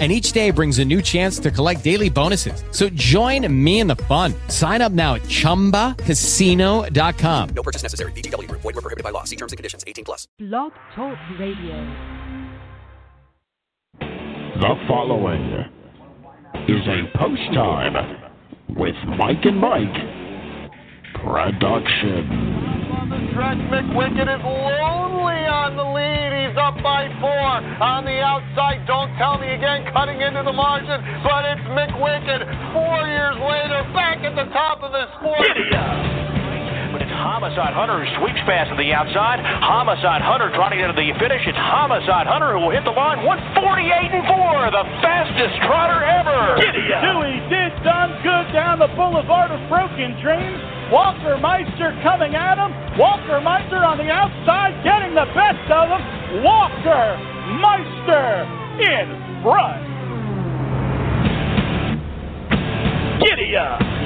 and 0.00 0.10
each 0.10 0.32
day 0.32 0.50
brings 0.50 0.80
a 0.80 0.84
new 0.84 1.00
chance 1.00 1.38
to 1.38 1.52
collect 1.52 1.84
daily 1.84 2.10
bonuses. 2.10 2.64
So 2.72 2.88
join 2.88 3.46
me 3.64 3.78
in 3.78 3.86
the 3.86 3.94
fun. 3.96 4.34
Sign 4.48 4.82
up 4.82 4.90
now 4.90 5.14
at 5.14 5.22
ChumbaCasino.com. 5.22 7.48
No 7.54 7.62
purchase 7.62 7.84
necessary. 7.84 8.10
VGW. 8.12 8.50
Void 8.50 8.64
were 8.64 8.72
prohibited 8.72 9.04
by 9.04 9.10
law. 9.10 9.22
See 9.22 9.36
terms 9.36 9.52
and 9.52 9.56
conditions. 9.56 9.84
18 9.86 10.04
plus. 10.04 10.26
Blog 10.40 10.72
Talk 10.96 11.16
Radio. 11.38 11.76
The 14.00 14.74
following 14.88 15.64
is 16.68 16.88
a 16.88 17.02
post 17.18 17.42
time 17.52 17.94
with 18.70 18.94
Mike 19.18 19.44
and 19.44 19.60
Mike 19.60 20.23
production. 21.24 22.28
On 22.92 23.08
the 23.08 23.20
stretch, 23.32 23.58
McWicked 23.72 24.20
is 24.20 24.44
lonely 24.44 25.42
on 25.48 25.76
the 25.76 25.88
lead. 25.88 26.30
He's 26.36 26.56
up 26.60 26.76
by 26.84 27.08
four. 27.20 27.48
On 27.80 28.04
the 28.04 28.20
outside, 28.20 28.84
don't 28.86 29.10
tell 29.16 29.38
me 29.40 29.48
again, 29.48 29.88
cutting 29.92 30.20
into 30.20 30.44
the 30.44 30.52
margin, 30.52 31.00
but 31.24 31.44
it's 31.48 31.66
McWicked. 31.72 32.44
Four 32.76 33.08
years 33.08 33.36
later, 33.40 33.80
back 33.96 34.20
at 34.20 34.36
the 34.36 34.52
top 34.52 34.82
of 34.84 34.92
the 34.92 35.08
sport. 35.18 36.30
Homicide 37.14 37.74
Hunter 37.74 38.02
who 38.02 38.08
sweeps 38.18 38.42
past 38.46 38.70
to 38.70 38.76
the 38.76 38.90
outside. 38.90 39.38
Homicide 39.42 40.22
Hunter 40.22 40.50
trotting 40.54 40.80
into 40.80 40.94
the 40.94 41.14
finish. 41.18 41.42
It's 41.46 41.58
Homicide 41.58 42.26
Hunter 42.26 42.54
who 42.54 42.66
will 42.66 42.74
hit 42.74 42.82
the 42.82 42.94
line. 42.94 43.22
148 43.22 44.14
and 44.14 44.26
4, 44.26 44.74
the 44.74 44.84
fastest 45.00 45.54
trotter 45.66 46.02
ever. 46.02 46.58
Dewey 46.58 47.38
did 47.48 47.72
done 47.84 48.16
good 48.24 48.46
down 48.52 48.78
the 48.78 48.88
boulevard 48.96 49.52
of 49.52 49.60
broken 49.68 50.16
dreams. 50.24 50.58
Walker 50.90 51.36
Meister 51.38 51.92
coming 52.02 52.34
at 52.34 52.56
him. 52.56 52.72
Walker 52.98 53.40
Meister 53.40 53.84
on 53.84 53.98
the 53.98 54.10
outside 54.10 54.72
getting 54.84 55.14
the 55.14 55.28
best 55.36 55.64
of 55.70 55.88
him. 55.88 56.02
Walker 56.42 57.16
Meister 57.60 58.46
in 58.80 59.06
front. 59.42 59.94
Giddy 63.20 63.56
up. 63.56 64.03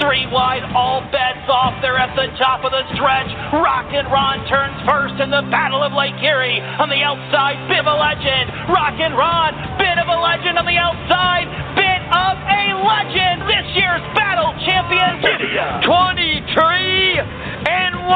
Three 0.00 0.28
wide, 0.28 0.62
all 0.76 1.00
bets 1.08 1.48
off. 1.48 1.80
They're 1.80 1.98
at 1.98 2.12
the 2.14 2.28
top 2.36 2.64
of 2.64 2.72
the 2.72 2.84
stretch. 2.94 3.30
Rock 3.56 3.88
and 3.92 4.06
Ron 4.12 4.44
turns 4.46 4.76
first 4.84 5.16
in 5.20 5.30
the 5.32 5.42
Battle 5.48 5.82
of 5.82 5.92
Lake 5.96 6.16
Erie. 6.20 6.60
On 6.78 6.88
the 6.88 7.00
outside, 7.00 7.56
Bit 7.68 7.80
of 7.80 7.88
a 7.88 7.98
legend. 7.98 8.46
Rock 8.68 8.96
and 9.00 9.16
Ron, 9.16 9.52
bit 9.80 9.96
of 9.98 10.06
a 10.08 10.18
legend 10.20 10.58
on 10.60 10.66
the 10.68 10.78
outside. 10.78 11.48
Bit 11.74 12.02
of 12.12 12.34
a 12.36 12.64
legend. 12.84 13.48
This 13.48 13.66
year's 13.74 14.04
battle 14.14 14.52
Champion. 14.64 15.20
23 15.82 17.18
and 17.66 17.94
1. 17.96 18.08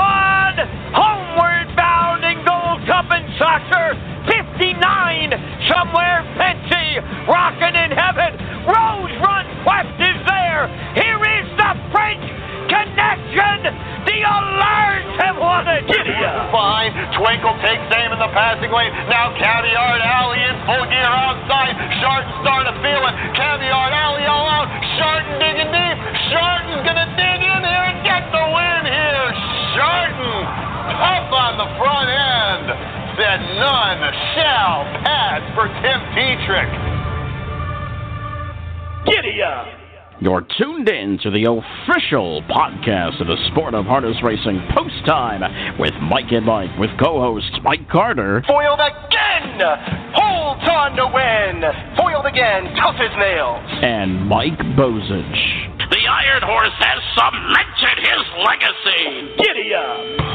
Homeward 0.92 1.68
bound 1.76 2.24
in 2.24 2.44
Gold 2.44 2.84
Cup 2.86 3.08
and 3.10 3.26
Soccer. 3.38 3.96
59. 4.60 4.76
Somewhere 5.72 6.20
Penty. 6.36 7.00
Rockin' 7.24 7.76
in 7.80 7.96
heaven. 7.96 8.36
Rose 8.68 9.14
Run 9.24 9.48
Quest 9.64 9.96
is 9.96 10.20
there. 10.28 10.68
Here 10.92 11.16
is 11.16 11.48
the 11.56 11.72
French 11.88 12.20
connection. 12.68 13.72
The 14.04 14.20
Alerts 14.20 15.16
have 15.16 15.40
won 15.40 15.64
it. 15.64 15.88
Fine. 16.52 16.92
Twinkle 17.16 17.56
takes 17.64 17.88
aim 17.96 18.12
in 18.12 18.20
the 18.20 18.28
passing 18.36 18.68
lane. 18.68 18.92
Now 19.08 19.32
Caviart 19.32 20.04
Ally 20.04 20.44
in 20.44 20.56
full 20.68 20.84
gear 20.92 21.08
outside. 21.08 21.72
Shartin 22.04 22.28
starting 22.44 22.68
to 22.68 22.76
feel 22.84 23.00
it. 23.00 23.14
Caviart 23.32 23.92
Ally 23.96 24.28
all 24.28 24.44
out. 24.44 24.68
Shartin 25.00 25.40
digging 25.40 25.72
deep. 25.72 25.96
Shartin's 26.28 26.84
gonna 26.84 27.08
dig 27.16 27.40
in 27.48 27.60
here 27.64 27.84
and 27.96 28.04
get 28.04 28.28
the 28.28 28.44
win 28.44 28.84
here. 28.92 29.09
You're 40.22 40.44
tuned 40.58 40.88
in 40.88 41.18
to 41.22 41.30
the 41.30 41.48
official 41.48 42.42
podcast 42.42 43.20
of 43.22 43.26
the 43.26 43.38
sport 43.50 43.72
of 43.74 43.86
harness 43.86 44.16
racing 44.22 44.60
post 44.76 44.94
time 45.06 45.40
with 45.78 45.94
Mike 46.02 46.30
and 46.30 46.44
Mike 46.44 46.68
with 46.78 46.90
co-hosts 47.00 47.56
Mike 47.64 47.88
Carter 47.88 48.42
Foiled 48.46 48.80
again. 48.80 49.60
Holds 50.12 50.68
on 50.68 50.96
to 50.96 51.06
win. 51.08 51.64
Foiled 51.96 52.26
again. 52.26 52.68
Tough 52.76 52.96
as 53.00 53.16
nails. 53.16 53.64
and 53.82 54.26
Mike 54.28 54.58
Bozich. 54.76 55.40
The 55.90 56.04
Iron 56.06 56.42
Horse 56.44 56.76
has 56.78 57.00
cemented 57.16 57.98
his 58.04 58.22
legacy. 58.44 59.36
Giddy 59.42 59.72
up. 59.74 60.29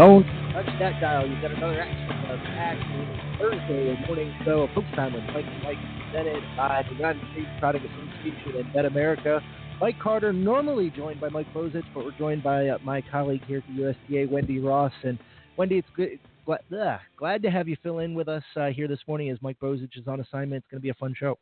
Don't 0.00 0.24
touch 0.54 0.64
that 0.78 0.98
dial. 0.98 1.28
You've 1.28 1.42
got 1.42 1.50
another 1.50 1.78
action 1.78 2.30
of 2.30 2.40
action 2.56 3.36
Thursday 3.38 4.02
morning 4.06 4.34
show 4.46 4.66
folks 4.74 4.86
Time 4.96 5.12
with 5.12 5.24
Mike 5.24 5.44
Mike 5.62 5.76
presented 6.06 6.42
by 6.56 6.82
the 6.88 6.94
United 6.94 7.20
States 7.32 7.48
Trotting 7.60 7.82
Association 7.82 8.64
and 8.64 8.72
Bet 8.72 8.86
America. 8.86 9.42
Mike 9.78 9.98
Carter, 10.02 10.32
normally 10.32 10.88
joined 10.88 11.20
by 11.20 11.28
Mike 11.28 11.52
Bozich, 11.52 11.84
but 11.92 12.06
we're 12.06 12.16
joined 12.16 12.42
by 12.42 12.68
uh, 12.68 12.78
my 12.82 13.02
colleague 13.10 13.44
here 13.44 13.58
at 13.58 13.64
the 13.76 13.94
USTA, 14.08 14.32
Wendy 14.32 14.58
Ross. 14.58 14.92
And 15.04 15.18
Wendy, 15.58 15.76
it's 15.76 15.88
good. 15.94 16.18
Glad, 16.46 17.00
glad 17.18 17.42
to 17.42 17.50
have 17.50 17.68
you 17.68 17.76
fill 17.82 17.98
in 17.98 18.14
with 18.14 18.28
us 18.28 18.42
uh, 18.56 18.68
here 18.68 18.88
this 18.88 19.00
morning 19.06 19.28
as 19.28 19.36
Mike 19.42 19.60
Bozich 19.60 19.98
is 19.98 20.08
on 20.08 20.20
assignment. 20.20 20.64
It's 20.64 20.70
going 20.70 20.80
to 20.80 20.82
be 20.82 20.88
a 20.88 20.94
fun 20.94 21.14
show. 21.14 21.38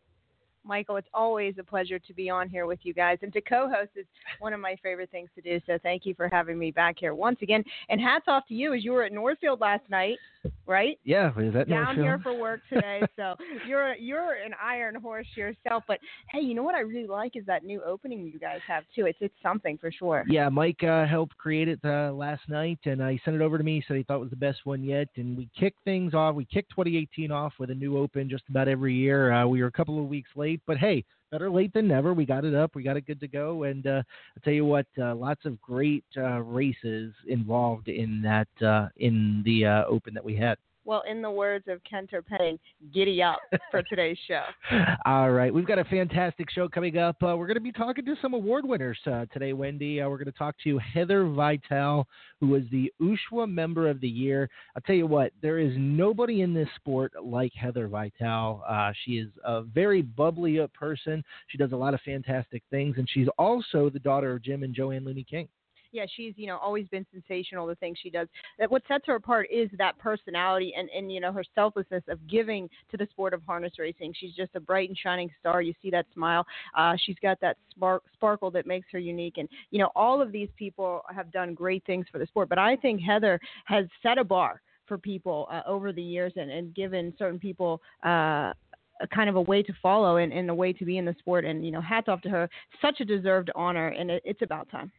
Michael, 0.68 0.96
it's 0.96 1.08
always 1.14 1.54
a 1.58 1.64
pleasure 1.64 1.98
to 1.98 2.12
be 2.12 2.28
on 2.30 2.48
here 2.48 2.66
with 2.66 2.78
you 2.82 2.92
guys. 2.94 3.18
And 3.22 3.32
to 3.32 3.40
co 3.40 3.68
host 3.68 3.90
is 3.96 4.06
one 4.38 4.52
of 4.52 4.60
my 4.60 4.76
favorite 4.82 5.10
things 5.10 5.30
to 5.34 5.40
do. 5.40 5.60
So 5.66 5.78
thank 5.82 6.06
you 6.06 6.14
for 6.14 6.28
having 6.28 6.58
me 6.58 6.70
back 6.70 6.96
here 6.98 7.14
once 7.14 7.38
again. 7.42 7.64
And 7.88 8.00
hats 8.00 8.26
off 8.28 8.46
to 8.48 8.54
you 8.54 8.74
as 8.74 8.84
you 8.84 8.92
were 8.92 9.02
at 9.02 9.12
Northfield 9.12 9.60
last 9.60 9.82
night, 9.90 10.18
right? 10.66 10.98
Yeah, 11.04 11.30
is 11.38 11.54
that 11.54 11.68
Down 11.68 11.96
here 11.96 12.20
for 12.22 12.38
work 12.38 12.60
today. 12.72 13.02
so 13.16 13.34
you're 13.68 13.94
you're 13.94 14.34
an 14.34 14.52
iron 14.62 14.94
horse 14.96 15.26
yourself. 15.34 15.84
But 15.86 15.98
hey, 16.30 16.40
you 16.40 16.54
know 16.54 16.62
what 16.62 16.74
I 16.74 16.80
really 16.80 17.06
like 17.06 17.36
is 17.36 17.44
that 17.46 17.64
new 17.64 17.82
opening 17.82 18.26
you 18.26 18.38
guys 18.38 18.60
have 18.66 18.84
too. 18.94 19.06
It's 19.06 19.18
it's 19.20 19.34
something 19.42 19.78
for 19.78 19.90
sure. 19.90 20.24
Yeah, 20.28 20.48
Mike 20.48 20.82
uh, 20.82 21.06
helped 21.06 21.36
create 21.36 21.68
it 21.68 21.80
uh, 21.84 22.12
last 22.12 22.48
night, 22.48 22.78
and 22.84 23.02
uh, 23.02 23.08
he 23.08 23.20
sent 23.24 23.36
it 23.36 23.42
over 23.42 23.58
to 23.58 23.64
me. 23.64 23.82
Said 23.86 23.96
he 23.96 24.02
thought 24.02 24.16
it 24.16 24.20
was 24.20 24.30
the 24.30 24.36
best 24.36 24.60
one 24.64 24.82
yet. 24.82 25.08
And 25.16 25.36
we 25.36 25.48
kicked 25.58 25.82
things 25.84 26.14
off. 26.14 26.34
We 26.34 26.44
kicked 26.44 26.70
2018 26.70 27.30
off 27.30 27.54
with 27.58 27.70
a 27.70 27.74
new 27.74 27.98
open 27.98 28.28
just 28.28 28.44
about 28.48 28.68
every 28.68 28.94
year. 28.94 29.32
Uh, 29.32 29.46
we 29.46 29.60
were 29.60 29.68
a 29.68 29.72
couple 29.72 29.98
of 29.98 30.06
weeks 30.06 30.30
late, 30.36 30.60
but 30.66 30.76
hey, 30.78 31.04
better 31.30 31.50
late 31.50 31.72
than 31.72 31.88
never. 31.88 32.14
We 32.14 32.26
got 32.26 32.44
it 32.44 32.54
up. 32.54 32.74
We 32.74 32.82
got 32.82 32.96
it 32.96 33.06
good 33.06 33.20
to 33.20 33.28
go. 33.28 33.64
And 33.64 33.86
uh, 33.86 34.02
I'll 34.36 34.42
tell 34.44 34.52
you 34.52 34.64
what, 34.64 34.86
uh, 35.00 35.14
lots 35.14 35.44
of 35.44 35.60
great 35.60 36.04
uh, 36.16 36.40
races 36.40 37.12
involved 37.26 37.88
in 37.88 38.22
that 38.22 38.66
uh, 38.66 38.88
in 38.96 39.42
the 39.44 39.66
uh, 39.66 39.84
open 39.86 40.14
that 40.14 40.24
we 40.24 40.36
had. 40.36 40.58
Well, 40.88 41.02
in 41.06 41.20
the 41.20 41.30
words 41.30 41.66
of 41.68 41.82
Kenter 41.84 42.24
Penning, 42.24 42.58
giddy 42.94 43.22
up 43.22 43.40
for 43.70 43.82
today's 43.82 44.16
show. 44.26 44.44
All 45.04 45.30
right, 45.32 45.52
we've 45.52 45.66
got 45.66 45.78
a 45.78 45.84
fantastic 45.84 46.48
show 46.50 46.66
coming 46.66 46.96
up. 46.96 47.16
Uh, 47.22 47.36
we're 47.36 47.46
going 47.46 47.56
to 47.56 47.60
be 47.60 47.72
talking 47.72 48.06
to 48.06 48.14
some 48.22 48.32
award 48.32 48.64
winners 48.66 48.98
uh, 49.06 49.26
today, 49.30 49.52
Wendy. 49.52 50.00
Uh, 50.00 50.08
we're 50.08 50.16
going 50.16 50.32
to 50.32 50.38
talk 50.38 50.54
to 50.64 50.78
Heather 50.78 51.28
Vitale, 51.28 52.06
who 52.40 52.46
was 52.46 52.62
the 52.72 52.90
USHWA 53.02 53.52
Member 53.52 53.90
of 53.90 54.00
the 54.00 54.08
Year. 54.08 54.48
I'll 54.74 54.80
tell 54.80 54.96
you 54.96 55.06
what, 55.06 55.32
there 55.42 55.58
is 55.58 55.74
nobody 55.76 56.40
in 56.40 56.54
this 56.54 56.68
sport 56.76 57.12
like 57.22 57.52
Heather 57.52 57.86
Vitale. 57.86 58.64
Uh, 58.66 58.90
she 59.04 59.18
is 59.18 59.28
a 59.44 59.64
very 59.64 60.00
bubbly 60.00 60.58
person. 60.72 61.22
She 61.48 61.58
does 61.58 61.72
a 61.72 61.76
lot 61.76 61.92
of 61.92 62.00
fantastic 62.00 62.62
things, 62.70 62.94
and 62.96 63.06
she's 63.12 63.28
also 63.36 63.90
the 63.90 63.98
daughter 63.98 64.32
of 64.32 64.42
Jim 64.42 64.62
and 64.62 64.74
Jo 64.74 64.92
Ann 64.92 65.04
Looney 65.04 65.26
King. 65.28 65.48
Yeah, 65.92 66.04
she's 66.16 66.34
you 66.36 66.46
know 66.46 66.58
always 66.58 66.86
been 66.88 67.06
sensational. 67.12 67.66
The 67.66 67.74
things 67.76 67.98
she 68.02 68.10
does. 68.10 68.28
That 68.58 68.70
what 68.70 68.82
sets 68.88 69.04
her 69.06 69.14
apart 69.14 69.48
is 69.52 69.70
that 69.78 69.98
personality 69.98 70.74
and 70.76 70.88
and 70.90 71.12
you 71.12 71.20
know 71.20 71.32
her 71.32 71.44
selflessness 71.54 72.02
of 72.08 72.26
giving 72.28 72.68
to 72.90 72.96
the 72.96 73.06
sport 73.10 73.34
of 73.34 73.42
harness 73.46 73.72
racing. 73.78 74.14
She's 74.18 74.34
just 74.34 74.54
a 74.54 74.60
bright 74.60 74.88
and 74.88 74.98
shining 74.98 75.30
star. 75.40 75.62
You 75.62 75.74
see 75.82 75.90
that 75.90 76.06
smile. 76.14 76.46
Uh, 76.76 76.94
she's 77.04 77.16
got 77.22 77.40
that 77.40 77.56
spark 77.70 78.02
sparkle 78.14 78.50
that 78.52 78.66
makes 78.66 78.86
her 78.92 78.98
unique. 78.98 79.38
And 79.38 79.48
you 79.70 79.78
know 79.78 79.90
all 79.94 80.20
of 80.20 80.32
these 80.32 80.48
people 80.56 81.02
have 81.14 81.32
done 81.32 81.54
great 81.54 81.84
things 81.86 82.06
for 82.10 82.18
the 82.18 82.26
sport. 82.26 82.48
But 82.48 82.58
I 82.58 82.76
think 82.76 83.00
Heather 83.00 83.40
has 83.64 83.86
set 84.02 84.18
a 84.18 84.24
bar 84.24 84.60
for 84.86 84.98
people 84.98 85.46
uh, 85.52 85.60
over 85.66 85.92
the 85.92 86.02
years 86.02 86.32
and, 86.36 86.50
and 86.50 86.74
given 86.74 87.12
certain 87.18 87.38
people 87.38 87.80
uh, 88.02 88.52
a 89.00 89.06
kind 89.08 89.28
of 89.28 89.36
a 89.36 89.40
way 89.40 89.62
to 89.62 89.72
follow 89.82 90.16
and, 90.16 90.32
and 90.32 90.48
a 90.50 90.54
way 90.54 90.72
to 90.72 90.84
be 90.84 90.98
in 90.98 91.04
the 91.04 91.14
sport. 91.18 91.44
And 91.44 91.64
you 91.64 91.70
know, 91.70 91.80
hats 91.80 92.08
off 92.08 92.20
to 92.22 92.28
her. 92.28 92.48
Such 92.82 93.00
a 93.00 93.04
deserved 93.04 93.50
honor, 93.54 93.88
and 93.88 94.10
it, 94.10 94.22
it's 94.24 94.42
about 94.42 94.70
time. 94.70 94.90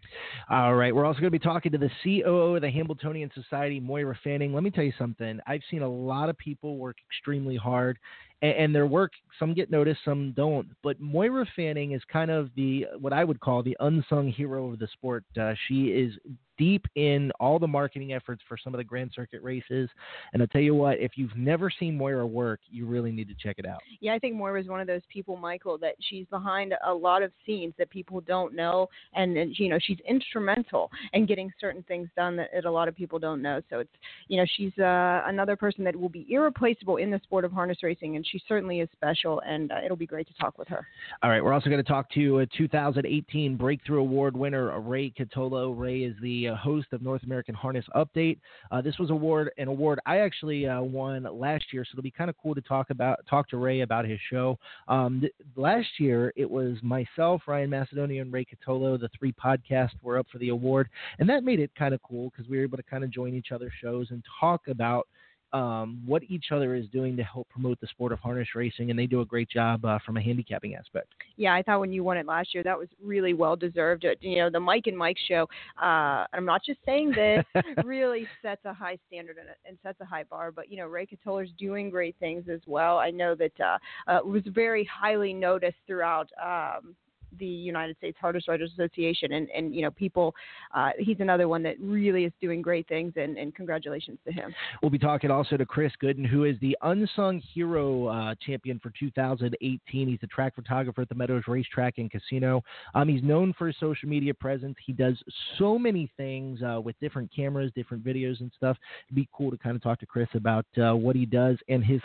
All 0.50 0.76
right, 0.76 0.94
we're 0.94 1.06
also 1.06 1.20
going 1.20 1.32
to 1.32 1.40
be 1.40 1.40
talking 1.40 1.72
to 1.72 1.78
the 1.78 1.90
COO 2.04 2.56
of 2.56 2.62
the 2.62 2.70
Hambletonian 2.70 3.32
Society, 3.34 3.80
Moira 3.80 4.18
Fanning. 4.24 4.54
Let 4.54 4.64
me 4.64 4.72
tell 4.72 4.84
you 4.84 4.94
something. 4.98 5.40
I've 5.48 5.62
seen 5.70 5.82
a 5.82 5.90
lot 5.90 6.30
of 6.30 6.38
people 6.38 6.78
work 6.78 6.98
extremely 7.10 7.56
hard 7.56 7.98
and, 8.42 8.52
and 8.52 8.76
their 8.76 8.88
work 8.88 9.12
some 9.38 9.54
get 9.54 9.70
noticed 9.72 10.00
some 10.06 10.34
don't 10.36 10.68
but 10.84 11.00
moira 11.00 11.46
fanning 11.56 11.92
is 11.92 12.02
kind 12.12 12.32
of 12.32 12.50
the 12.56 12.86
what 13.00 13.14
i 13.14 13.24
would 13.24 13.40
call 13.40 13.64
the 13.64 13.78
unsung 13.80 14.28
hero 14.28 14.72
of 14.72 14.80
the 14.80 14.88
sport 14.94 15.24
uh, 15.40 15.54
she 15.68 15.88
is 15.88 16.14
deep 16.60 16.86
in 16.96 17.32
all 17.40 17.58
the 17.58 17.68
marketing 17.68 18.14
efforts 18.14 18.44
for 18.48 18.58
some 18.62 18.74
of 18.76 18.78
the 18.78 18.84
grand 18.84 19.10
circuit 19.16 19.42
races 19.42 19.90
and 20.34 20.42
i'll 20.42 20.48
tell 20.48 20.62
you 20.62 20.76
what 20.76 21.00
if 21.00 21.14
you've 21.16 21.36
never 21.36 21.72
seen 21.80 21.98
moira 21.98 22.28
work 22.28 22.60
you 22.70 22.86
really 22.86 23.12
need 23.12 23.28
to 23.28 23.36
check 23.42 23.56
it 23.58 23.66
out 23.66 23.80
Yeah, 24.02 24.14
I 24.14 24.20
think 24.20 24.36
Moira 24.36 24.62
is 24.62 24.68
one 24.68 24.82
of 24.82 24.88
those 24.88 25.02
people, 25.12 25.38
Michael, 25.38 25.78
that 25.80 25.96
she's 26.00 26.26
behind 26.28 26.74
a 26.86 26.94
lot 26.94 27.22
of 27.24 27.32
scenes 27.46 27.74
that 27.78 27.90
people 27.90 28.22
don't 28.22 28.54
know, 28.54 28.88
and, 29.14 29.38
and 29.38 29.58
you 29.58 29.70
know 29.70 29.80
she's 29.82 30.00
instrumental 30.08 30.90
in 31.14 31.26
getting 31.26 31.52
certain 31.60 31.84
things 31.84 32.10
done 32.16 32.36
that, 32.38 32.50
that 32.54 32.66
a 32.66 32.72
lot 32.72 32.88
of 32.88 32.96
people 32.96 33.20
don't 33.20 33.42
know. 33.42 33.62
So 33.70 33.80
it's 33.80 33.92
you 34.28 34.38
know 34.38 34.46
she's 34.58 34.78
uh, 34.80 35.22
another 35.26 35.56
person 35.56 35.84
that 35.86 35.96
will 35.96 36.10
be 36.10 36.26
irreplaceable 36.30 36.98
in 36.98 37.10
the 37.10 37.20
sport 37.24 37.46
of 37.46 37.52
harness 37.52 37.78
racing, 37.84 38.16
and 38.16 38.26
she 38.26 38.42
certainly 38.48 38.80
is 38.80 38.90
special, 38.94 39.42
and 39.46 39.72
uh, 39.72 39.76
it'll 39.84 39.98
be 39.98 40.08
great 40.08 40.28
to 40.28 40.34
talk 40.36 40.58
with 40.58 40.68
her. 40.68 40.86
All 41.24 41.30
right, 41.30 41.44
we're 41.44 41.54
also 41.54 41.70
going 41.70 41.84
to 41.84 41.90
talk 41.90 42.10
to 42.12 42.40
a 42.40 42.46
2018 42.46 43.56
Breakthrough 43.56 44.00
Award 44.00 44.36
winner 44.36 44.80
Ray 44.80 45.12
Cotolo. 45.12 45.78
Ray 45.78 46.00
is 46.02 46.16
the 46.22 46.49
uh, 46.50 46.56
host 46.56 46.88
of 46.92 47.02
North 47.02 47.24
American 47.24 47.56
Harness 47.56 47.86
Update. 47.96 48.40
Uh, 48.72 48.82
this 48.82 48.98
was 48.98 49.10
award 49.10 49.52
an 49.58 49.68
award 49.68 50.00
I 50.06 50.20
actually 50.20 50.68
uh, 50.68 50.82
won 50.82 51.28
last 51.32 51.66
year, 51.72 51.86
so 51.86 51.90
it'll 51.94 52.04
be 52.04 52.12
kind 52.12 52.30
of 52.30 52.36
cool 52.42 52.56
to 52.56 52.62
talk 52.62 52.90
about 52.90 53.20
talk 53.30 53.50
to 53.50 53.58
Ray 53.58 53.82
about 53.82 54.06
his 54.06 54.20
show. 54.30 54.58
Um, 54.88 55.22
th- 55.22 55.34
last 55.56 55.88
year 56.00 56.34
it 56.36 56.50
was 56.50 56.78
myself, 56.82 57.44
Ryan 57.48 57.70
Macedonia, 57.70 58.22
and 58.22 58.34
Ray 58.34 58.46
Cotolo. 58.46 59.00
The 59.00 59.10
three 59.18 59.34
podcasts 59.34 60.02
were 60.02 60.18
up 60.18 60.28
for 60.32 60.38
the 60.40 60.50
award, 60.50 60.90
and 61.20 61.30
that 61.30 61.44
made 61.44 61.60
it 61.60 61.72
kind 61.78 61.94
of 61.94 62.02
cool 62.04 62.30
because 62.30 62.50
we 62.50 62.58
were 62.58 62.64
able 62.64 62.78
to 62.78 62.84
kind 62.84 63.04
of 63.04 63.12
join 63.12 63.34
each 63.34 63.52
other's 63.52 63.74
shows 63.82 64.08
and 64.12 64.24
talk 64.40 64.68
about 64.68 65.08
um, 65.54 66.02
what 66.06 66.24
each 66.30 66.46
other 66.52 66.76
is 66.76 66.86
doing 66.88 67.18
to 67.18 67.24
help 67.24 67.50
promote 67.50 67.80
the 67.82 67.88
sport 67.88 68.12
of 68.12 68.20
harness 68.20 68.50
racing, 68.56 68.90
and 68.90 69.00
they 69.00 69.08
do 69.08 69.22
a 69.22 69.26
great 69.26 69.50
job 69.50 69.84
uh, 69.86 70.00
from 70.06 70.18
a 70.18 70.22
handicapping 70.22 70.76
aspect. 70.76 71.08
Yeah, 71.38 71.54
I 71.54 71.62
thought 71.62 71.80
when 71.80 71.92
you 71.92 72.04
won 72.04 72.18
it 72.18 72.26
last 72.26 72.54
year, 72.54 72.64
that 72.64 72.78
was 72.78 72.88
really 73.04 73.34
well 73.34 73.56
deserved. 73.56 74.06
Uh, 74.06 74.16
You 74.22 74.40
know, 74.40 74.50
the 74.50 74.60
Mike 74.60 74.88
and 74.88 74.98
Mike 74.98 75.18
show. 75.28 75.48
Uh, 75.82 76.26
I'm 76.34 76.46
not 76.46 76.64
just 76.64 76.80
saying 76.86 77.12
this, 77.12 77.46
really 77.84 78.28
sets 78.42 78.62
a 78.66 78.74
high 78.74 78.98
standard 79.08 79.38
and, 79.38 79.50
and 79.66 79.78
sets 79.84 80.00
a 80.02 80.06
high 80.06 80.24
bar. 80.24 80.52
But 80.52 80.70
you 80.70 80.78
know, 80.78 80.88
Ray 80.88 81.08
Cotolo's 81.08 81.52
doing 81.58 81.90
great 81.90 82.16
things 82.20 82.46
as 82.52 82.62
well. 82.68 82.98
I 82.98 83.10
know 83.10 83.36
that 83.36 83.60
uh, 83.60 83.78
uh, 84.08 84.18
it 84.18 84.26
was 84.26 84.44
very 84.48 84.84
highly 84.86 85.34
noticed 85.34 85.78
throughout. 85.88 86.30
Um, 86.42 86.96
the 87.38 87.46
United 87.46 87.98
States 87.98 88.18
Harness 88.20 88.48
Writers 88.48 88.72
Association, 88.74 89.34
and 89.34 89.50
and 89.50 89.74
you 89.76 89.82
know 89.82 89.92
people, 89.92 90.34
uh, 90.74 90.92
he's 90.98 91.20
another 91.20 91.48
one 91.48 91.64
that 91.64 91.76
really 91.80 92.26
is 92.26 92.34
doing 92.42 92.62
great 92.62 92.88
things, 92.88 93.14
and, 93.16 93.38
and 93.38 93.54
congratulations 93.56 94.18
to 94.26 94.32
him. 94.32 94.54
We'll 94.82 94.90
be 94.90 95.00
talking 95.00 95.32
also 95.32 95.58
to 95.58 95.66
Chris 95.66 95.92
Gooden, 96.02 96.26
who 96.26 96.46
is 96.46 96.56
the 96.62 96.78
unsung 96.82 97.42
hero 97.54 98.08
uh, 98.08 98.36
champion 98.46 98.80
for 98.80 98.92
2018. 99.00 100.08
He's 100.08 100.20
a 100.24 100.28
track 100.28 100.56
photographer 100.56 101.02
at 101.02 101.10
the 101.10 101.16
Meadows 101.16 101.44
Racetrack 101.48 101.98
and 101.98 102.10
Casino. 102.10 102.64
Um, 102.96 103.08
he's 103.08 103.24
known 103.24 103.54
for 103.58 103.68
his 103.68 103.76
social 103.80 104.10
media 104.10 104.34
presence. 104.34 104.76
He 104.86 104.94
does 104.94 105.18
so 105.58 105.78
many 105.78 106.12
things 106.18 106.62
uh, 106.62 106.82
with 106.82 106.96
different 107.00 107.32
cameras, 107.36 107.72
different 107.76 108.04
videos, 108.04 108.40
and 108.40 108.52
stuff. 108.56 108.78
It'd 109.08 109.16
be 109.16 109.28
cool 109.34 109.52
to 109.52 109.58
kind 109.58 109.76
of 109.76 109.84
talk 109.84 110.00
to 110.00 110.06
Chris 110.06 110.30
about 110.34 110.66
uh, 110.78 110.96
what 110.96 111.16
he 111.16 111.26
does 111.26 111.58
and 111.68 111.84
his. 111.84 112.02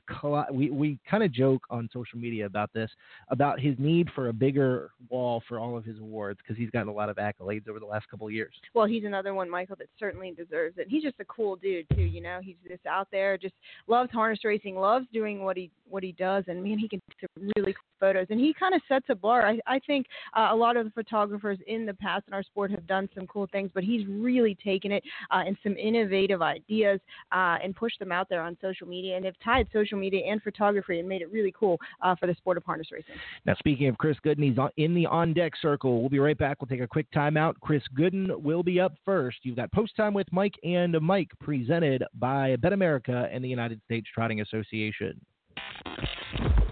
We 0.52 0.70
we 0.70 0.98
kind 1.08 1.22
of 1.22 1.32
joke 1.32 1.62
on 1.70 1.88
social 1.92 2.18
media 2.18 2.46
about 2.46 2.72
this, 2.72 2.90
about 3.28 3.60
his 3.60 3.74
need 3.78 4.08
for 4.14 4.28
a 4.28 4.32
bigger 4.32 4.90
wall 5.14 5.42
for 5.48 5.60
all 5.60 5.76
of 5.76 5.84
his 5.84 5.98
awards 6.00 6.40
because 6.42 6.58
he's 6.58 6.70
gotten 6.70 6.88
a 6.88 6.92
lot 6.92 7.08
of 7.08 7.16
accolades 7.16 7.68
over 7.68 7.78
the 7.78 7.86
last 7.86 8.08
couple 8.10 8.26
of 8.26 8.32
years. 8.32 8.52
Well, 8.74 8.86
he's 8.86 9.04
another 9.04 9.32
one, 9.32 9.48
Michael, 9.48 9.76
that 9.78 9.88
certainly 9.98 10.32
deserves 10.32 10.76
it. 10.76 10.88
He's 10.90 11.02
just 11.02 11.20
a 11.20 11.24
cool 11.24 11.56
dude 11.56 11.86
too. 11.94 12.02
You 12.02 12.20
know, 12.20 12.40
he's 12.42 12.56
just 12.68 12.84
out 12.86 13.08
there, 13.12 13.38
just 13.38 13.54
loves 13.86 14.10
harness 14.10 14.40
racing, 14.44 14.74
loves 14.74 15.06
doing 15.12 15.44
what 15.44 15.56
he 15.56 15.70
what 15.88 16.02
he 16.02 16.12
does, 16.12 16.44
and 16.48 16.62
man, 16.62 16.78
he 16.78 16.88
can 16.88 17.00
take 17.08 17.30
some 17.36 17.50
really 17.56 17.72
cool 17.72 17.94
photos. 18.00 18.26
And 18.30 18.40
he 18.40 18.52
kind 18.58 18.74
of 18.74 18.80
sets 18.88 19.06
a 19.08 19.14
bar. 19.14 19.46
I, 19.46 19.60
I 19.66 19.78
think 19.86 20.06
uh, 20.36 20.48
a 20.50 20.56
lot 20.56 20.76
of 20.76 20.84
the 20.84 20.90
photographers 20.90 21.58
in 21.66 21.86
the 21.86 21.94
past 21.94 22.24
in 22.26 22.34
our 22.34 22.42
sport 22.42 22.70
have 22.72 22.86
done 22.86 23.08
some 23.14 23.26
cool 23.26 23.46
things, 23.52 23.70
but 23.72 23.84
he's 23.84 24.06
really 24.06 24.56
taken 24.56 24.90
it 24.92 25.02
uh, 25.30 25.42
and 25.46 25.56
some 25.62 25.76
innovative 25.76 26.42
ideas 26.42 27.00
uh, 27.32 27.56
and 27.62 27.76
pushed 27.76 27.98
them 27.98 28.10
out 28.10 28.28
there 28.28 28.42
on 28.42 28.56
social 28.60 28.88
media, 28.88 29.16
and 29.16 29.24
they've 29.24 29.38
tied 29.44 29.68
social 29.72 29.98
media 29.98 30.24
and 30.26 30.42
photography 30.42 30.98
and 30.98 31.08
made 31.08 31.22
it 31.22 31.30
really 31.30 31.54
cool 31.58 31.78
uh, 32.02 32.16
for 32.16 32.26
the 32.26 32.34
sport 32.34 32.56
of 32.56 32.64
harness 32.64 32.88
racing. 32.90 33.14
Now, 33.46 33.54
speaking 33.58 33.88
of 33.88 33.96
Chris 33.98 34.16
Gooden, 34.24 34.42
he's 34.42 34.58
in 34.76 34.94
the 34.94 35.03
on 35.06 35.32
deck 35.32 35.52
circle. 35.60 36.00
We'll 36.00 36.08
be 36.08 36.18
right 36.18 36.38
back. 36.38 36.60
We'll 36.60 36.68
take 36.68 36.80
a 36.80 36.88
quick 36.88 37.10
timeout. 37.12 37.54
Chris 37.60 37.82
Gooden 37.98 38.42
will 38.42 38.62
be 38.62 38.80
up 38.80 38.94
first. 39.04 39.38
You've 39.42 39.56
got 39.56 39.72
post 39.72 39.96
time 39.96 40.14
with 40.14 40.26
Mike 40.32 40.54
and 40.62 40.98
Mike, 41.00 41.30
presented 41.40 42.04
by 42.14 42.56
Bet 42.56 42.72
America 42.72 43.28
and 43.32 43.44
the 43.44 43.48
United 43.48 43.80
States 43.84 44.08
Trotting 44.14 44.40
Association. 44.40 45.20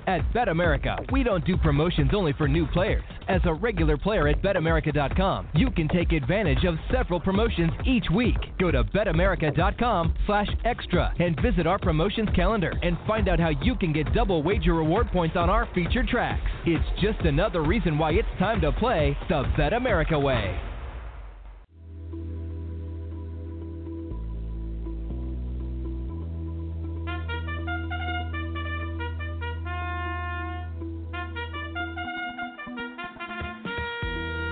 At 0.07 0.33
Bet 0.33 0.49
America, 0.49 0.97
we 1.13 1.23
don't 1.23 1.45
do 1.45 1.57
promotions 1.57 2.11
only 2.15 2.33
for 2.33 2.49
new 2.49 2.67
players. 2.67 3.05
As 3.29 3.41
a 3.45 3.55
regular 3.55 3.97
player 3.97 4.27
at 4.27 4.43
betamerica.com, 4.43 5.49
you 5.55 5.71
can 5.71 5.89
take 5.89 6.13
advantage 6.13 6.65
of 6.65 6.75
several 6.91 7.21
promotions 7.21 7.73
each 7.87 8.07
week. 8.13 8.37
Go 8.59 8.73
to 8.73 8.83
BetAmerica.com 8.83 10.15
slash 10.27 10.49
extra 10.65 11.15
and 11.21 11.41
visit 11.41 11.67
our 11.67 11.79
promotions 11.79 12.29
calendar 12.35 12.73
and 12.83 12.99
find 13.07 13.29
out 13.29 13.39
how 13.39 13.51
you 13.51 13.77
can 13.77 13.93
get 13.93 14.13
double 14.13 14.43
wager 14.43 14.75
reward 14.75 15.09
points 15.13 15.37
on 15.37 15.49
our 15.49 15.69
featured 15.75 16.09
tracks. 16.09 16.51
It's 16.67 17.01
just 17.01 17.21
another 17.21 17.63
reason 17.63 17.97
why 17.97 18.13
it's 18.13 18.29
time 18.39 18.61
to 18.63 18.73
play 18.73 19.17
the 19.29 19.45
Bet 19.57 19.73
America 19.73 20.19
way. 20.19 20.72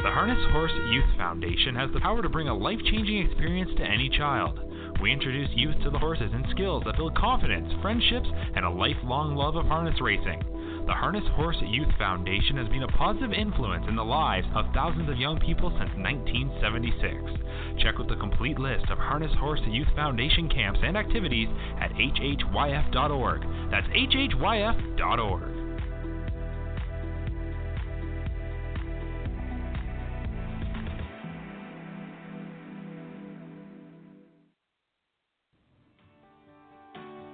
The 0.02 0.10
Harness 0.10 0.40
Horse 0.50 0.72
Youth 0.88 1.04
Foundation 1.18 1.74
has 1.74 1.90
the 1.92 2.00
power 2.00 2.22
to 2.22 2.28
bring 2.30 2.48
a 2.48 2.56
life 2.56 2.80
changing 2.90 3.18
experience 3.18 3.70
to 3.76 3.84
any 3.84 4.08
child. 4.08 4.58
We 5.02 5.12
introduce 5.12 5.50
youth 5.52 5.76
to 5.82 5.90
the 5.90 5.98
horses 5.98 6.30
and 6.32 6.46
skills 6.52 6.84
that 6.86 6.96
build 6.96 7.14
confidence, 7.14 7.70
friendships, 7.82 8.28
and 8.56 8.64
a 8.64 8.70
lifelong 8.70 9.36
love 9.36 9.56
of 9.56 9.66
harness 9.66 10.00
racing. 10.00 10.40
The 10.86 10.94
Harness 10.94 11.28
Horse 11.36 11.58
Youth 11.68 11.92
Foundation 11.98 12.56
has 12.56 12.68
been 12.68 12.84
a 12.84 12.96
positive 12.96 13.34
influence 13.34 13.84
in 13.88 13.94
the 13.94 14.02
lives 14.02 14.46
of 14.54 14.72
thousands 14.72 15.10
of 15.10 15.18
young 15.18 15.38
people 15.38 15.68
since 15.68 15.92
1976. 15.92 17.84
Check 17.84 17.96
out 18.00 18.08
the 18.08 18.16
complete 18.16 18.58
list 18.58 18.88
of 18.88 18.96
Harness 18.96 19.36
Horse 19.38 19.60
Youth 19.68 19.88
Foundation 19.94 20.48
camps 20.48 20.80
and 20.82 20.96
activities 20.96 21.48
at 21.78 21.92
hhyf.org. 21.92 23.42
That's 23.70 23.86
hhyf.org. 23.88 25.59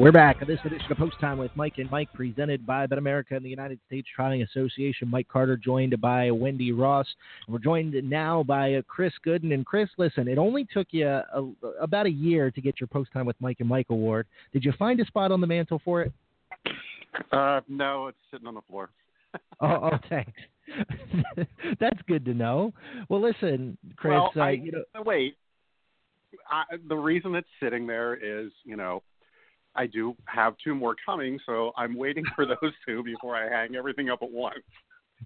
We're 0.00 0.12
back 0.12 0.38
on 0.40 0.48
this 0.48 0.58
edition 0.64 0.90
of 0.90 0.96
Post 0.96 1.20
Time 1.20 1.36
with 1.36 1.50
Mike 1.56 1.74
and 1.76 1.90
Mike, 1.90 2.10
presented 2.14 2.66
by 2.66 2.86
Bet 2.86 2.96
America 2.96 3.36
and 3.36 3.44
the 3.44 3.50
United 3.50 3.78
States 3.86 4.08
Trotting 4.16 4.40
Association. 4.40 5.08
Mike 5.08 5.28
Carter 5.28 5.58
joined 5.58 6.00
by 6.00 6.30
Wendy 6.30 6.72
Ross. 6.72 7.06
We're 7.46 7.58
joined 7.58 7.94
now 8.08 8.42
by 8.42 8.76
uh, 8.76 8.82
Chris 8.88 9.12
Gooden. 9.26 9.52
And 9.52 9.66
Chris, 9.66 9.90
listen, 9.98 10.26
it 10.26 10.38
only 10.38 10.66
took 10.72 10.86
you 10.92 11.06
a, 11.06 11.52
about 11.78 12.06
a 12.06 12.10
year 12.10 12.50
to 12.50 12.62
get 12.62 12.80
your 12.80 12.86
Post 12.86 13.12
Time 13.12 13.26
with 13.26 13.36
Mike 13.40 13.58
and 13.60 13.68
Mike 13.68 13.88
award. 13.90 14.26
Did 14.54 14.64
you 14.64 14.72
find 14.78 14.98
a 15.00 15.04
spot 15.04 15.32
on 15.32 15.42
the 15.42 15.46
mantle 15.46 15.82
for 15.84 16.00
it? 16.00 16.12
Uh, 17.30 17.60
no, 17.68 18.06
it's 18.06 18.16
sitting 18.30 18.46
on 18.46 18.54
the 18.54 18.62
floor. 18.70 18.88
oh, 19.60 19.90
oh, 19.92 19.98
thanks. 20.08 20.32
That's 21.78 22.00
good 22.08 22.24
to 22.24 22.32
know. 22.32 22.72
Well, 23.10 23.20
listen, 23.20 23.76
Chris. 23.96 24.12
Well, 24.12 24.32
uh, 24.34 24.48
you 24.48 24.72
know, 24.72 25.02
wait. 25.02 25.36
I, 26.50 26.62
the 26.88 26.96
reason 26.96 27.34
it's 27.34 27.46
sitting 27.62 27.86
there 27.86 28.14
is, 28.14 28.50
you 28.64 28.76
know, 28.76 29.02
I 29.74 29.86
do 29.86 30.16
have 30.26 30.54
two 30.62 30.74
more 30.74 30.96
coming, 31.04 31.38
so 31.46 31.72
I'm 31.76 31.96
waiting 31.96 32.24
for 32.34 32.46
those 32.62 32.72
two 32.86 33.02
before 33.02 33.36
I 33.36 33.48
hang 33.48 33.76
everything 33.76 34.10
up 34.10 34.20
at 34.22 34.30
once. 34.30 34.64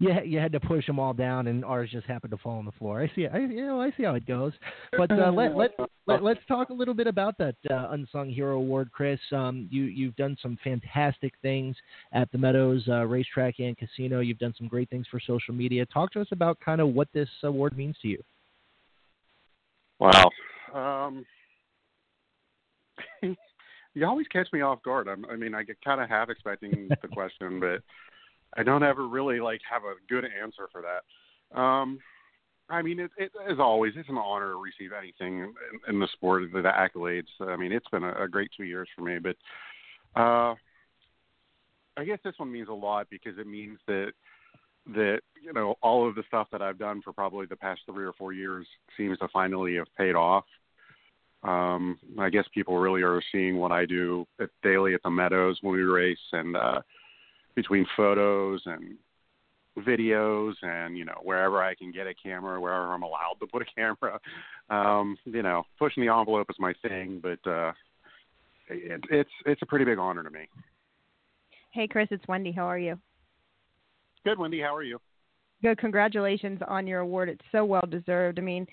Yeah, 0.00 0.22
you 0.22 0.40
had 0.40 0.50
to 0.52 0.60
push 0.60 0.86
them 0.86 0.98
all 0.98 1.12
down, 1.12 1.46
and 1.46 1.64
ours 1.64 1.88
just 1.92 2.06
happened 2.06 2.32
to 2.32 2.36
fall 2.38 2.58
on 2.58 2.64
the 2.64 2.72
floor. 2.72 3.00
I 3.00 3.10
see. 3.14 3.28
I 3.28 3.38
you 3.38 3.64
know 3.64 3.80
I 3.80 3.92
see 3.96 4.02
how 4.02 4.14
it 4.14 4.26
goes. 4.26 4.52
But 4.96 5.10
uh, 5.12 5.30
let 5.30 5.56
let 5.56 5.70
let 6.08 6.22
let's 6.22 6.40
talk 6.48 6.70
a 6.70 6.72
little 6.72 6.94
bit 6.94 7.06
about 7.06 7.38
that 7.38 7.54
uh, 7.70 7.88
unsung 7.90 8.28
hero 8.28 8.56
award, 8.56 8.90
Chris. 8.90 9.20
Um, 9.30 9.68
you 9.70 9.84
you've 9.84 10.16
done 10.16 10.36
some 10.42 10.58
fantastic 10.64 11.32
things 11.42 11.76
at 12.12 12.30
the 12.32 12.38
Meadows 12.38 12.82
uh, 12.88 13.06
Racetrack 13.06 13.60
and 13.60 13.76
Casino. 13.76 14.18
You've 14.18 14.38
done 14.40 14.54
some 14.58 14.66
great 14.66 14.90
things 14.90 15.06
for 15.08 15.20
social 15.20 15.54
media. 15.54 15.86
Talk 15.86 16.12
to 16.14 16.20
us 16.20 16.28
about 16.32 16.58
kind 16.58 16.80
of 16.80 16.88
what 16.88 17.06
this 17.14 17.28
award 17.44 17.76
means 17.76 17.94
to 18.02 18.08
you. 18.08 18.22
Wow. 20.00 20.28
Um, 20.74 21.24
you 23.94 24.06
always 24.06 24.26
catch 24.28 24.48
me 24.52 24.60
off 24.60 24.82
guard. 24.82 25.08
I'm, 25.08 25.24
I 25.26 25.36
mean, 25.36 25.54
I 25.54 25.62
get 25.62 25.82
kind 25.84 26.00
of 26.00 26.08
half 26.08 26.30
expecting 26.30 26.88
the 27.02 27.08
question, 27.08 27.60
but 27.60 27.82
I 28.56 28.62
don't 28.62 28.82
ever 28.82 29.06
really 29.06 29.40
like 29.40 29.60
have 29.70 29.82
a 29.82 29.94
good 30.08 30.24
answer 30.24 30.68
for 30.70 30.82
that. 30.82 31.58
Um, 31.58 32.00
I 32.68 32.82
mean, 32.82 32.98
it, 32.98 33.10
it 33.16 33.30
as 33.50 33.58
always, 33.58 33.92
it's 33.96 34.08
an 34.08 34.18
honor 34.18 34.52
to 34.52 34.56
receive 34.56 34.92
anything 34.96 35.40
in, 35.40 35.54
in 35.88 36.00
the 36.00 36.08
sport, 36.12 36.50
the, 36.52 36.62
the 36.62 36.68
accolades. 36.68 37.28
I 37.40 37.56
mean, 37.56 37.72
it's 37.72 37.88
been 37.88 38.04
a, 38.04 38.24
a 38.24 38.28
great 38.28 38.50
two 38.56 38.64
years 38.64 38.88
for 38.96 39.02
me, 39.02 39.18
but 39.18 39.36
uh, 40.18 40.54
I 41.96 42.04
guess 42.04 42.18
this 42.24 42.34
one 42.38 42.50
means 42.50 42.68
a 42.68 42.72
lot 42.72 43.08
because 43.10 43.38
it 43.38 43.46
means 43.46 43.78
that 43.86 44.12
that 44.86 45.20
you 45.42 45.52
know 45.52 45.76
all 45.82 46.06
of 46.06 46.14
the 46.14 46.24
stuff 46.26 46.48
that 46.52 46.60
I've 46.60 46.78
done 46.78 47.00
for 47.02 47.12
probably 47.12 47.46
the 47.46 47.56
past 47.56 47.80
three 47.86 48.04
or 48.04 48.12
four 48.12 48.32
years 48.32 48.66
seems 48.96 49.18
to 49.18 49.28
finally 49.32 49.76
have 49.76 49.86
paid 49.96 50.14
off. 50.14 50.44
Um, 51.44 51.98
I 52.18 52.30
guess 52.30 52.44
people 52.54 52.78
really 52.78 53.02
are 53.02 53.20
seeing 53.30 53.58
what 53.58 53.70
I 53.70 53.84
do 53.84 54.26
at, 54.40 54.48
daily 54.62 54.94
at 54.94 55.02
the 55.02 55.10
Meadows 55.10 55.58
when 55.60 55.74
we 55.74 55.82
race, 55.82 56.18
and 56.32 56.56
uh, 56.56 56.80
between 57.54 57.86
photos 57.96 58.62
and 58.64 58.96
videos, 59.78 60.54
and 60.62 60.96
you 60.96 61.04
know 61.04 61.18
wherever 61.22 61.62
I 61.62 61.74
can 61.74 61.92
get 61.92 62.06
a 62.06 62.14
camera, 62.14 62.60
wherever 62.60 62.92
I'm 62.92 63.02
allowed 63.02 63.36
to 63.40 63.46
put 63.46 63.62
a 63.62 63.66
camera. 63.76 64.18
Um, 64.70 65.16
you 65.24 65.42
know, 65.42 65.64
pushing 65.78 66.04
the 66.04 66.12
envelope 66.12 66.48
is 66.48 66.56
my 66.58 66.72
thing, 66.82 67.20
but 67.22 67.50
uh, 67.50 67.72
it, 68.68 69.04
it's 69.10 69.30
it's 69.44 69.62
a 69.62 69.66
pretty 69.66 69.84
big 69.84 69.98
honor 69.98 70.22
to 70.22 70.30
me. 70.30 70.48
Hey, 71.72 71.88
Chris, 71.88 72.08
it's 72.10 72.26
Wendy. 72.28 72.52
How 72.52 72.66
are 72.66 72.78
you? 72.78 72.98
Good, 74.24 74.38
Wendy. 74.38 74.60
How 74.60 74.74
are 74.74 74.82
you? 74.82 74.98
Congratulations 75.78 76.60
on 76.68 76.86
your 76.86 77.00
award. 77.00 77.28
It's 77.28 77.44
so 77.52 77.64
well 77.64 77.84
deserved. 77.88 78.38
I 78.38 78.42
mean, 78.42 78.66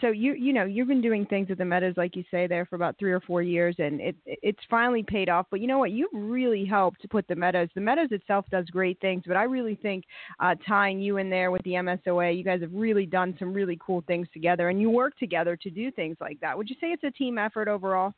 so 0.00 0.08
you 0.08 0.34
you 0.34 0.52
know 0.52 0.64
you've 0.64 0.88
been 0.88 1.00
doing 1.00 1.24
things 1.26 1.48
at 1.50 1.58
the 1.58 1.64
Meadows 1.64 1.94
like 1.96 2.16
you 2.16 2.24
say 2.30 2.46
there 2.46 2.66
for 2.66 2.76
about 2.76 2.98
three 2.98 3.12
or 3.12 3.20
four 3.20 3.42
years, 3.42 3.74
and 3.78 4.00
it 4.00 4.16
it's 4.26 4.58
finally 4.68 5.02
paid 5.02 5.28
off. 5.28 5.46
But 5.50 5.60
you 5.60 5.66
know 5.66 5.78
what? 5.78 5.90
You've 5.90 6.10
really 6.12 6.64
helped 6.64 7.00
to 7.02 7.08
put 7.08 7.26
the 7.28 7.36
Meadows. 7.36 7.68
The 7.74 7.80
Meadows 7.80 8.08
itself 8.10 8.44
does 8.50 8.66
great 8.66 9.00
things, 9.00 9.24
but 9.26 9.36
I 9.36 9.44
really 9.44 9.76
think 9.76 10.04
uh, 10.40 10.54
tying 10.66 11.00
you 11.00 11.16
in 11.16 11.30
there 11.30 11.50
with 11.50 11.62
the 11.62 11.72
MSOA, 11.72 12.36
you 12.36 12.44
guys 12.44 12.60
have 12.60 12.72
really 12.72 13.06
done 13.06 13.34
some 13.38 13.52
really 13.52 13.78
cool 13.84 14.04
things 14.06 14.28
together, 14.32 14.68
and 14.68 14.80
you 14.80 14.90
work 14.90 15.16
together 15.18 15.56
to 15.56 15.70
do 15.70 15.90
things 15.90 16.16
like 16.20 16.40
that. 16.40 16.56
Would 16.56 16.68
you 16.68 16.76
say 16.80 16.88
it's 16.88 17.04
a 17.04 17.10
team 17.10 17.38
effort 17.38 17.68
overall? 17.68 18.14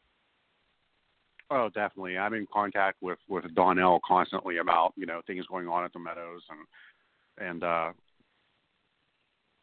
Oh, 1.50 1.68
definitely. 1.74 2.16
I'm 2.16 2.34
in 2.34 2.46
contact 2.52 2.98
with 3.02 3.18
with 3.28 3.44
Donnell 3.54 4.00
constantly 4.06 4.58
about 4.58 4.92
you 4.96 5.06
know 5.06 5.20
things 5.26 5.46
going 5.46 5.68
on 5.68 5.84
at 5.84 5.92
the 5.92 5.98
Meadows 5.98 6.42
and 6.48 7.48
and 7.48 7.64
uh, 7.64 7.92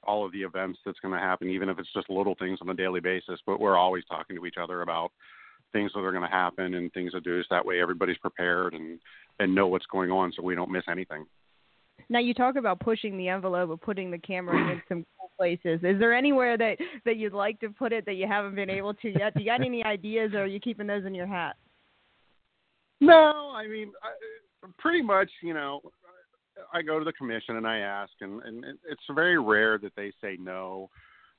all 0.04 0.26
of 0.26 0.32
the 0.32 0.42
events 0.42 0.80
that's 0.86 1.00
going 1.00 1.14
to 1.14 1.20
happen, 1.20 1.50
even 1.50 1.70
if 1.70 1.80
it's 1.80 1.92
just 1.94 2.10
little 2.10 2.36
things 2.40 2.60
on 2.62 2.70
a 2.70 2.74
daily 2.74 3.00
basis. 3.00 3.40
But 3.46 3.60
we're 3.60 3.78
always 3.78 4.04
talking 4.06 4.36
to 4.36 4.46
each 4.46 4.58
other 4.62 4.82
about 4.82 5.12
things 5.74 5.92
that 5.94 6.00
are 6.00 6.12
going 6.12 6.24
to 6.24 6.30
happen 6.30 6.76
and 6.76 6.92
things 6.94 7.12
to 7.12 7.22
do. 7.22 7.42
So 7.44 7.48
that 7.52 7.66
way, 7.66 7.82
everybody's 7.82 8.18
prepared 8.18 8.74
and 8.74 9.00
and 9.40 9.54
know 9.54 9.68
what's 9.68 9.86
going 9.86 10.12
on, 10.12 10.32
so 10.36 10.42
we 10.42 10.56
don't 10.56 10.72
miss 10.72 10.84
anything. 10.90 11.26
Now 12.10 12.20
you 12.20 12.34
talk 12.34 12.56
about 12.56 12.80
pushing 12.80 13.18
the 13.18 13.28
envelope 13.28 13.70
of 13.70 13.82
putting 13.82 14.10
the 14.10 14.18
camera 14.18 14.72
in 14.72 14.82
some 14.88 15.06
cool 15.20 15.30
places. 15.38 15.80
Is 15.84 16.00
there 16.00 16.14
anywhere 16.14 16.58
that 16.58 16.78
that 17.06 17.18
you'd 17.18 17.34
like 17.34 17.60
to 17.60 17.70
put 17.70 17.92
it 17.92 18.06
that 18.06 18.16
you 18.16 18.28
haven't 18.28 18.56
been 18.56 18.70
able 18.70 18.94
to 18.96 19.10
yet? 19.10 19.34
Do 19.34 19.42
you 19.42 19.48
got 19.48 19.62
any 19.62 19.84
ideas, 19.84 20.34
or 20.34 20.44
are 20.44 20.48
you 20.48 20.60
keeping 20.60 20.88
those 20.88 21.06
in 21.06 21.14
your 21.14 21.28
hat? 21.28 21.56
No, 23.00 23.52
I 23.56 23.68
mean, 23.68 23.92
I, 24.02 24.68
pretty 24.80 25.02
much, 25.02 25.30
you 25.44 25.54
know, 25.54 25.82
I 26.74 26.82
go 26.82 27.00
to 27.00 27.06
the 27.06 27.14
commission 27.14 27.58
and 27.58 27.68
I 27.68 27.80
ask, 27.80 28.12
and, 28.22 28.42
and 28.44 28.66
it's 28.90 29.02
very 29.14 29.40
rare 29.40 29.78
that 29.80 29.96
they 29.96 30.12
say 30.22 30.38
no. 30.40 30.90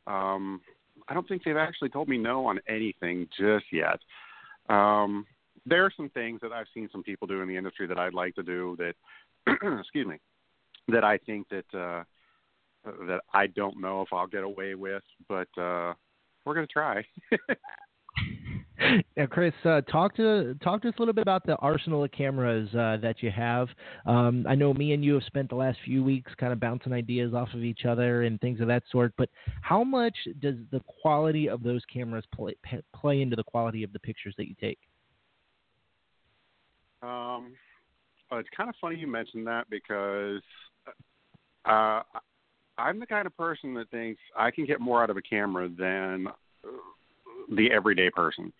Um, 0.07 0.61
I 1.09 1.15
don't 1.15 1.27
think 1.29 1.43
they've 1.45 1.57
actually 1.57 1.91
told 1.91 2.09
me 2.09 2.19
no 2.19 2.47
on 2.47 2.61
anything 2.69 3.29
just 3.39 3.67
yet. 3.73 3.99
Um, 4.69 5.27
there 5.67 5.85
are 5.85 5.93
some 5.97 6.11
things 6.11 6.41
that 6.43 6.53
I've 6.53 6.67
seen 6.75 6.89
some 6.91 7.03
people 7.03 7.27
do 7.27 7.41
in 7.43 7.49
the 7.49 7.57
industry 7.57 7.87
that 7.87 7.99
I'd 7.99 8.15
like 8.15 8.35
to 8.37 8.43
do 8.43 8.77
that, 8.79 8.95
excuse 9.81 10.07
me, 10.07 10.19
that 10.89 11.05
I 11.05 11.19
think 11.19 11.49
that 11.51 11.79
uh, 11.79 12.05
that 13.07 13.21
I 13.33 13.49
don't 13.49 13.81
know 13.81 14.03
if 14.03 14.09
I'll 14.13 14.27
get 14.27 14.45
away 14.45 14.75
with, 14.75 15.03
but 15.29 15.49
uh, 15.59 15.95
we're 16.45 16.55
gonna 16.55 16.67
try. 16.67 17.05
Now, 19.17 19.27
Chris, 19.27 19.55
uh, 19.65 19.81
talk 19.83 20.15
to 20.17 20.55
talk 20.63 20.83
to 20.83 20.89
us 20.89 20.95
a 20.99 21.01
little 21.01 21.15
bit 21.15 21.23
about 21.23 21.45
the 21.45 21.57
arsenal 21.57 22.05
of 22.05 22.13
cameras 22.13 22.69
uh, 22.75 22.97
that 23.03 23.17
you 23.23 23.31
have. 23.31 23.69
Um, 24.07 24.47
I 24.49 24.55
know 24.55 24.73
me 24.73 24.93
and 24.93 25.05
you 25.05 25.15
have 25.15 25.25
spent 25.25 25.49
the 25.49 25.57
last 25.57 25.79
few 25.85 26.05
weeks 26.05 26.31
kind 26.39 26.53
of 26.53 26.61
bouncing 26.61 26.93
ideas 26.93 27.35
off 27.35 27.49
of 27.55 27.65
each 27.65 27.85
other 27.85 28.23
and 28.23 28.41
things 28.41 28.61
of 28.61 28.69
that 28.69 28.85
sort. 28.91 29.13
But 29.19 29.31
how 29.63 29.83
much 29.83 30.17
does 30.41 30.55
the 30.71 30.81
quality 31.03 31.49
of 31.49 31.63
those 31.63 31.83
cameras 31.93 32.25
play, 32.33 32.55
play 32.95 33.21
into 33.21 33.35
the 33.35 33.43
quality 33.43 33.83
of 33.83 33.93
the 33.93 33.99
pictures 33.99 34.35
that 34.39 34.49
you 34.49 34.55
take? 34.61 34.79
Um, 37.03 37.55
well, 38.31 38.41
it's 38.41 38.49
kind 38.57 38.69
of 38.69 38.77
funny 38.81 38.97
you 38.97 39.07
mentioned 39.07 39.47
that 39.47 39.69
because 39.71 40.43
uh, 41.65 42.03
I'm 42.77 43.01
the 43.01 43.07
kind 43.07 43.27
of 43.27 43.37
person 43.37 43.75
that 43.75 43.91
thinks 43.91 44.21
I 44.37 44.51
can 44.51 44.67
get 44.67 44.81
more 44.81 45.03
out 45.03 45.11
of 45.11 45.17
a 45.17 45.23
camera 45.23 45.69
than 45.69 46.29
the 47.55 47.71
everyday 47.71 48.11
person. 48.11 48.53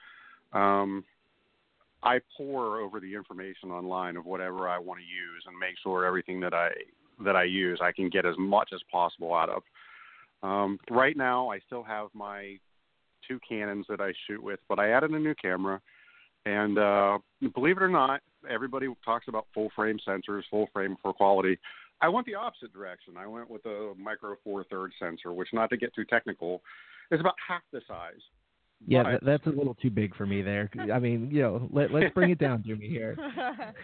Um, 0.53 1.05
I 2.03 2.21
pour 2.37 2.81
over 2.81 3.01
the 3.01 3.15
information 3.15 3.71
online 3.71 4.17
of 4.17 4.25
whatever 4.25 4.69
I 4.69 4.79
want 4.79 5.01
to 5.01 5.05
use 5.05 5.45
and 5.47 5.59
make 5.59 5.75
sure 5.83 6.07
everything 6.07 6.41
that 6.41 6.55
I 6.55 6.71
that 7.25 7.35
I 7.35 7.43
use 7.45 7.81
I 7.83 7.91
can 7.91 8.09
get 8.09 8.25
as 8.25 8.37
much 8.39 8.71
as 8.73 8.81
possible 8.91 9.35
out 9.35 9.49
of. 9.49 9.63
Um, 10.43 10.79
right 10.89 11.17
now, 11.17 11.51
I 11.51 11.59
still 11.67 11.83
have 11.83 12.09
my 12.15 12.59
two 13.27 13.41
Canons 13.47 13.87
that 13.89 14.01
I 14.01 14.13
shoot 14.27 14.43
with, 14.43 14.61
but 14.69 14.79
I 14.79 14.91
added 14.91 15.11
a 15.11 15.19
new 15.19 15.35
camera. 15.35 15.81
And 16.47 16.79
uh, 16.79 17.19
believe 17.55 17.77
it 17.77 17.83
or 17.83 17.89
not, 17.89 18.21
everybody 18.49 18.87
talks 19.05 19.27
about 19.27 19.47
full 19.53 19.71
frame 19.75 19.99
sensors, 20.07 20.43
full 20.49 20.69
frame 20.73 20.97
for 21.03 21.13
quality. 21.13 21.59
I 22.01 22.09
went 22.09 22.27
the 22.27 22.37
opposite 22.37 22.73
direction. 22.73 23.17
I 23.19 23.27
went 23.27 23.51
with 23.51 23.67
a 23.67 23.93
micro 23.99 24.37
four 24.45 24.63
third 24.65 24.93
sensor, 25.01 25.33
which, 25.33 25.49
not 25.53 25.71
to 25.71 25.77
get 25.77 25.93
too 25.95 26.05
technical, 26.05 26.63
is 27.11 27.19
about 27.19 27.35
half 27.47 27.63
the 27.73 27.81
size. 27.89 28.21
Yeah, 28.87 29.03
that, 29.03 29.25
that's 29.25 29.47
a 29.47 29.51
little 29.51 29.75
too 29.75 29.91
big 29.91 30.15
for 30.17 30.27
me 30.27 30.43
there. 30.43 30.71
I 30.93 30.99
mean, 30.99 31.31
you 31.31 31.43
know, 31.43 31.69
let, 31.73 31.93
let's 31.93 32.13
bring 32.15 32.31
it 32.31 32.39
down, 32.39 32.63
Jimmy 32.67 32.89
here. 32.89 33.17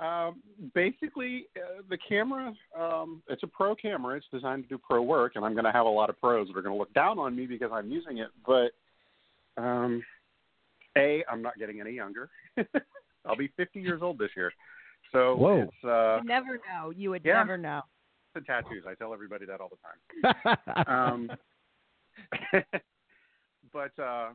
Um, 0.00 0.40
basically, 0.74 1.44
uh, 1.56 1.82
the 1.90 1.98
camera, 1.98 2.54
um, 2.78 3.22
it's 3.28 3.42
a 3.42 3.46
pro 3.46 3.74
camera. 3.74 4.16
It's 4.16 4.26
designed 4.32 4.62
to 4.62 4.68
do 4.68 4.78
pro 4.78 5.02
work, 5.02 5.32
and 5.34 5.44
I'm 5.44 5.52
going 5.52 5.66
to 5.66 5.72
have 5.72 5.84
a 5.84 5.90
lot 5.90 6.08
of 6.08 6.18
pros 6.18 6.48
that 6.48 6.56
are 6.56 6.62
going 6.62 6.74
to 6.74 6.78
look 6.78 6.94
down 6.94 7.18
on 7.18 7.36
me 7.36 7.44
because 7.44 7.70
I'm 7.70 7.90
using 7.90 8.16
it. 8.16 8.30
But, 8.46 8.70
um, 9.62 10.02
A, 10.96 11.22
I'm 11.30 11.42
not 11.42 11.58
getting 11.58 11.82
any 11.82 11.90
younger. 11.90 12.30
I'll 13.26 13.36
be 13.36 13.50
50 13.58 13.78
years 13.80 14.00
old 14.02 14.18
this 14.18 14.30
year. 14.34 14.52
So 15.12 15.36
Whoa. 15.36 15.62
it's 15.62 15.84
uh, 15.84 16.20
you 16.22 16.28
never 16.28 16.54
know. 16.54 16.90
You 16.96 17.10
would 17.10 17.22
yeah. 17.22 17.34
never 17.34 17.58
know. 17.58 17.82
the 18.34 18.40
tattoos. 18.40 18.84
I 18.88 18.94
tell 18.94 19.12
everybody 19.12 19.44
that 19.44 19.60
all 19.60 19.68
the 19.68 20.46
time. 20.86 20.86
um, 20.86 21.30
but 23.72 23.92
uh, 24.02 24.30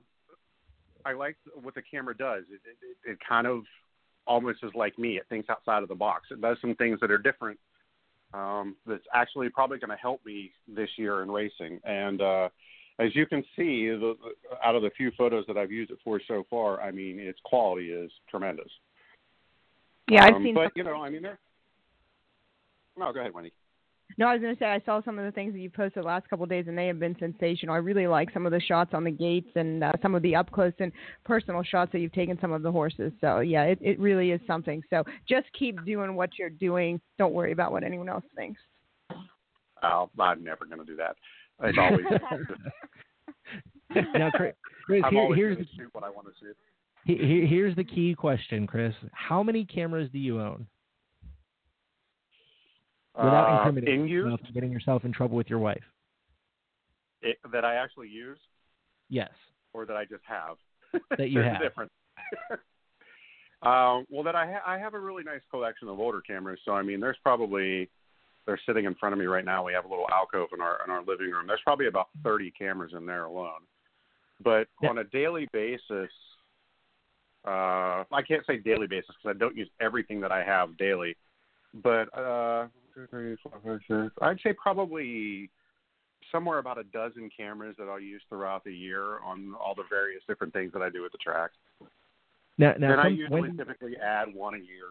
I 1.06 1.14
like 1.14 1.38
what 1.62 1.76
the 1.76 1.82
camera 1.82 2.16
does. 2.16 2.44
It, 2.52 2.62
it, 2.66 3.12
it 3.12 3.18
kind 3.28 3.48
of 3.48 3.64
almost 4.26 4.60
is 4.64 4.72
like 4.76 4.98
me. 4.98 5.18
It 5.18 5.26
thinks 5.30 5.50
outside 5.50 5.84
of 5.84 5.90
the 5.90 5.96
box. 5.96 6.28
It 6.32 6.42
does 6.42 6.58
some 6.62 6.76
things 6.76 7.00
that 7.02 7.12
are 7.12 7.18
different. 7.18 7.60
Um, 8.34 8.76
that's 8.86 9.04
actually 9.14 9.50
probably 9.50 9.78
going 9.78 9.92
to 9.92 9.96
help 9.96 10.26
me 10.26 10.52
this 10.68 10.90
year 10.98 11.22
in 11.24 11.32
racing, 11.32 11.80
and 11.86 12.22
uh, 12.22 12.50
as 13.00 13.16
you 13.16 13.26
can 13.26 13.44
see, 13.56 13.88
the, 13.90 14.16
out 14.64 14.76
of 14.76 14.82
the 14.82 14.90
few 14.96 15.12
photos 15.18 15.46
that 15.48 15.58
I've 15.58 15.72
used 15.72 15.92
it 15.92 15.98
for 16.04 16.20
so 16.28 16.46
far, 16.50 16.82
I 16.82 16.92
mean, 16.92 17.20
its 17.20 17.40
quality 17.44 17.92
is 17.92 18.12
tremendous. 18.30 18.70
Yeah, 20.10 20.24
I've 20.26 20.36
Um, 20.36 20.44
seen. 20.44 20.56
But 20.56 20.72
you 20.76 20.84
know, 20.84 21.02
I 21.02 21.10
mean, 21.10 21.22
there. 21.22 21.40
No, 22.98 23.12
go 23.12 23.20
ahead, 23.20 23.34
Wendy. 23.34 23.52
No, 24.18 24.28
I 24.28 24.34
was 24.34 24.42
going 24.42 24.56
to 24.56 24.60
say 24.60 24.66
I 24.68 24.82
saw 24.86 25.02
some 25.04 25.20
of 25.20 25.26
the 25.26 25.32
things 25.32 25.52
that 25.54 25.60
you 25.60 25.70
posted 25.70 26.02
the 26.04 26.08
last 26.08 26.30
couple 26.30 26.44
of 26.44 26.50
days, 26.50 26.66
and 26.70 26.78
they 26.78 26.88
have 26.88 27.00
been 27.00 27.18
sensational. 27.20 27.76
I 27.76 27.80
really 27.80 28.08
like 28.08 28.32
some 28.34 28.46
of 28.46 28.54
the 28.54 28.62
shots 28.62 28.92
on 28.94 29.04
the 29.04 29.12
gates 29.12 29.50
and 29.56 29.84
uh, 29.84 29.92
some 30.02 30.16
of 30.16 30.22
the 30.22 30.36
up 30.36 30.50
close 30.52 30.72
and 30.80 30.94
personal 31.26 31.64
shots 31.64 31.92
that 31.92 32.00
you've 32.00 32.14
taken 32.14 32.38
some 32.40 32.54
of 32.54 32.62
the 32.62 32.72
horses. 32.72 33.12
So 33.20 33.40
yeah, 33.42 33.64
it 33.64 33.80
it 33.82 34.00
really 34.00 34.32
is 34.32 34.40
something. 34.48 34.82
So 34.90 35.04
just 35.28 35.48
keep 35.58 35.84
doing 35.86 36.16
what 36.16 36.30
you're 36.40 36.50
doing. 36.50 37.02
Don't 37.18 37.34
worry 37.34 37.52
about 37.52 37.74
what 37.74 37.84
anyone 37.84 38.08
else 38.08 38.24
thinks. 38.38 38.62
Oh, 39.84 40.10
I'm 40.18 40.44
never 40.44 40.66
going 40.66 40.80
to 40.80 40.86
do 40.86 40.96
that. 40.96 41.16
It's 41.64 41.78
always. 41.82 42.06
now, 44.16 44.32
Chris, 44.32 44.54
Chris 44.86 45.02
I'm 45.06 45.12
here, 45.14 45.22
always 45.24 45.38
here's 45.38 45.58
the 45.58 45.66
shoot 45.76 45.90
what 45.94 46.04
I 46.04 46.10
want 46.10 46.28
to 46.28 46.34
shoot. 46.40 46.56
he- 47.06 47.18
he- 47.42 47.46
here's 47.48 47.76
the 47.76 47.84
key 47.84 48.16
question, 48.16 48.66
Chris. 48.66 48.94
How 49.12 49.44
many 49.44 49.66
cameras 49.66 50.10
do 50.12 50.20
you 50.20 50.40
own? 50.42 50.68
Without 53.18 53.48
Uh, 53.50 53.58
incriminating 53.58 54.02
in 54.02 54.08
yourself, 54.08 54.42
and 54.44 54.54
getting 54.54 54.72
yourself 54.72 55.06
in 55.06 55.12
trouble 55.14 55.38
with 55.38 55.50
your 55.50 55.60
wife. 55.60 55.84
it, 57.22 57.38
that 57.52 57.64
I 57.66 57.76
actually 57.76 58.10
use, 58.10 58.40
Yes. 59.10 59.32
or 59.74 59.86
that 59.86 59.96
I 59.98 60.06
just 60.06 60.24
have. 60.26 60.58
That 61.18 61.30
you 61.30 61.40
have. 61.40 61.62
a 61.62 61.64
difference. 61.64 61.92
um, 63.62 64.06
well, 64.10 64.24
that 64.24 64.36
I 64.36 64.46
ha- 64.52 64.64
I 64.66 64.78
have 64.78 64.94
a 64.94 65.00
really 65.00 65.24
nice 65.24 65.42
collection 65.50 65.88
of 65.88 66.00
older 66.00 66.22
cameras. 66.22 66.60
So 66.66 66.74
I 66.74 66.82
mean, 66.84 67.00
there's 67.00 67.18
probably 67.24 67.90
they're 68.46 68.60
sitting 68.66 68.86
in 68.86 68.94
front 68.96 69.14
of 69.14 69.20
me 69.20 69.26
right 69.26 69.46
now. 69.46 69.64
We 69.66 69.74
have 69.74 69.86
a 69.86 69.88
little 69.88 70.08
alcove 70.12 70.50
in 70.54 70.62
our 70.62 70.80
in 70.86 70.92
our 70.92 71.04
living 71.04 71.32
room. 71.32 71.48
There's 71.48 71.62
probably 71.64 71.88
about 71.88 72.10
30 72.24 72.52
cameras 72.52 72.94
in 72.96 73.06
there 73.06 73.24
alone. 73.26 73.62
But 74.44 74.68
on 74.88 74.98
a 75.00 75.04
daily 75.06 75.48
basis, 75.54 76.12
uh, 77.48 78.04
I 78.12 78.22
can't 78.28 78.46
say 78.46 78.58
daily 78.58 78.86
basis 78.88 79.16
because 79.22 79.36
I 79.36 79.40
don't 79.40 79.56
use 79.56 79.70
everything 79.80 80.20
that 80.22 80.32
I 80.32 80.44
have 80.44 80.78
daily. 80.78 81.16
But 81.74 82.16
uh, 82.18 82.68
two, 82.96 83.08
three, 83.10 83.36
four, 83.44 83.52
five, 83.64 83.80
six, 83.88 84.14
I'd 84.22 84.40
say 84.42 84.54
probably 84.54 85.50
somewhere 86.32 86.58
about 86.60 86.78
a 86.80 86.84
dozen 86.86 87.30
cameras 87.36 87.76
that 87.78 87.88
I'll 87.88 88.00
use 88.00 88.22
throughout 88.30 88.64
the 88.64 88.74
year 88.74 89.20
on 89.20 89.54
all 89.60 89.76
the 89.76 89.84
various 89.90 90.24
different 90.28 90.54
things 90.54 90.72
that 90.74 90.82
I 90.82 90.90
do 90.90 91.06
at 91.06 91.12
the 91.12 91.18
track. 91.20 91.52
Now, 92.58 92.74
now, 92.80 92.92
and 92.94 93.02
I 93.02 93.04
some- 93.06 93.14
usually 93.16 93.42
when- 93.42 93.58
typically 93.58 93.98
add 93.98 94.34
one 94.34 94.56
a 94.56 94.58
year. 94.60 94.88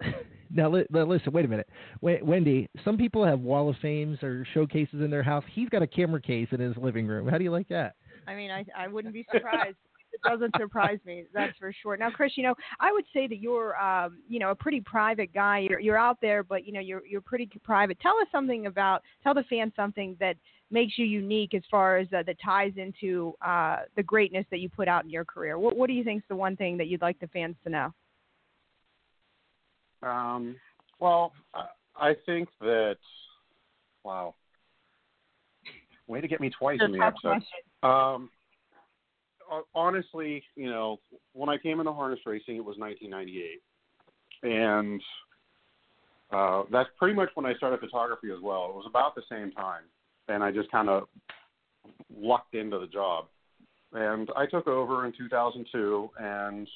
Now, 0.50 0.70
li- 0.70 0.86
li- 0.90 1.02
listen. 1.02 1.30
Wait 1.34 1.44
a 1.44 1.48
minute, 1.48 1.68
Wen- 2.00 2.24
Wendy. 2.24 2.70
Some 2.82 2.96
people 2.96 3.22
have 3.22 3.40
wall 3.40 3.68
of 3.68 3.76
fames 3.82 4.22
or 4.22 4.46
showcases 4.54 5.02
in 5.02 5.10
their 5.10 5.22
house. 5.22 5.44
He's 5.52 5.68
got 5.68 5.82
a 5.82 5.86
camera 5.86 6.22
case 6.22 6.48
in 6.52 6.58
his 6.60 6.74
living 6.78 7.06
room. 7.06 7.28
How 7.28 7.36
do 7.36 7.44
you 7.44 7.50
like 7.50 7.68
that? 7.68 7.96
I 8.26 8.34
mean, 8.34 8.50
I 8.50 8.64
I 8.74 8.88
wouldn't 8.88 9.12
be 9.12 9.26
surprised. 9.30 9.76
It 10.24 10.28
doesn't 10.28 10.54
surprise 10.58 10.98
me, 11.04 11.24
that's 11.32 11.56
for 11.58 11.72
sure. 11.82 11.96
Now, 11.96 12.10
Chris, 12.10 12.32
you 12.36 12.42
know, 12.42 12.54
I 12.80 12.92
would 12.92 13.04
say 13.12 13.26
that 13.26 13.38
you're, 13.38 13.80
um, 13.80 14.18
you 14.28 14.38
know, 14.38 14.50
a 14.50 14.54
pretty 14.54 14.80
private 14.80 15.32
guy. 15.32 15.58
You're 15.58 15.80
you're 15.80 15.98
out 15.98 16.18
there, 16.20 16.42
but 16.42 16.66
you 16.66 16.72
know, 16.72 16.80
you're 16.80 17.04
you're 17.06 17.20
pretty 17.20 17.48
private. 17.62 17.98
Tell 18.00 18.18
us 18.20 18.28
something 18.32 18.66
about, 18.66 19.02
tell 19.22 19.34
the 19.34 19.44
fans 19.44 19.72
something 19.76 20.16
that 20.20 20.36
makes 20.70 20.98
you 20.98 21.06
unique 21.06 21.54
as 21.54 21.62
far 21.70 21.98
as 21.98 22.06
uh, 22.12 22.22
that 22.24 22.36
ties 22.44 22.72
into 22.76 23.34
uh, 23.42 23.78
the 23.96 24.02
greatness 24.02 24.44
that 24.50 24.58
you 24.58 24.68
put 24.68 24.88
out 24.88 25.04
in 25.04 25.10
your 25.10 25.24
career. 25.24 25.58
What 25.58 25.76
what 25.76 25.86
do 25.86 25.92
you 25.94 26.04
think 26.04 26.22
is 26.22 26.28
the 26.28 26.36
one 26.36 26.56
thing 26.56 26.76
that 26.78 26.88
you'd 26.88 27.02
like 27.02 27.18
the 27.20 27.28
fans 27.28 27.56
to 27.64 27.70
know? 27.70 27.94
Um, 30.02 30.56
well, 31.00 31.32
I, 31.96 32.14
think 32.24 32.48
that 32.60 32.98
wow, 34.04 34.34
way 36.06 36.20
to 36.20 36.28
get 36.28 36.40
me 36.40 36.50
twice 36.50 36.78
in 36.84 36.92
the 36.92 37.04
episode. 37.04 37.42
Um, 37.82 38.30
honestly, 39.74 40.42
you 40.56 40.70
know, 40.70 40.98
when 41.32 41.48
I 41.48 41.58
came 41.58 41.80
into 41.80 41.92
harness 41.92 42.20
racing, 42.26 42.56
it 42.56 42.64
was 42.64 42.76
1998, 42.78 43.62
and 44.42 45.02
uh, 46.30 46.62
that's 46.70 46.90
pretty 46.98 47.14
much 47.14 47.30
when 47.34 47.46
I 47.46 47.54
started 47.54 47.80
photography 47.80 48.28
as 48.30 48.42
well. 48.42 48.66
It 48.70 48.74
was 48.74 48.86
about 48.88 49.14
the 49.14 49.22
same 49.30 49.50
time, 49.52 49.82
and 50.28 50.42
I 50.42 50.50
just 50.50 50.70
kind 50.70 50.88
of 50.88 51.08
lucked 52.14 52.54
into 52.54 52.78
the 52.78 52.86
job. 52.86 53.26
And 53.92 54.28
I 54.36 54.46
took 54.46 54.66
over 54.66 55.06
in 55.06 55.12
2002, 55.16 56.10
and 56.18 56.68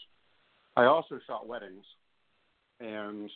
I 0.77 0.85
also 0.85 1.21
shot 1.27 1.47
weddings, 1.47 1.85
and 2.81 3.31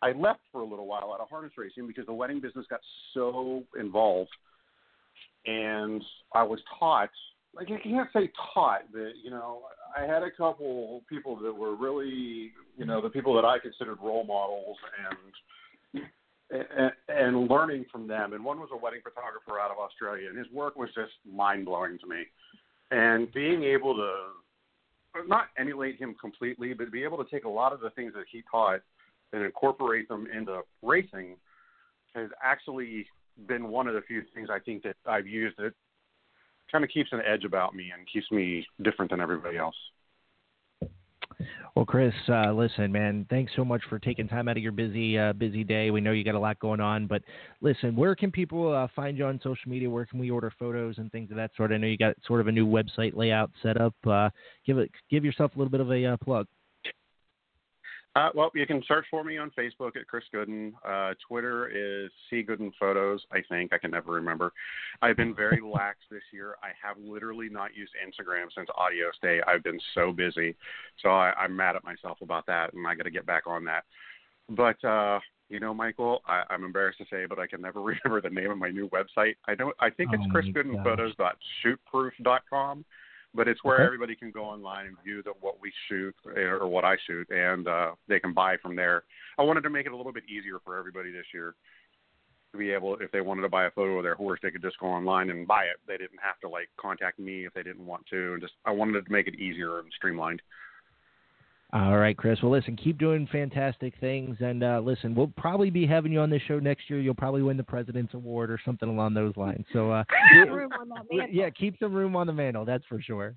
I 0.00 0.12
left 0.12 0.40
for 0.52 0.60
a 0.60 0.64
little 0.64 0.86
while 0.86 1.12
out 1.12 1.20
of 1.20 1.28
harness 1.28 1.52
racing 1.56 1.88
because 1.88 2.06
the 2.06 2.12
wedding 2.12 2.40
business 2.40 2.66
got 2.70 2.80
so 3.14 3.64
involved, 3.78 4.30
and 5.46 6.02
I 6.32 6.44
was 6.44 6.60
taught 6.78 7.10
like 7.54 7.68
I 7.70 7.80
can't 7.82 8.08
say 8.12 8.30
taught, 8.54 8.82
but 8.92 9.12
you 9.22 9.30
know, 9.30 9.62
I 9.96 10.02
had 10.02 10.22
a 10.22 10.30
couple 10.30 11.02
people 11.08 11.36
that 11.36 11.52
were 11.52 11.74
really, 11.74 12.52
you 12.76 12.84
know, 12.84 13.00
the 13.00 13.10
people 13.10 13.34
that 13.34 13.44
I 13.44 13.58
considered 13.58 13.98
role 14.02 14.24
models 14.24 14.76
and 15.10 16.02
and, 16.50 16.92
and 17.08 17.48
learning 17.48 17.84
from 17.90 18.06
them. 18.06 18.32
And 18.32 18.44
one 18.44 18.58
was 18.58 18.70
a 18.72 18.76
wedding 18.76 19.00
photographer 19.02 19.60
out 19.60 19.70
of 19.70 19.78
Australia, 19.78 20.28
and 20.28 20.38
his 20.38 20.50
work 20.52 20.76
was 20.76 20.88
just 20.94 21.12
mind 21.30 21.66
blowing 21.66 21.98
to 21.98 22.06
me. 22.06 22.22
And 22.90 23.30
being 23.32 23.64
able 23.64 23.94
to 23.96 25.24
not 25.26 25.46
emulate 25.58 25.98
him 25.98 26.14
completely, 26.20 26.74
but 26.74 26.90
be 26.92 27.02
able 27.02 27.22
to 27.22 27.30
take 27.30 27.44
a 27.44 27.48
lot 27.48 27.72
of 27.72 27.80
the 27.80 27.90
things 27.90 28.12
that 28.14 28.24
he 28.30 28.42
taught 28.50 28.80
and 29.32 29.42
incorporate 29.42 30.08
them 30.08 30.26
into 30.34 30.60
racing 30.82 31.36
has 32.14 32.28
actually 32.42 33.06
been 33.46 33.68
one 33.68 33.86
of 33.86 33.94
the 33.94 34.00
few 34.02 34.22
things 34.34 34.48
I 34.50 34.58
think 34.58 34.82
that 34.84 34.96
I've 35.06 35.26
used 35.26 35.56
that 35.58 35.72
kind 36.70 36.84
of 36.84 36.90
keeps 36.90 37.12
an 37.12 37.20
edge 37.26 37.44
about 37.44 37.74
me 37.74 37.92
and 37.96 38.06
keeps 38.12 38.30
me 38.30 38.66
different 38.82 39.10
than 39.10 39.20
everybody 39.20 39.56
else. 39.56 39.76
Well, 41.76 41.84
Chris, 41.84 42.14
uh, 42.28 42.52
listen, 42.52 42.90
man, 42.90 43.24
thanks 43.30 43.52
so 43.54 43.64
much 43.64 43.82
for 43.88 44.00
taking 44.00 44.26
time 44.26 44.48
out 44.48 44.56
of 44.56 44.62
your 44.62 44.72
busy 44.72 45.16
uh, 45.16 45.32
busy 45.32 45.62
day. 45.62 45.92
We 45.92 46.00
know 46.00 46.10
you 46.10 46.24
got 46.24 46.34
a 46.34 46.38
lot 46.38 46.58
going 46.58 46.80
on, 46.80 47.06
but 47.06 47.22
listen, 47.60 47.94
where 47.94 48.16
can 48.16 48.32
people 48.32 48.74
uh, 48.74 48.88
find 48.96 49.16
you 49.16 49.26
on 49.26 49.38
social 49.42 49.70
media? 49.70 49.88
Where 49.88 50.04
can 50.04 50.18
we 50.18 50.30
order 50.30 50.52
photos 50.58 50.98
and 50.98 51.12
things 51.12 51.30
of 51.30 51.36
that 51.36 51.52
sort? 51.56 51.70
I 51.70 51.76
know 51.76 51.86
you 51.86 51.96
got 51.96 52.16
sort 52.26 52.40
of 52.40 52.48
a 52.48 52.52
new 52.52 52.66
website 52.66 53.14
layout 53.14 53.52
set 53.62 53.80
up. 53.80 53.94
Uh, 54.04 54.30
give 54.66 54.78
it, 54.78 54.90
give 55.08 55.24
yourself 55.24 55.54
a 55.54 55.58
little 55.58 55.70
bit 55.70 55.80
of 55.80 55.92
a 55.92 56.04
uh, 56.04 56.16
plug. 56.16 56.46
Uh, 58.18 58.30
well, 58.34 58.50
you 58.52 58.66
can 58.66 58.82
search 58.88 59.06
for 59.12 59.22
me 59.22 59.38
on 59.38 59.48
Facebook 59.56 59.96
at 59.96 60.08
Chris 60.08 60.24
Gooden. 60.34 60.72
Uh, 60.84 61.14
Twitter 61.28 61.68
is 61.68 62.10
C 62.28 62.42
Gooden 62.42 62.72
Photos. 62.78 63.22
I 63.30 63.38
think 63.48 63.72
I 63.72 63.78
can 63.78 63.92
never 63.92 64.10
remember. 64.10 64.52
I've 65.00 65.16
been 65.16 65.36
very 65.36 65.60
lax 65.64 65.98
this 66.10 66.22
year. 66.32 66.56
I 66.60 66.70
have 66.84 66.96
literally 66.98 67.48
not 67.48 67.76
used 67.76 67.92
Instagram 68.04 68.46
since 68.52 68.68
Audio 68.76 69.06
Day. 69.22 69.40
I've 69.46 69.62
been 69.62 69.78
so 69.94 70.10
busy, 70.10 70.56
so 71.00 71.10
I, 71.10 71.32
I'm 71.38 71.54
mad 71.54 71.76
at 71.76 71.84
myself 71.84 72.18
about 72.20 72.44
that, 72.46 72.72
and 72.72 72.84
I 72.88 72.96
got 72.96 73.04
to 73.04 73.10
get 73.12 73.24
back 73.24 73.46
on 73.46 73.64
that. 73.66 73.84
But 74.48 74.82
uh, 74.84 75.20
you 75.48 75.60
know, 75.60 75.72
Michael, 75.72 76.20
I, 76.26 76.42
I'm 76.50 76.64
embarrassed 76.64 76.98
to 76.98 77.04
say, 77.08 77.24
but 77.26 77.38
I 77.38 77.46
can 77.46 77.60
never 77.60 77.80
remember 78.04 78.20
the 78.20 78.30
name 78.30 78.50
of 78.50 78.58
my 78.58 78.70
new 78.70 78.88
website. 78.88 79.36
I 79.46 79.54
don't. 79.54 79.76
I 79.78 79.90
think 79.90 80.10
it's 80.12 80.24
Oh, 80.26 80.32
Chris 80.32 80.46
my 82.24 82.66
Gooden 83.36 83.46
gosh. 83.46 83.46
Photos 83.46 83.46
shootproof.com 83.46 83.46
but 83.46 83.48
it's 83.48 83.64
where 83.64 83.76
Okay. 83.76 83.84
everybody 83.84 84.16
can 84.16 84.30
go 84.30 84.44
online 84.44 84.86
and 84.86 84.96
view 85.04 85.22
the, 85.22 85.32
what 85.40 85.60
we 85.60 85.72
shoot 85.88 86.14
eh, 86.36 86.40
or 86.40 86.66
what 86.68 86.84
I 86.84 86.96
shoot, 87.06 87.28
and 87.30 87.66
uh, 87.68 87.92
they 88.08 88.20
can 88.20 88.32
buy 88.32 88.56
from 88.58 88.76
there. 88.76 89.04
I 89.38 89.42
wanted 89.42 89.62
to 89.62 89.70
make 89.70 89.86
it 89.86 89.92
a 89.92 89.96
little 89.96 90.12
bit 90.12 90.24
easier 90.28 90.58
for 90.64 90.76
everybody 90.78 91.10
this 91.12 91.26
year 91.32 91.54
to 92.52 92.58
be 92.58 92.70
able, 92.70 92.96
if 93.00 93.10
they 93.12 93.20
wanted 93.20 93.42
to 93.42 93.48
buy 93.48 93.66
a 93.66 93.70
photo 93.70 93.98
of 93.98 94.02
their 94.02 94.14
horse, 94.14 94.40
they 94.42 94.50
could 94.50 94.62
just 94.62 94.78
go 94.78 94.86
online 94.86 95.28
and 95.30 95.46
buy 95.46 95.64
it. 95.64 95.76
They 95.86 95.98
didn't 95.98 96.20
have 96.22 96.40
to 96.40 96.48
like 96.48 96.68
contact 96.80 97.18
me 97.18 97.44
if 97.46 97.52
they 97.52 97.62
didn't 97.62 97.84
want 97.86 98.06
to, 98.06 98.32
and 98.32 98.40
just 98.40 98.54
I 98.64 98.70
wanted 98.70 99.04
to 99.04 99.12
make 99.12 99.26
it 99.26 99.34
easier 99.38 99.80
and 99.80 99.92
streamlined. 99.94 100.40
All 101.74 101.98
right, 101.98 102.16
Chris. 102.16 102.38
Well, 102.42 102.50
listen, 102.50 102.76
keep 102.76 102.96
doing 102.98 103.28
fantastic 103.30 103.92
things, 104.00 104.38
and 104.40 104.64
uh, 104.64 104.80
listen, 104.82 105.14
we'll 105.14 105.32
probably 105.36 105.68
be 105.68 105.86
having 105.86 106.12
you 106.12 106.20
on 106.20 106.30
this 106.30 106.40
show 106.48 106.58
next 106.58 106.88
year. 106.88 106.98
You'll 106.98 107.14
probably 107.14 107.42
win 107.42 107.58
the 107.58 107.62
President's 107.62 108.14
Award 108.14 108.50
or 108.50 108.58
something 108.64 108.88
along 108.88 109.12
those 109.12 109.36
lines. 109.36 109.66
So, 109.74 109.92
uh, 109.92 110.04
Room 110.34 110.70
on 110.72 110.88
that 110.88 111.32
yeah, 111.32 111.50
keep 111.50 111.78
some 111.78 111.92
room 111.92 112.16
on 112.16 112.26
the 112.26 112.32
mantle. 112.32 112.64
That's 112.64 112.84
for 112.86 113.02
sure. 113.02 113.34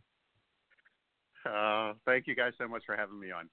Uh, 1.46 1.94
thank 2.06 2.26
you 2.26 2.36
guys 2.36 2.54
so 2.58 2.70
much 2.70 2.84
for 2.86 2.96
having 2.96 3.20
me 3.20 3.32
on. 3.32 3.50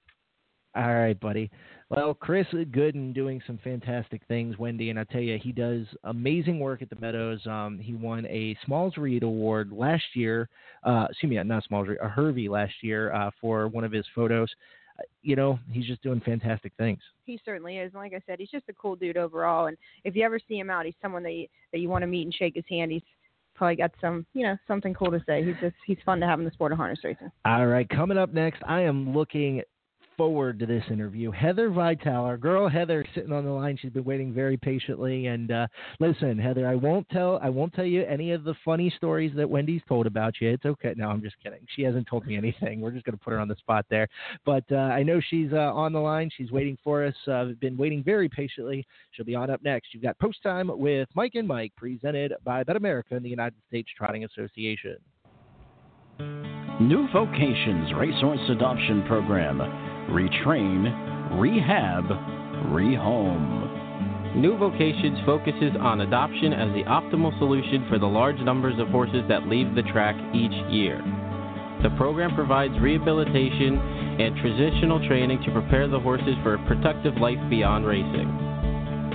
All 0.78 0.94
right, 0.94 1.18
buddy. 1.18 1.50
Well, 1.90 2.14
Chris 2.14 2.46
Gooden 2.52 3.12
doing 3.12 3.42
some 3.48 3.58
fantastic 3.64 4.22
things, 4.28 4.58
Wendy, 4.58 4.90
and 4.90 4.98
I 4.98 5.02
tell 5.04 5.20
you, 5.20 5.36
he 5.42 5.50
does 5.50 5.86
amazing 6.04 6.60
work 6.60 6.82
at 6.82 6.90
the 6.90 6.96
Meadows. 7.00 7.44
Um, 7.48 7.80
he 7.80 7.94
won 7.94 8.26
a 8.26 8.56
Smalls 8.64 8.96
Reed 8.96 9.24
Award 9.24 9.72
last 9.72 10.04
year. 10.14 10.48
Uh, 10.84 11.06
excuse 11.10 11.30
me, 11.30 11.42
not 11.42 11.64
Smalls 11.64 11.88
Reed, 11.88 11.98
a 12.00 12.08
Hervey 12.08 12.48
last 12.48 12.74
year 12.82 13.12
uh, 13.12 13.30
for 13.40 13.66
one 13.66 13.82
of 13.82 13.90
his 13.90 14.06
photos. 14.14 14.48
Uh, 15.00 15.02
you 15.22 15.34
know, 15.34 15.58
he's 15.72 15.86
just 15.86 16.00
doing 16.02 16.20
fantastic 16.20 16.72
things. 16.78 17.00
He 17.24 17.40
certainly 17.44 17.78
is. 17.78 17.92
And 17.92 18.00
like 18.00 18.12
I 18.12 18.22
said, 18.24 18.38
he's 18.38 18.50
just 18.50 18.68
a 18.68 18.74
cool 18.74 18.94
dude 18.94 19.16
overall. 19.16 19.66
And 19.66 19.76
if 20.04 20.14
you 20.14 20.22
ever 20.22 20.38
see 20.46 20.60
him 20.60 20.70
out, 20.70 20.86
he's 20.86 20.94
someone 21.02 21.24
that 21.24 21.32
you, 21.32 21.48
that 21.72 21.80
you 21.80 21.88
want 21.88 22.02
to 22.02 22.06
meet 22.06 22.22
and 22.22 22.34
shake 22.34 22.54
his 22.54 22.64
hand. 22.70 22.92
He's 22.92 23.02
probably 23.56 23.74
got 23.76 23.90
some, 24.00 24.24
you 24.32 24.44
know, 24.44 24.56
something 24.68 24.94
cool 24.94 25.10
to 25.10 25.20
say. 25.26 25.44
He's 25.44 25.56
just 25.60 25.74
he's 25.84 25.98
fun 26.06 26.20
to 26.20 26.26
have 26.26 26.38
in 26.38 26.44
the 26.44 26.52
sport 26.52 26.70
of 26.70 26.78
harness 26.78 27.00
racing. 27.02 27.32
All 27.44 27.66
right, 27.66 27.88
coming 27.88 28.16
up 28.16 28.32
next, 28.32 28.62
I 28.64 28.82
am 28.82 29.12
looking 29.12 29.62
forward 30.18 30.58
to 30.58 30.66
this 30.66 30.82
interview. 30.90 31.30
Heather 31.30 31.70
Vitale, 31.70 32.24
our 32.24 32.36
girl 32.36 32.68
Heather, 32.68 33.06
sitting 33.14 33.32
on 33.32 33.44
the 33.44 33.50
line. 33.50 33.78
She's 33.80 33.92
been 33.92 34.04
waiting 34.04 34.34
very 34.34 34.56
patiently. 34.56 35.28
And 35.28 35.50
uh, 35.50 35.66
listen, 36.00 36.38
Heather, 36.38 36.68
I 36.68 36.74
won't 36.74 37.08
tell 37.08 37.38
I 37.42 37.48
won't 37.48 37.72
tell 37.72 37.86
you 37.86 38.04
any 38.04 38.32
of 38.32 38.44
the 38.44 38.54
funny 38.64 38.92
stories 38.96 39.32
that 39.36 39.48
Wendy's 39.48 39.80
told 39.88 40.06
about 40.06 40.34
you. 40.40 40.50
It's 40.50 40.66
okay. 40.66 40.92
No, 40.96 41.08
I'm 41.08 41.22
just 41.22 41.36
kidding. 41.42 41.60
She 41.74 41.82
hasn't 41.82 42.08
told 42.08 42.26
me 42.26 42.36
anything. 42.36 42.80
We're 42.80 42.90
just 42.90 43.04
going 43.06 43.16
to 43.16 43.24
put 43.24 43.32
her 43.32 43.38
on 43.38 43.48
the 43.48 43.56
spot 43.56 43.86
there. 43.88 44.08
But 44.44 44.64
uh, 44.72 44.76
I 44.76 45.02
know 45.04 45.20
she's 45.30 45.52
uh, 45.52 45.72
on 45.72 45.92
the 45.92 46.00
line. 46.00 46.28
She's 46.36 46.50
waiting 46.50 46.76
for 46.82 47.06
us. 47.06 47.14
Uh, 47.26 47.46
been 47.60 47.76
waiting 47.76 48.02
very 48.02 48.28
patiently. 48.28 48.84
She'll 49.12 49.24
be 49.24 49.36
on 49.36 49.50
up 49.50 49.62
next. 49.62 49.94
You've 49.94 50.02
got 50.02 50.18
post 50.18 50.42
time 50.42 50.68
with 50.68 51.08
Mike 51.14 51.36
and 51.36 51.46
Mike, 51.46 51.72
presented 51.76 52.34
by 52.44 52.64
Bet 52.64 52.76
America 52.76 53.14
and 53.14 53.24
the 53.24 53.30
United 53.30 53.56
States 53.68 53.88
Trotting 53.96 54.24
Association. 54.24 54.96
New 56.80 57.08
Vocations 57.12 57.92
Racehorse 57.94 58.50
Adoption 58.50 59.04
Program. 59.06 59.87
Retrain, 60.08 61.38
rehab, 61.38 62.04
rehome. 62.72 64.36
New 64.36 64.56
Vocations 64.56 65.18
focuses 65.26 65.72
on 65.80 66.00
adoption 66.00 66.52
as 66.52 66.72
the 66.74 66.84
optimal 66.84 67.36
solution 67.38 67.86
for 67.88 67.98
the 67.98 68.06
large 68.06 68.38
numbers 68.40 68.78
of 68.78 68.88
horses 68.88 69.22
that 69.28 69.48
leave 69.48 69.74
the 69.74 69.82
track 69.82 70.14
each 70.34 70.52
year. 70.70 71.02
The 71.82 71.90
program 71.96 72.34
provides 72.34 72.74
rehabilitation 72.80 73.78
and 74.18 74.36
transitional 74.36 75.06
training 75.06 75.42
to 75.44 75.52
prepare 75.52 75.88
the 75.88 76.00
horses 76.00 76.34
for 76.42 76.54
a 76.54 76.66
productive 76.66 77.16
life 77.16 77.38
beyond 77.48 77.86
racing. 77.86 78.28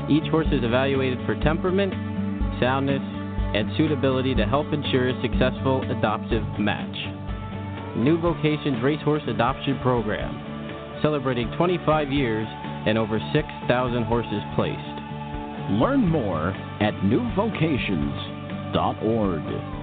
Each 0.10 0.30
horse 0.30 0.48
is 0.52 0.64
evaluated 0.64 1.20
for 1.26 1.36
temperament, 1.42 1.94
soundness, 2.60 3.02
and 3.56 3.72
suitability 3.78 4.36
to 4.36 4.46
help 4.46 4.72
ensure 4.74 5.10
a 5.10 5.22
successful 5.22 5.84
adoptive 5.90 6.44
match. 6.60 6.96
New 7.98 8.20
Vocations 8.20 8.82
Racehorse 8.82 9.24
Adoption 9.28 9.80
Program, 9.82 10.43
celebrating 11.04 11.52
25 11.58 12.12
years 12.12 12.48
and 12.50 12.98
over 12.98 13.20
6,000 13.32 14.04
horses 14.04 14.42
placed. 14.56 14.80
Learn 15.80 16.08
more 16.08 16.50
at 16.82 16.96
newvocations.org. 17.04 19.83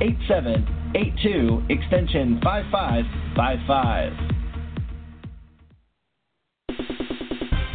8782 0.00 1.62
extension 1.68 2.40
5555. 2.42 4.39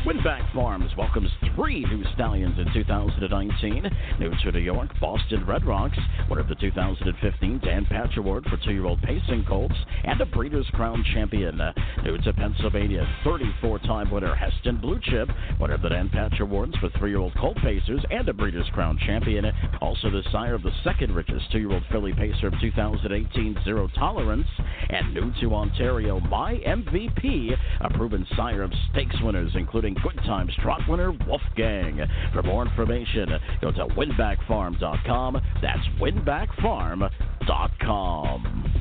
Winback 0.05 0.53
Farms 0.53 0.91
welcomes 0.95 1.31
three 1.55 1.83
new 1.83 2.03
stallions 2.13 2.59
in 2.59 2.71
2019. 2.73 3.89
New 4.19 4.31
to 4.43 4.51
New 4.51 4.59
York, 4.59 4.91
Boston 5.01 5.43
Red 5.47 5.65
Rocks, 5.65 5.97
winner 6.29 6.41
of 6.41 6.47
the 6.47 6.53
2015 6.53 7.59
Dan 7.63 7.85
Patch 7.85 8.15
Award 8.17 8.45
for 8.45 8.57
two-year-old 8.63 9.01
pacing 9.01 9.43
colts, 9.47 9.73
and 10.03 10.21
a 10.21 10.25
Breeders' 10.27 10.69
Crown 10.73 11.03
champion. 11.11 11.59
New 12.03 12.19
to 12.19 12.33
Pennsylvania, 12.33 13.03
34-time 13.25 14.11
winner 14.11 14.35
Heston 14.35 14.79
Blue 14.79 14.99
Chip, 15.05 15.27
winner 15.59 15.73
of 15.73 15.81
the 15.81 15.89
Dan 15.89 16.09
Patch 16.09 16.39
Awards 16.39 16.75
for 16.77 16.89
three-year-old 16.99 17.33
colt 17.39 17.57
pacers 17.57 18.01
and 18.11 18.29
a 18.29 18.33
Breeders' 18.33 18.69
Crown 18.73 18.99
champion. 19.07 19.45
Also 19.81 20.11
the 20.11 20.21
sire 20.31 20.53
of 20.53 20.61
the 20.61 20.71
second 20.83 21.15
richest 21.15 21.51
two-year-old 21.51 21.83
filly 21.91 22.13
pacer 22.13 22.45
of 22.45 22.53
2018, 22.61 23.57
Zero 23.63 23.89
Tolerance, 23.95 24.47
and 24.87 25.15
new 25.15 25.33
to 25.41 25.55
Ontario, 25.55 26.19
My 26.19 26.57
MVP, 26.57 27.57
a 27.81 27.89
proven 27.95 28.27
sire 28.35 28.61
of 28.61 28.71
stakes 28.91 29.19
winners, 29.23 29.51
including 29.55 29.94
Good 30.03 30.17
Times 30.25 30.51
Trot 30.61 30.81
winner 30.87 31.11
Wolfgang. 31.27 31.99
For 32.33 32.43
more 32.43 32.65
information, 32.65 33.29
go 33.61 33.71
to 33.71 33.87
winbackfarm.com. 33.87 35.41
That's 35.61 35.87
winbackfarm.com. 35.99 38.74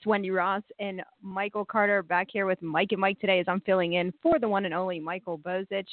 It's 0.00 0.06
Wendy 0.06 0.30
Ross 0.30 0.62
and 0.78 1.02
Michael 1.20 1.66
Carter 1.66 2.02
back 2.02 2.28
here 2.32 2.46
with 2.46 2.62
Mike 2.62 2.92
and 2.92 3.00
Mike 3.02 3.20
today 3.20 3.38
as 3.38 3.44
I'm 3.46 3.60
filling 3.60 3.92
in 3.92 4.14
for 4.22 4.38
the 4.38 4.48
one 4.48 4.64
and 4.64 4.72
only 4.72 4.98
Michael 4.98 5.36
Bozich. 5.36 5.84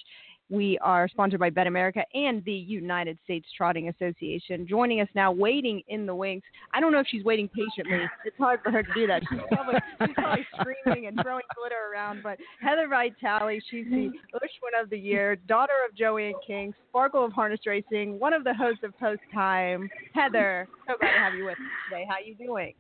We 0.50 0.78
are 0.82 1.10
sponsored 1.10 1.40
by 1.42 1.50
Bet 1.50 1.68
America 1.68 2.04
and 2.14 2.44
the 2.46 2.54
United 2.54 3.18
States 3.26 3.46
Trotting 3.56 3.90
Association. 3.90 4.66
Joining 4.66 5.02
us 5.02 5.10
now, 5.14 5.32
waiting 5.32 5.82
in 5.90 6.06
the 6.06 6.16
wings. 6.16 6.44
I 6.74 6.80
don't 6.80 6.94
know 6.94 7.00
if 7.00 7.08
she's 7.08 7.24
waiting 7.24 7.50
patiently. 7.50 8.06
It's 8.24 8.38
hard 8.38 8.62
for 8.64 8.72
her 8.72 8.82
to 8.82 8.94
do 8.94 9.08
that. 9.08 9.24
She's 9.30 9.40
probably, 9.52 9.80
she's 10.06 10.16
probably 10.16 10.48
screaming 10.60 11.08
and 11.08 11.20
throwing 11.22 11.44
glitter 11.56 11.92
around. 11.94 12.22
But 12.24 12.38
Heather 12.62 12.88
Vitale, 12.88 13.60
she's 13.70 13.86
the 13.90 14.12
Ushwin 14.36 14.82
of 14.82 14.90
the 14.90 14.98
Year, 14.98 15.36
daughter 15.36 15.74
of 15.88 15.96
Jo 15.96 16.18
Ann 16.18 16.34
King, 16.46 16.74
Sparkle 16.90 17.26
of 17.26 17.34
Harness 17.34 17.60
Racing, 17.66 18.18
one 18.18 18.32
of 18.32 18.46
the 18.46 18.54
hosts 18.54 18.84
of 18.84 18.98
Post 18.98 19.22
Time. 19.34 19.90
Heather, 20.14 20.70
so 20.88 20.94
glad 21.00 21.12
to 21.12 21.20
have 21.20 21.34
you 21.34 21.46
with 21.46 21.54
us 21.54 21.60
today. 21.90 22.06
How 22.08 22.16
you 22.26 22.36
doing? 22.36 22.74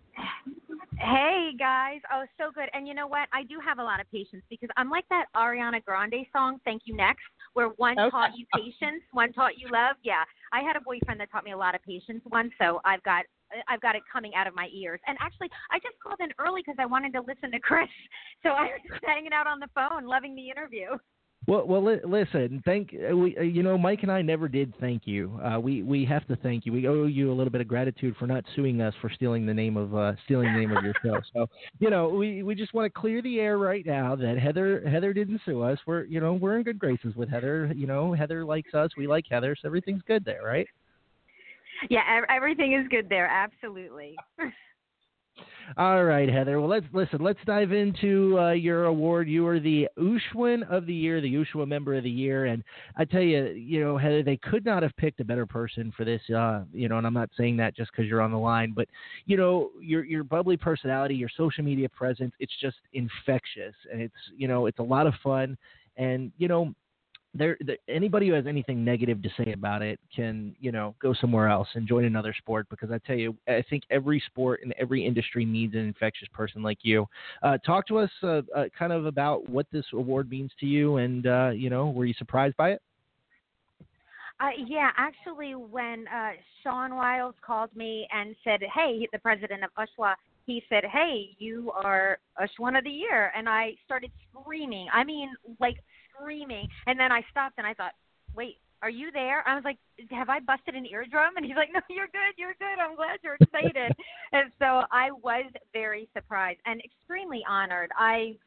Hey 0.99 1.51
guys, 1.59 1.99
oh 2.11 2.23
so 2.39 2.51
good. 2.51 2.69
And 2.73 2.87
you 2.87 2.95
know 2.95 3.07
what? 3.07 3.27
I 3.31 3.43
do 3.43 3.59
have 3.63 3.77
a 3.77 3.83
lot 3.83 3.99
of 3.99 4.09
patience 4.11 4.41
because 4.49 4.69
I'm 4.77 4.89
like 4.89 5.05
that 5.09 5.25
Ariana 5.35 5.83
Grande 5.85 6.25
song, 6.33 6.59
"Thank 6.65 6.83
You 6.85 6.95
Next," 6.95 7.21
where 7.57 7.69
one 7.77 7.97
Okay. 7.97 8.11
taught 8.11 8.37
you 8.37 8.45
patience, 8.53 9.01
one 9.13 9.33
taught 9.33 9.57
you 9.57 9.67
love. 9.69 9.95
Yeah, 10.03 10.23
I 10.53 10.61
had 10.61 10.75
a 10.75 10.81
boyfriend 10.81 11.19
that 11.19 11.31
taught 11.31 11.43
me 11.43 11.53
a 11.53 11.57
lot 11.57 11.73
of 11.73 11.81
patience 11.81 12.21
once, 12.31 12.53
so 12.61 12.79
I've 12.85 13.01
got 13.01 13.25
I've 13.67 13.81
got 13.81 13.95
it 13.95 14.03
coming 14.11 14.35
out 14.35 14.45
of 14.45 14.53
my 14.53 14.67
ears. 14.71 14.99
And 15.07 15.17
actually, 15.19 15.49
I 15.71 15.79
just 15.79 15.95
called 16.03 16.19
in 16.19 16.29
early 16.37 16.61
because 16.61 16.75
I 16.77 16.85
wanted 16.85 17.13
to 17.13 17.21
listen 17.21 17.49
to 17.51 17.59
Chris, 17.67 17.89
so 18.43 18.49
I 18.49 18.65
was 18.65 18.81
just 18.87 19.03
hanging 19.03 19.33
out 19.33 19.47
on 19.47 19.59
the 19.59 19.69
phone, 19.73 20.05
loving 20.05 20.35
the 20.35 20.51
interview. 20.51 20.97
Well, 21.45 21.65
well, 21.65 21.83
li- 21.83 22.01
listen. 22.03 22.61
Thank 22.65 22.93
uh, 22.93 23.15
we. 23.15 23.37
Uh, 23.37 23.41
you 23.41 23.63
know, 23.63 23.77
Mike 23.77 23.99
and 24.01 24.11
I 24.11 24.21
never 24.21 24.49
did 24.49 24.73
thank 24.81 25.03
you. 25.05 25.39
Uh, 25.41 25.59
we 25.59 25.81
we 25.81 26.03
have 26.03 26.27
to 26.27 26.35
thank 26.37 26.65
you. 26.65 26.73
We 26.73 26.87
owe 26.87 27.05
you 27.05 27.31
a 27.31 27.35
little 27.35 27.51
bit 27.51 27.61
of 27.61 27.67
gratitude 27.69 28.15
for 28.19 28.27
not 28.27 28.43
suing 28.55 28.81
us 28.81 28.93
for 28.99 29.09
stealing 29.09 29.45
the 29.45 29.53
name 29.53 29.77
of 29.77 29.95
uh, 29.95 30.13
stealing 30.25 30.51
the 30.51 30.59
name 30.59 30.75
of 30.75 30.83
your 30.83 30.93
show. 31.03 31.21
So, 31.33 31.47
you 31.79 31.89
know, 31.89 32.09
we 32.09 32.43
we 32.43 32.55
just 32.55 32.73
want 32.73 32.91
to 32.91 32.99
clear 32.99 33.21
the 33.21 33.39
air 33.39 33.57
right 33.57 33.85
now 33.85 34.15
that 34.15 34.37
Heather 34.39 34.87
Heather 34.89 35.13
didn't 35.13 35.41
sue 35.45 35.61
us. 35.61 35.77
We're 35.85 36.03
you 36.05 36.19
know 36.19 36.33
we're 36.33 36.57
in 36.57 36.63
good 36.63 36.79
graces 36.79 37.15
with 37.15 37.29
Heather. 37.29 37.71
You 37.75 37.87
know, 37.87 38.13
Heather 38.13 38.43
likes 38.43 38.73
us. 38.73 38.91
We 38.97 39.07
like 39.07 39.25
Heather, 39.29 39.55
so 39.61 39.67
everything's 39.67 40.01
good 40.07 40.25
there, 40.25 40.43
right? 40.43 40.67
Yeah, 41.89 42.01
everything 42.29 42.73
is 42.73 42.87
good 42.89 43.07
there. 43.09 43.27
Absolutely. 43.27 44.15
All 45.75 46.05
right, 46.05 46.29
Heather. 46.29 46.61
Well, 46.61 46.69
let's 46.69 46.85
listen. 46.93 47.19
Let's 47.21 47.39
dive 47.45 47.73
into 47.73 48.39
uh, 48.39 48.51
your 48.51 48.85
award. 48.85 49.27
You 49.27 49.45
are 49.47 49.59
the 49.59 49.89
Ushwin 49.99 50.63
of 50.71 50.85
the 50.85 50.93
Year, 50.93 51.19
the 51.19 51.33
Ushwa 51.33 51.67
Member 51.67 51.95
of 51.95 52.05
the 52.05 52.09
Year, 52.09 52.45
and 52.45 52.63
I 52.95 53.03
tell 53.03 53.21
you, 53.21 53.47
you 53.47 53.83
know, 53.83 53.97
Heather, 53.97 54.23
they 54.23 54.37
could 54.37 54.63
not 54.63 54.81
have 54.81 54.95
picked 54.95 55.19
a 55.19 55.25
better 55.25 55.45
person 55.45 55.91
for 55.97 56.05
this. 56.05 56.21
Uh, 56.29 56.63
you 56.73 56.87
know, 56.87 56.97
and 56.97 57.05
I'm 57.05 57.13
not 57.13 57.29
saying 57.37 57.57
that 57.57 57.75
just 57.75 57.91
because 57.91 58.05
you're 58.05 58.21
on 58.21 58.31
the 58.31 58.37
line, 58.37 58.71
but 58.73 58.87
you 59.25 59.35
know, 59.35 59.71
your 59.81 60.05
your 60.05 60.23
bubbly 60.23 60.55
personality, 60.55 61.15
your 61.15 61.29
social 61.35 61.65
media 61.65 61.89
presence, 61.89 62.33
it's 62.39 62.53
just 62.61 62.77
infectious, 62.93 63.75
and 63.91 64.01
it's 64.01 64.15
you 64.37 64.47
know, 64.47 64.67
it's 64.67 64.79
a 64.79 64.83
lot 64.83 65.05
of 65.05 65.15
fun, 65.21 65.57
and 65.97 66.31
you 66.37 66.47
know, 66.47 66.73
there, 67.33 67.57
anybody 67.87 68.27
who 68.27 68.33
has 68.33 68.47
anything 68.47 68.83
negative 68.83 69.21
to 69.21 69.29
say 69.37 69.51
about 69.51 69.81
it 69.81 69.99
can 70.15 70.55
you 70.59 70.71
know 70.71 70.95
go 71.01 71.13
somewhere 71.13 71.47
else 71.47 71.67
and 71.75 71.87
join 71.87 72.05
another 72.05 72.33
sport 72.37 72.67
because 72.69 72.89
I 72.91 72.99
tell 72.99 73.15
you 73.15 73.35
I 73.47 73.63
think 73.69 73.83
every 73.89 74.21
sport 74.25 74.61
and 74.63 74.73
every 74.79 75.05
industry 75.05 75.45
needs 75.45 75.73
an 75.73 75.81
infectious 75.81 76.27
person 76.33 76.63
like 76.63 76.79
you. 76.81 77.05
Uh, 77.43 77.57
talk 77.59 77.87
to 77.87 77.99
us 77.99 78.09
uh, 78.23 78.41
uh, 78.55 78.65
kind 78.77 78.93
of 78.93 79.05
about 79.05 79.47
what 79.49 79.67
this 79.71 79.85
award 79.93 80.29
means 80.29 80.51
to 80.59 80.65
you 80.65 80.97
and 80.97 81.27
uh, 81.27 81.49
you 81.49 81.69
know 81.69 81.89
were 81.89 82.05
you 82.05 82.13
surprised 82.17 82.55
by 82.57 82.71
it? 82.71 82.81
Uh, 84.39 84.49
yeah, 84.67 84.91
actually, 84.97 85.55
when 85.55 86.07
uh, 86.09 86.31
Sean 86.61 86.95
Wiles 86.95 87.33
called 87.43 87.75
me 87.75 88.07
and 88.13 88.35
said, 88.43 88.59
"Hey, 88.73 89.07
the 89.11 89.17
president 89.17 89.63
of 89.63 89.71
USHWA," 89.75 90.13
he 90.45 90.61
said, 90.69 90.83
"Hey, 90.85 91.35
you 91.39 91.71
are 91.71 92.19
USHWA 92.39 92.77
of 92.77 92.83
the 92.83 92.91
year," 92.91 93.31
and 93.35 93.49
I 93.49 93.73
started 93.83 94.11
screaming. 94.29 94.87
I 94.93 95.03
mean, 95.03 95.31
like 95.59 95.77
screaming. 96.19 96.67
And 96.87 96.99
then 96.99 97.11
I 97.11 97.21
stopped 97.31 97.55
and 97.57 97.67
I 97.67 97.73
thought, 97.73 97.93
"Wait, 98.35 98.57
are 98.81 98.89
you 98.89 99.11
there?" 99.11 99.47
I 99.47 99.55
was 99.55 99.63
like, 99.63 99.77
"Have 100.11 100.29
I 100.29 100.39
busted 100.39 100.75
an 100.75 100.85
eardrum?" 100.85 101.37
And 101.37 101.45
he's 101.45 101.55
like, 101.55 101.71
"No, 101.73 101.81
you're 101.89 102.07
good. 102.07 102.33
You're 102.37 102.55
good. 102.59 102.79
I'm 102.79 102.95
glad 102.95 103.19
you're 103.23 103.37
excited." 103.39 103.95
and 104.33 104.51
so 104.59 104.83
I 104.91 105.11
was 105.11 105.51
very 105.73 106.09
surprised 106.13 106.59
and 106.65 106.81
extremely 106.81 107.43
honored. 107.47 107.91
I 107.97 108.37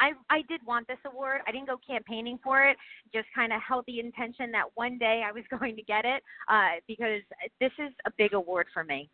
I 0.00 0.12
I 0.30 0.42
did 0.48 0.60
want 0.66 0.86
this 0.88 0.98
award. 1.06 1.40
I 1.46 1.52
didn't 1.52 1.66
go 1.66 1.78
campaigning 1.86 2.38
for 2.42 2.64
it. 2.64 2.76
Just 3.12 3.28
kind 3.34 3.52
of 3.52 3.60
held 3.66 3.84
the 3.86 4.00
intention 4.00 4.50
that 4.52 4.64
one 4.74 4.98
day 4.98 5.22
I 5.26 5.32
was 5.32 5.44
going 5.58 5.76
to 5.76 5.82
get 5.82 6.04
it 6.04 6.22
uh, 6.48 6.80
because 6.86 7.22
this 7.60 7.72
is 7.78 7.92
a 8.06 8.10
big 8.16 8.34
award 8.34 8.66
for 8.72 8.84
me. 8.84 9.10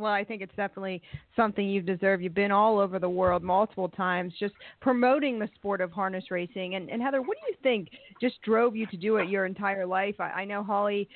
Well, 0.00 0.12
I 0.12 0.24
think 0.24 0.40
it's 0.40 0.54
definitely 0.56 1.02
something 1.36 1.68
you've 1.68 1.84
deserved. 1.84 2.22
You've 2.22 2.34
been 2.34 2.50
all 2.50 2.78
over 2.78 2.98
the 2.98 3.08
world 3.08 3.42
multiple 3.42 3.88
times 3.88 4.32
just 4.40 4.54
promoting 4.80 5.38
the 5.38 5.48
sport 5.54 5.82
of 5.82 5.92
harness 5.92 6.30
racing. 6.30 6.74
And, 6.74 6.88
and 6.88 7.02
Heather, 7.02 7.20
what 7.20 7.36
do 7.36 7.46
you 7.50 7.56
think 7.62 7.90
just 8.18 8.40
drove 8.40 8.74
you 8.74 8.86
to 8.86 8.96
do 8.96 9.18
it 9.18 9.28
your 9.28 9.44
entire 9.44 9.84
life? 9.84 10.14
I, 10.18 10.30
I 10.30 10.44
know 10.46 10.64
Holly, 10.64 11.06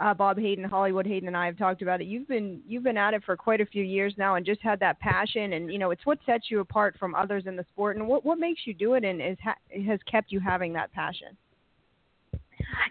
uh, 0.00 0.14
Bob 0.14 0.38
Heyden, 0.38 0.64
Hollywood 0.64 1.06
Heyden, 1.06 1.28
and 1.28 1.36
I 1.36 1.44
have 1.44 1.58
talked 1.58 1.82
about 1.82 2.00
it. 2.00 2.06
You've 2.06 2.28
been 2.28 2.62
you've 2.66 2.82
been 2.82 2.96
at 2.96 3.12
it 3.12 3.22
for 3.24 3.36
quite 3.36 3.60
a 3.60 3.66
few 3.66 3.84
years 3.84 4.14
now, 4.16 4.36
and 4.36 4.46
just 4.46 4.62
had 4.62 4.80
that 4.80 4.98
passion. 5.00 5.52
And 5.52 5.70
you 5.70 5.78
know, 5.78 5.90
it's 5.90 6.06
what 6.06 6.18
sets 6.24 6.50
you 6.50 6.60
apart 6.60 6.96
from 6.98 7.14
others 7.14 7.44
in 7.46 7.56
the 7.56 7.66
sport. 7.70 7.98
And 7.98 8.08
what 8.08 8.24
what 8.24 8.38
makes 8.38 8.62
you 8.64 8.72
do 8.72 8.94
it, 8.94 9.04
and 9.04 9.20
is 9.20 9.36
ha- 9.44 9.54
has 9.86 10.00
kept 10.10 10.32
you 10.32 10.40
having 10.40 10.72
that 10.72 10.90
passion. 10.92 11.36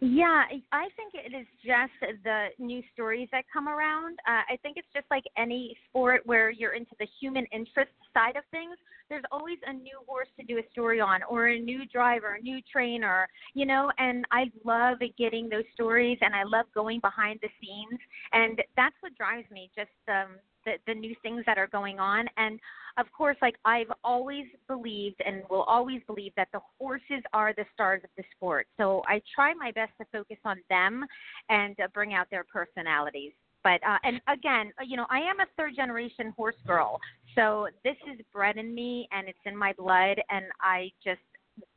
Yeah, 0.01 0.43
I 0.71 0.87
think 0.95 1.13
it 1.13 1.35
is 1.35 1.47
just 1.63 2.23
the 2.23 2.47
new 2.57 2.81
stories 2.93 3.27
that 3.31 3.45
come 3.51 3.67
around. 3.67 4.17
Uh, 4.27 4.41
I 4.51 4.57
think 4.61 4.77
it's 4.77 4.87
just 4.93 5.05
like 5.11 5.23
any 5.37 5.77
sport 5.89 6.21
where 6.25 6.49
you're 6.49 6.73
into 6.73 6.95
the 6.99 7.07
human 7.19 7.45
interest 7.51 7.91
side 8.13 8.35
of 8.35 8.43
things. 8.51 8.75
There's 9.09 9.23
always 9.31 9.57
a 9.65 9.73
new 9.73 9.99
horse 10.07 10.27
to 10.39 10.45
do 10.45 10.59
a 10.59 10.71
story 10.71 11.01
on, 11.01 11.21
or 11.23 11.47
a 11.47 11.59
new 11.59 11.85
driver, 11.87 12.35
a 12.35 12.41
new 12.41 12.59
trainer, 12.71 13.27
you 13.55 13.65
know. 13.65 13.91
And 13.97 14.25
I 14.31 14.51
love 14.63 14.99
getting 15.17 15.49
those 15.49 15.63
stories, 15.73 16.17
and 16.21 16.35
I 16.35 16.43
love 16.43 16.67
going 16.75 16.99
behind 16.99 17.39
the 17.41 17.49
scenes, 17.59 17.99
and 18.33 18.61
that's 18.75 18.95
what 19.01 19.15
drives 19.15 19.49
me. 19.51 19.71
Just 19.75 19.89
um, 20.07 20.37
the, 20.65 20.73
the 20.87 20.93
new 20.93 21.15
things 21.21 21.43
that 21.45 21.57
are 21.57 21.67
going 21.67 21.99
on. 21.99 22.25
And 22.37 22.59
of 22.97 23.05
course, 23.11 23.37
like 23.41 23.55
I've 23.65 23.91
always 24.03 24.45
believed 24.67 25.21
and 25.25 25.43
will 25.49 25.63
always 25.63 26.01
believe 26.07 26.33
that 26.35 26.49
the 26.53 26.59
horses 26.79 27.23
are 27.33 27.53
the 27.53 27.65
stars 27.73 28.01
of 28.03 28.09
the 28.17 28.23
sport. 28.35 28.67
So 28.77 29.03
I 29.07 29.21
try 29.33 29.53
my 29.53 29.71
best 29.71 29.91
to 29.99 30.05
focus 30.11 30.37
on 30.45 30.57
them 30.69 31.05
and 31.49 31.79
uh, 31.79 31.87
bring 31.93 32.13
out 32.13 32.27
their 32.29 32.43
personalities. 32.43 33.31
But 33.63 33.81
uh, 33.85 33.97
and 34.03 34.21
again, 34.27 34.71
uh, 34.79 34.85
you 34.87 34.95
know, 34.95 35.05
I 35.09 35.19
am 35.19 35.39
a 35.41 35.45
third 35.57 35.75
generation 35.75 36.33
horse 36.37 36.55
girl, 36.65 36.97
so 37.35 37.67
this 37.83 37.97
is 38.11 38.19
bred 38.33 38.57
in 38.57 38.73
me 38.73 39.07
and 39.11 39.27
it's 39.27 39.37
in 39.45 39.55
my 39.55 39.73
blood, 39.73 40.21
and 40.29 40.45
I 40.61 40.91
just 41.03 41.19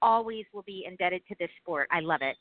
always 0.00 0.44
will 0.52 0.62
be 0.62 0.84
indebted 0.86 1.22
to 1.28 1.34
this 1.40 1.50
sport. 1.60 1.88
I 1.90 1.98
love 2.00 2.20
it. 2.22 2.36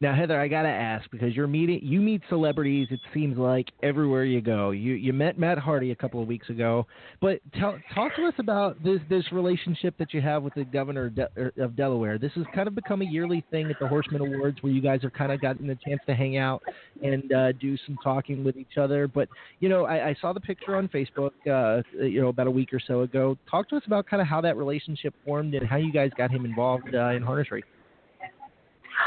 Now, 0.00 0.12
Heather, 0.12 0.38
I 0.40 0.48
gotta 0.48 0.68
ask 0.68 1.08
because 1.12 1.36
you're 1.36 1.46
meeting 1.46 1.78
you 1.80 2.00
meet 2.00 2.20
celebrities. 2.28 2.88
It 2.90 2.98
seems 3.14 3.38
like 3.38 3.68
everywhere 3.82 4.24
you 4.24 4.40
go. 4.40 4.72
You 4.72 4.94
you 4.94 5.12
met 5.12 5.38
Matt 5.38 5.56
Hardy 5.56 5.92
a 5.92 5.94
couple 5.94 6.20
of 6.20 6.26
weeks 6.26 6.50
ago, 6.50 6.84
but 7.20 7.38
tell, 7.58 7.78
talk 7.94 8.14
to 8.16 8.26
us 8.26 8.34
about 8.38 8.82
this 8.82 8.98
this 9.08 9.24
relationship 9.30 9.96
that 9.98 10.12
you 10.12 10.20
have 10.20 10.42
with 10.42 10.52
the 10.54 10.64
governor 10.64 11.06
of, 11.06 11.18
er, 11.38 11.68
Delaware. 11.76 12.18
This 12.18 12.32
has 12.34 12.44
kind 12.52 12.66
of 12.66 12.74
become 12.74 13.02
a 13.02 13.04
yearly 13.04 13.44
thing 13.52 13.70
at 13.70 13.78
the 13.78 13.86
Horseman 13.86 14.20
Awards, 14.20 14.60
where 14.62 14.72
you 14.72 14.80
guys 14.80 15.00
have 15.02 15.12
kind 15.12 15.30
of 15.30 15.40
gotten 15.40 15.70
a 15.70 15.76
chance 15.76 16.00
to 16.06 16.14
hang 16.14 16.38
out 16.38 16.60
and 17.00 17.32
uh, 17.32 17.52
do 17.52 17.76
some 17.86 17.96
talking 18.02 18.42
with 18.42 18.56
each 18.56 18.76
other. 18.76 19.06
But 19.06 19.28
you 19.60 19.68
know, 19.68 19.84
I, 19.84 20.08
I 20.08 20.16
saw 20.20 20.32
the 20.32 20.40
picture 20.40 20.74
on 20.74 20.88
Facebook, 20.88 21.30
uh, 21.48 21.82
you 22.04 22.20
know, 22.20 22.28
about 22.28 22.48
a 22.48 22.50
week 22.50 22.74
or 22.74 22.80
so 22.84 23.02
ago. 23.02 23.38
Talk 23.48 23.68
to 23.68 23.76
us 23.76 23.82
about 23.86 24.06
kind 24.08 24.20
of 24.20 24.26
how 24.26 24.40
that 24.40 24.56
relationship 24.56 25.14
formed 25.24 25.54
and 25.54 25.64
how 25.64 25.76
you 25.76 25.92
guys 25.92 26.10
got 26.16 26.32
him 26.32 26.44
involved 26.44 26.92
uh, 26.92 27.10
in 27.10 27.22
harness 27.22 27.52
racing. 27.52 27.70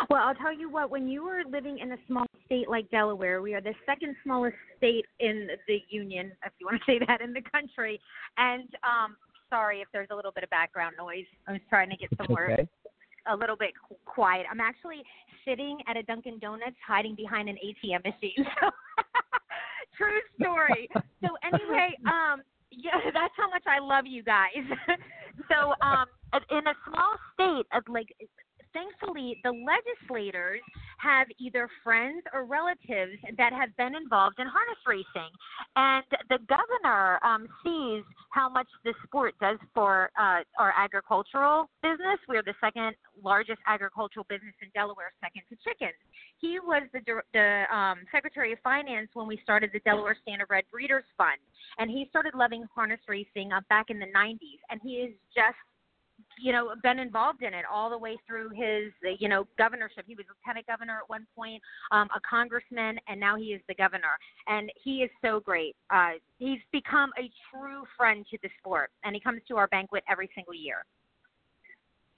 Well, 0.10 0.22
I'll 0.26 0.36
tell 0.36 0.54
you 0.54 0.70
what, 0.70 0.90
when 0.90 1.08
you 1.08 1.24
are 1.24 1.44
living 1.50 1.80
in 1.80 1.92
a 1.92 1.98
small 2.08 2.26
state 2.46 2.70
like 2.70 2.90
Delaware, 2.92 3.42
we 3.42 3.54
are 3.54 3.62
the 3.62 3.74
second 3.86 4.16
smallest 4.24 4.56
state 4.78 5.06
in 5.20 5.48
the 5.68 5.80
union, 5.90 6.32
if 6.46 6.54
you 6.60 6.66
want 6.66 6.82
to 6.82 6.86
say 6.92 7.00
that, 7.08 7.22
in 7.22 7.34
the 7.34 7.42
country. 7.52 8.00
And 8.38 8.70
um, 8.84 9.16
sorry 9.50 9.82
if 9.82 9.88
there's 9.94 10.10
a 10.12 10.16
little 10.16 10.32
bit 10.32 10.44
of 10.44 10.50
background 10.50 10.96
noise. 10.98 11.26
I 11.48 11.54
was 11.54 11.62
trying 11.70 11.90
to 11.90 11.98
get 11.98 12.10
somewhere 12.18 12.52
okay. 12.54 12.68
a 13.32 13.36
little 13.36 13.56
bit 13.56 13.72
quiet. 14.06 14.46
I'm 14.52 14.62
actually 14.62 15.04
sitting 15.46 15.80
at 15.88 15.98
a 15.98 16.04
Dunkin' 16.04 16.40
Donuts 16.40 16.76
hiding 16.86 17.16
behind 17.16 17.50
an 17.50 17.58
ATM 17.58 18.04
machine. 18.04 18.46
So, 20.00 20.04
true 20.06 20.22
story. 20.40 20.88
so, 21.24 21.30
anyway, 21.42 21.90
um, 22.06 22.44
yeah, 22.70 23.10
that's 23.12 23.34
how 23.36 23.50
much 23.50 23.64
I 23.66 23.80
love 23.80 24.06
you 24.06 24.22
guys. 24.22 24.62
so, 25.50 25.74
um, 25.82 26.06
in 26.52 26.68
a 26.68 26.74
small 26.86 27.16
state 27.34 27.66
of 27.74 27.82
like 27.88 28.14
thankfully, 28.78 29.40
the 29.44 29.52
legislators 29.52 30.62
have 31.00 31.28
either 31.40 31.70
friends 31.84 32.24
or 32.34 32.46
relatives 32.46 33.18
that 33.38 33.54
have 33.54 33.76
been 33.78 33.96
involved 33.96 34.40
in 34.40 34.48
harness 34.48 34.82
racing. 34.86 35.32
And 35.76 36.04
the 36.30 36.40
governor 36.50 37.20
um, 37.24 37.48
sees 37.64 38.04
how 38.32 38.50
much 38.50 38.68
this 38.84 38.96
sport 39.06 39.36
does 39.40 39.58
for 39.74 40.10
uh, 40.20 40.42
our 40.60 40.74
agricultural 40.78 41.70
business. 41.82 42.20
We're 42.28 42.44
the 42.44 42.58
second 42.62 42.96
largest 43.24 43.60
agricultural 43.68 44.26
business 44.30 44.54
in 44.62 44.70
Delaware, 44.74 45.14
second 45.22 45.44
to 45.50 45.56
chickens. 45.64 45.98
He 46.40 46.60
was 46.60 46.84
the, 46.94 47.02
the 47.34 47.64
um, 47.76 48.00
Secretary 48.12 48.54
of 48.54 48.60
Finance 48.64 49.10
when 49.14 49.28
we 49.28 49.40
started 49.44 49.72
the 49.74 49.80
Delaware 49.80 50.18
Standardbred 50.28 50.64
Breeders 50.72 51.06
Fund. 51.18 51.38
And 51.80 51.90
he 51.90 52.08
started 52.10 52.34
loving 52.34 52.66
harness 52.74 53.00
racing 53.08 53.52
uh, 53.52 53.62
back 53.70 53.90
in 53.90 54.00
the 54.00 54.08
90s. 54.16 54.62
And 54.70 54.80
he 54.84 55.06
is 55.06 55.14
just 55.34 55.58
you 56.40 56.52
know, 56.52 56.74
been 56.84 57.00
involved 57.00 57.42
in 57.44 57.54
it 57.54 57.66
all 57.72 57.90
the 57.90 57.98
way 57.98 58.18
through 58.28 58.50
his, 58.50 58.92
you 59.20 59.28
know, 59.28 59.48
governorship. 59.58 60.06
He 60.08 60.16
was 60.16 60.26
lieutenant 60.30 60.68
governor 60.68 61.00
at 61.04 61.10
one 61.10 61.26
point, 61.36 61.62
um, 61.92 62.08
a 62.16 62.20
congressman, 62.28 62.98
and 63.08 63.20
now 63.20 63.36
he 63.36 63.46
is 63.46 63.62
the 63.68 63.76
governor. 63.76 64.18
And 64.48 64.72
he 64.84 64.98
is 64.98 65.10
so 65.24 65.40
great. 65.40 65.76
Uh, 65.90 66.14
he's 66.38 66.60
become 66.72 67.12
a 67.18 67.30
true 67.52 67.84
friend 67.98 68.26
to 68.32 68.38
the 68.44 68.50
sport, 68.60 68.92
and 69.04 69.16
he 69.16 69.22
comes 69.22 69.42
to 69.48 69.58
our 69.58 69.68
banquet 69.68 70.04
every 70.10 70.30
single 70.36 70.54
year. 70.54 70.86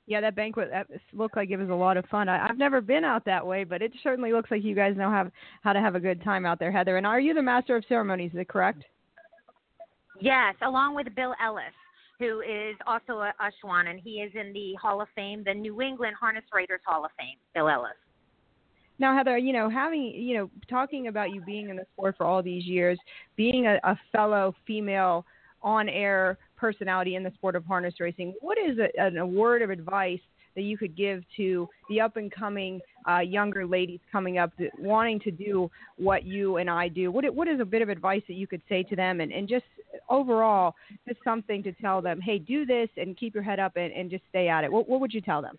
Yeah, 0.05 0.21
that 0.21 0.35
banquet 0.35 0.69
that 0.71 0.87
looked 1.13 1.35
like 1.35 1.51
it 1.51 1.57
was 1.57 1.69
a 1.69 1.73
lot 1.73 1.95
of 1.95 2.05
fun. 2.05 2.27
I, 2.29 2.47
I've 2.47 2.57
never 2.57 2.81
been 2.81 3.03
out 3.03 3.25
that 3.25 3.45
way, 3.45 3.63
but 3.63 3.83
it 3.83 3.91
certainly 4.01 4.31
looks 4.33 4.49
like 4.49 4.63
you 4.63 4.73
guys 4.73 4.97
know 4.97 5.11
how 5.11 5.29
how 5.61 5.71
to 5.71 5.79
have 5.79 5.93
a 5.93 5.99
good 5.99 6.23
time 6.23 6.47
out 6.47 6.57
there, 6.57 6.71
Heather. 6.71 6.97
And 6.97 7.05
are 7.05 7.19
you 7.19 7.35
the 7.35 7.43
master 7.43 7.75
of 7.75 7.83
ceremonies? 7.87 8.31
Is 8.33 8.39
it 8.39 8.47
correct? 8.47 8.83
Yes, 10.19 10.55
along 10.63 10.95
with 10.95 11.13
Bill 11.15 11.35
Ellis 11.39 11.73
who 12.19 12.41
is 12.41 12.75
also 12.85 13.19
a 13.19 13.33
Ashwan, 13.39 13.89
and 13.89 13.99
he 13.99 14.21
is 14.21 14.31
in 14.35 14.51
the 14.53 14.75
Hall 14.75 15.01
of 15.01 15.07
Fame, 15.15 15.43
the 15.45 15.53
New 15.53 15.81
England 15.81 16.15
Harness 16.19 16.43
Writers 16.53 16.81
Hall 16.85 17.05
of 17.05 17.11
Fame, 17.17 17.37
Bill 17.55 17.69
Ellis. 17.69 17.91
Now, 18.99 19.15
Heather, 19.15 19.37
you 19.37 19.53
know, 19.53 19.69
having, 19.69 20.11
you 20.13 20.35
know, 20.35 20.49
talking 20.69 21.07
about 21.07 21.31
you 21.31 21.41
being 21.41 21.69
in 21.69 21.77
the 21.77 21.85
sport 21.93 22.15
for 22.17 22.25
all 22.25 22.43
these 22.43 22.65
years, 22.65 22.99
being 23.37 23.65
a, 23.65 23.79
a 23.83 23.97
fellow 24.11 24.53
female 24.67 25.25
on 25.61 25.87
air 25.87 26.37
personality 26.57 27.15
in 27.15 27.23
the 27.23 27.31
sport 27.35 27.55
of 27.55 27.65
harness 27.65 27.93
racing, 28.01 28.33
what 28.41 28.57
is 28.57 28.77
a, 28.77 29.17
a 29.17 29.25
word 29.25 29.61
of 29.61 29.69
advice 29.69 30.19
that 30.55 30.63
you 30.63 30.77
could 30.77 30.97
give 30.97 31.23
to 31.37 31.69
the 31.89 32.01
up 32.01 32.17
and 32.17 32.31
coming 32.31 32.81
uh, 33.07 33.19
younger 33.19 33.65
ladies 33.65 33.99
coming 34.11 34.37
up 34.37 34.51
that 34.57 34.71
wanting 34.79 35.19
to 35.21 35.31
do 35.31 35.69
what 35.97 36.23
you 36.23 36.57
and 36.57 36.69
I 36.69 36.87
do? 36.87 37.11
What 37.11 37.25
what 37.33 37.47
is 37.47 37.59
a 37.59 37.65
bit 37.65 37.81
of 37.81 37.89
advice 37.89 38.21
that 38.27 38.35
you 38.35 38.47
could 38.47 38.61
say 38.67 38.83
to 38.83 38.95
them, 38.95 39.21
and, 39.21 39.31
and 39.31 39.47
just 39.47 39.65
overall, 40.09 40.75
just 41.07 41.19
something 41.23 41.63
to 41.63 41.71
tell 41.73 42.01
them, 42.01 42.19
hey, 42.21 42.39
do 42.39 42.65
this 42.65 42.89
and 42.97 43.17
keep 43.17 43.33
your 43.33 43.43
head 43.43 43.59
up 43.59 43.73
and, 43.75 43.93
and 43.93 44.09
just 44.09 44.23
stay 44.29 44.47
at 44.47 44.63
it. 44.63 44.71
What 44.71 44.89
what 44.89 44.99
would 44.99 45.13
you 45.13 45.21
tell 45.21 45.41
them? 45.41 45.57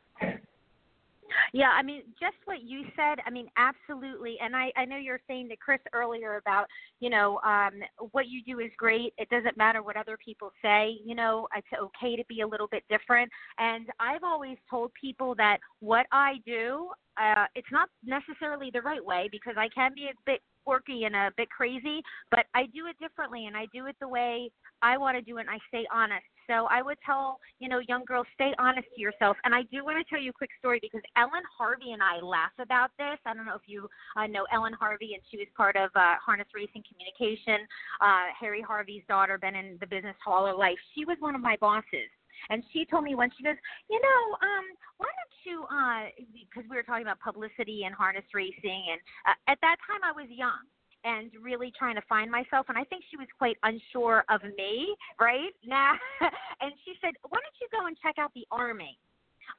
Yeah, 1.52 1.70
I 1.70 1.82
mean, 1.82 2.02
just 2.20 2.36
what 2.44 2.62
you 2.62 2.84
said. 2.96 3.18
I 3.26 3.30
mean, 3.30 3.48
absolutely. 3.56 4.36
And 4.42 4.54
I, 4.56 4.72
I 4.76 4.84
know 4.84 4.96
you're 4.96 5.20
saying 5.28 5.48
to 5.50 5.56
Chris 5.56 5.80
earlier 5.92 6.36
about, 6.36 6.66
you 7.00 7.10
know, 7.10 7.40
um, 7.44 7.80
what 8.12 8.28
you 8.28 8.42
do 8.44 8.60
is 8.60 8.70
great. 8.76 9.12
It 9.18 9.28
doesn't 9.30 9.56
matter 9.56 9.82
what 9.82 9.96
other 9.96 10.16
people 10.24 10.50
say. 10.62 10.96
You 11.04 11.14
know, 11.14 11.48
it's 11.56 11.66
okay 11.80 12.16
to 12.16 12.24
be 12.28 12.40
a 12.42 12.46
little 12.46 12.68
bit 12.68 12.84
different. 12.88 13.30
And 13.58 13.88
I've 13.98 14.24
always 14.24 14.58
told 14.68 14.92
people 15.00 15.34
that 15.36 15.58
what 15.80 16.06
I 16.12 16.34
do, 16.46 16.90
uh, 17.20 17.46
it's 17.54 17.68
not 17.72 17.88
necessarily 18.04 18.70
the 18.72 18.82
right 18.82 19.04
way 19.04 19.28
because 19.30 19.54
I 19.56 19.68
can 19.68 19.92
be 19.94 20.06
a 20.06 20.14
bit 20.26 20.40
quirky 20.70 21.02
and 21.02 21.16
a 21.16 21.32
bit 21.36 21.50
crazy, 21.50 22.00
but 22.30 22.46
I 22.54 22.66
do 22.66 22.86
it 22.86 22.96
differently 23.00 23.46
and 23.46 23.56
I 23.56 23.66
do 23.74 23.86
it 23.86 23.96
the 24.00 24.06
way 24.06 24.52
I 24.82 24.96
want 24.96 25.16
to 25.16 25.22
do 25.22 25.38
it 25.38 25.40
and 25.40 25.50
I 25.50 25.58
stay 25.66 25.84
honest. 25.92 26.22
So 26.46 26.66
I 26.70 26.80
would 26.80 26.98
tell, 27.04 27.38
you 27.58 27.68
know, 27.68 27.80
young 27.88 28.04
girls, 28.04 28.26
stay 28.34 28.52
honest 28.58 28.86
to 28.94 29.00
yourself. 29.00 29.36
And 29.44 29.52
I 29.52 29.62
do 29.70 29.84
want 29.84 29.98
to 29.98 30.08
tell 30.08 30.22
you 30.22 30.30
a 30.30 30.32
quick 30.32 30.50
story 30.58 30.78
because 30.80 31.02
Ellen 31.16 31.42
Harvey 31.58 31.90
and 31.90 32.02
I 32.02 32.20
laugh 32.24 32.54
about 32.60 32.90
this. 32.98 33.18
I 33.26 33.34
don't 33.34 33.46
know 33.46 33.54
if 33.54 33.66
you 33.66 33.88
uh, 34.16 34.26
know 34.26 34.46
Ellen 34.52 34.72
Harvey, 34.72 35.14
and 35.14 35.22
she 35.30 35.38
was 35.38 35.46
part 35.56 35.76
of 35.76 35.90
uh, 35.94 36.14
Harness 36.24 36.48
Racing 36.54 36.82
Communication. 36.90 37.66
Uh, 38.00 38.34
Harry 38.38 38.62
Harvey's 38.62 39.02
daughter, 39.08 39.38
been 39.38 39.54
in 39.54 39.76
the 39.80 39.86
business 39.86 40.16
all 40.26 40.46
her 40.46 40.54
life. 40.54 40.78
She 40.94 41.04
was 41.04 41.16
one 41.20 41.34
of 41.34 41.40
my 41.40 41.56
bosses. 41.60 42.10
And 42.48 42.62
she 42.72 42.84
told 42.84 43.04
me 43.04 43.14
once, 43.14 43.32
she 43.36 43.44
goes, 43.44 43.56
you 43.88 44.00
know, 44.00 44.22
um, 44.40 44.64
why 44.98 45.08
don't 45.12 45.36
you, 45.44 45.64
uh, 45.68 46.08
because 46.32 46.68
we 46.70 46.76
were 46.76 46.82
talking 46.82 47.02
about 47.02 47.20
publicity 47.20 47.84
and 47.84 47.94
harness 47.94 48.24
racing, 48.32 48.82
and 48.90 49.00
uh, 49.28 49.52
at 49.52 49.58
that 49.60 49.76
time 49.86 50.00
I 50.04 50.12
was 50.12 50.28
young 50.30 50.64
and 51.04 51.30
really 51.40 51.72
trying 51.78 51.94
to 51.94 52.02
find 52.08 52.30
myself. 52.30 52.66
And 52.68 52.76
I 52.76 52.84
think 52.84 53.04
she 53.10 53.16
was 53.16 53.28
quite 53.38 53.56
unsure 53.62 54.24
of 54.28 54.42
me, 54.56 54.94
right? 55.20 55.52
Now, 55.64 55.94
and 56.60 56.72
she 56.84 56.94
said, 57.00 57.14
Why 57.28 57.38
don't 57.38 57.58
you 57.60 57.68
go 57.72 57.86
and 57.86 57.96
check 58.02 58.16
out 58.18 58.32
the 58.34 58.46
Army? 58.50 58.98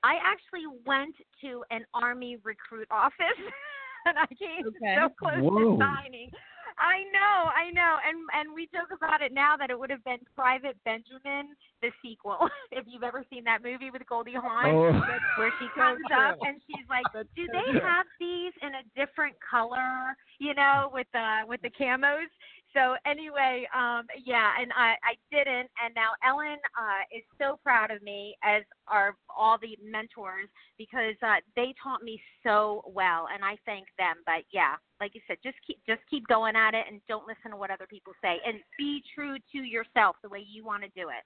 I 0.04 0.16
actually 0.24 0.68
went 0.86 1.16
to 1.42 1.64
an 1.72 1.86
Army 1.94 2.38
recruit 2.44 2.88
office. 2.92 3.16
and 4.06 4.18
I 4.18 4.28
came 4.34 4.68
okay. 4.68 4.96
so 4.98 5.10
close 5.18 5.42
Whoa. 5.42 5.78
to 5.78 5.80
signing. 5.80 6.32
I 6.80 7.04
know, 7.12 7.52
I 7.52 7.70
know, 7.70 7.98
and 8.02 8.18
and 8.34 8.56
we 8.56 8.66
joke 8.72 8.96
about 8.96 9.22
it 9.22 9.34
now 9.34 9.56
that 9.58 9.70
it 9.70 9.78
would 9.78 9.90
have 9.90 10.04
been 10.04 10.18
Private 10.36 10.78
Benjamin, 10.86 11.54
the 11.82 11.92
sequel. 12.02 12.50
if 12.72 12.86
you've 12.88 13.04
ever 13.04 13.26
seen 13.30 13.44
that 13.44 13.62
movie 13.62 13.92
with 13.92 14.02
Goldie 14.08 14.34
Hawn, 14.34 14.66
Oh. 14.66 14.90
where 15.38 15.52
she 15.60 15.68
comes 15.76 16.02
up 16.10 16.38
and 16.42 16.62
she's 16.66 16.88
like, 16.90 17.06
"Do 17.36 17.46
they 17.48 17.80
have 17.80 18.06
these 18.20 18.54
in 18.62 18.74
a 18.76 18.84
different 18.96 19.36
color?" 19.44 20.16
You 20.40 20.56
know, 20.56 20.90
with 20.94 21.08
the 21.14 21.42
with 21.48 21.62
the 21.62 21.70
camos. 21.70 22.32
So 22.74 22.96
anyway, 23.06 23.68
um, 23.76 24.08
yeah, 24.24 24.52
and 24.60 24.72
I, 24.72 24.96
I 25.04 25.16
didn't, 25.30 25.70
and 25.84 25.94
now 25.94 26.12
Ellen 26.26 26.58
uh, 26.78 27.04
is 27.16 27.24
so 27.38 27.60
proud 27.64 27.92
of 27.92 28.02
me, 28.02 28.36
as 28.44 28.64
are 28.88 29.16
all 29.30 29.58
the 29.62 29.78
mentors, 29.84 30.48
because 30.78 31.16
uh, 31.22 31.42
they 31.58 31.74
taught 31.84 32.02
me 32.02 32.22
so 32.44 32.82
well, 32.88 33.28
and 33.34 33.44
I 33.44 33.58
thank 33.66 33.88
them. 33.98 34.16
But 34.26 34.44
yeah, 34.54 34.76
like 35.02 35.16
you 35.16 35.22
said, 35.28 35.38
just 35.44 35.58
keep 35.68 35.80
just 35.86 36.00
keep 36.10 36.26
going 36.28 36.56
at 36.56 36.74
it, 36.74 36.86
and 36.90 37.02
don't 37.10 37.28
listen 37.28 37.52
to 37.52 37.58
what 37.58 37.72
other 37.72 37.88
people 37.88 38.14
say, 38.22 38.38
and 38.48 38.60
be 38.78 39.04
true 39.14 39.36
to 39.52 39.58
yourself 39.58 40.16
the 40.24 40.30
way 40.30 40.46
you 40.50 40.64
want 40.64 40.84
to 40.84 40.90
do 40.90 41.10
it. 41.10 41.26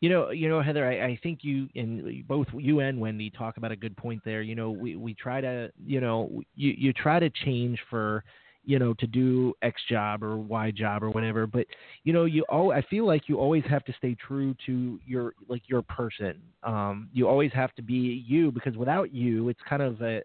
You 0.00 0.08
know, 0.08 0.30
you 0.30 0.48
know, 0.48 0.62
Heather. 0.62 0.86
I, 0.86 1.06
I 1.06 1.18
think 1.22 1.40
you 1.42 1.68
and 1.74 2.26
both 2.26 2.46
you 2.54 2.80
and 2.80 2.98
Wendy 2.98 3.30
talk 3.30 3.58
about 3.58 3.72
a 3.72 3.76
good 3.76 3.96
point 3.96 4.22
there. 4.24 4.42
You 4.42 4.54
know, 4.54 4.70
we 4.70 4.96
we 4.96 5.14
try 5.14 5.40
to, 5.40 5.70
you 5.84 6.00
know, 6.00 6.42
you 6.54 6.74
you 6.76 6.92
try 6.92 7.18
to 7.18 7.30
change 7.44 7.78
for, 7.90 8.24
you 8.64 8.78
know, 8.78 8.94
to 8.94 9.06
do 9.06 9.54
X 9.62 9.80
job 9.88 10.22
or 10.22 10.36
Y 10.36 10.70
job 10.70 11.02
or 11.02 11.10
whatever. 11.10 11.46
But 11.46 11.66
you 12.04 12.12
know, 12.12 12.24
you 12.24 12.44
all 12.48 12.72
I 12.72 12.82
feel 12.82 13.06
like 13.06 13.28
you 13.28 13.38
always 13.38 13.64
have 13.68 13.84
to 13.84 13.92
stay 13.98 14.16
true 14.26 14.54
to 14.66 14.98
your 15.06 15.34
like 15.48 15.62
your 15.66 15.82
person. 15.82 16.40
Um, 16.62 17.08
you 17.12 17.28
always 17.28 17.52
have 17.52 17.74
to 17.74 17.82
be 17.82 18.24
you 18.26 18.50
because 18.50 18.76
without 18.76 19.12
you, 19.12 19.48
it's 19.48 19.60
kind 19.68 19.82
of 19.82 20.00
a 20.02 20.22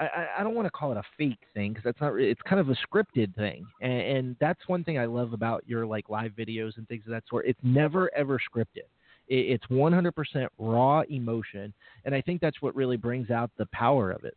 I- 0.00 0.28
I, 0.38 0.42
don't 0.44 0.54
want 0.54 0.66
to 0.66 0.70
call 0.70 0.92
it 0.92 0.96
a 0.96 1.02
fake 1.16 1.42
thing 1.54 1.72
because 1.72 1.84
that's 1.84 2.00
not. 2.00 2.14
It's 2.18 2.40
kind 2.42 2.60
of 2.60 2.70
a 2.70 2.76
scripted 2.76 3.34
thing, 3.34 3.66
and, 3.80 3.92
and 3.92 4.36
that's 4.40 4.60
one 4.68 4.84
thing 4.84 4.98
I 4.98 5.06
love 5.06 5.32
about 5.32 5.64
your 5.66 5.86
like 5.86 6.08
live 6.08 6.32
videos 6.32 6.76
and 6.76 6.86
things 6.86 7.02
of 7.06 7.10
that 7.10 7.24
sort. 7.28 7.46
It's 7.46 7.58
never 7.64 8.14
ever 8.14 8.38
scripted. 8.38 8.86
It, 9.26 9.60
it's 9.60 9.66
100% 9.66 10.48
raw 10.58 11.02
emotion, 11.08 11.74
and 12.04 12.14
I 12.14 12.20
think 12.20 12.40
that's 12.40 12.62
what 12.62 12.76
really 12.76 12.96
brings 12.96 13.30
out 13.30 13.50
the 13.58 13.66
power 13.72 14.10
of 14.10 14.24
it. 14.24 14.36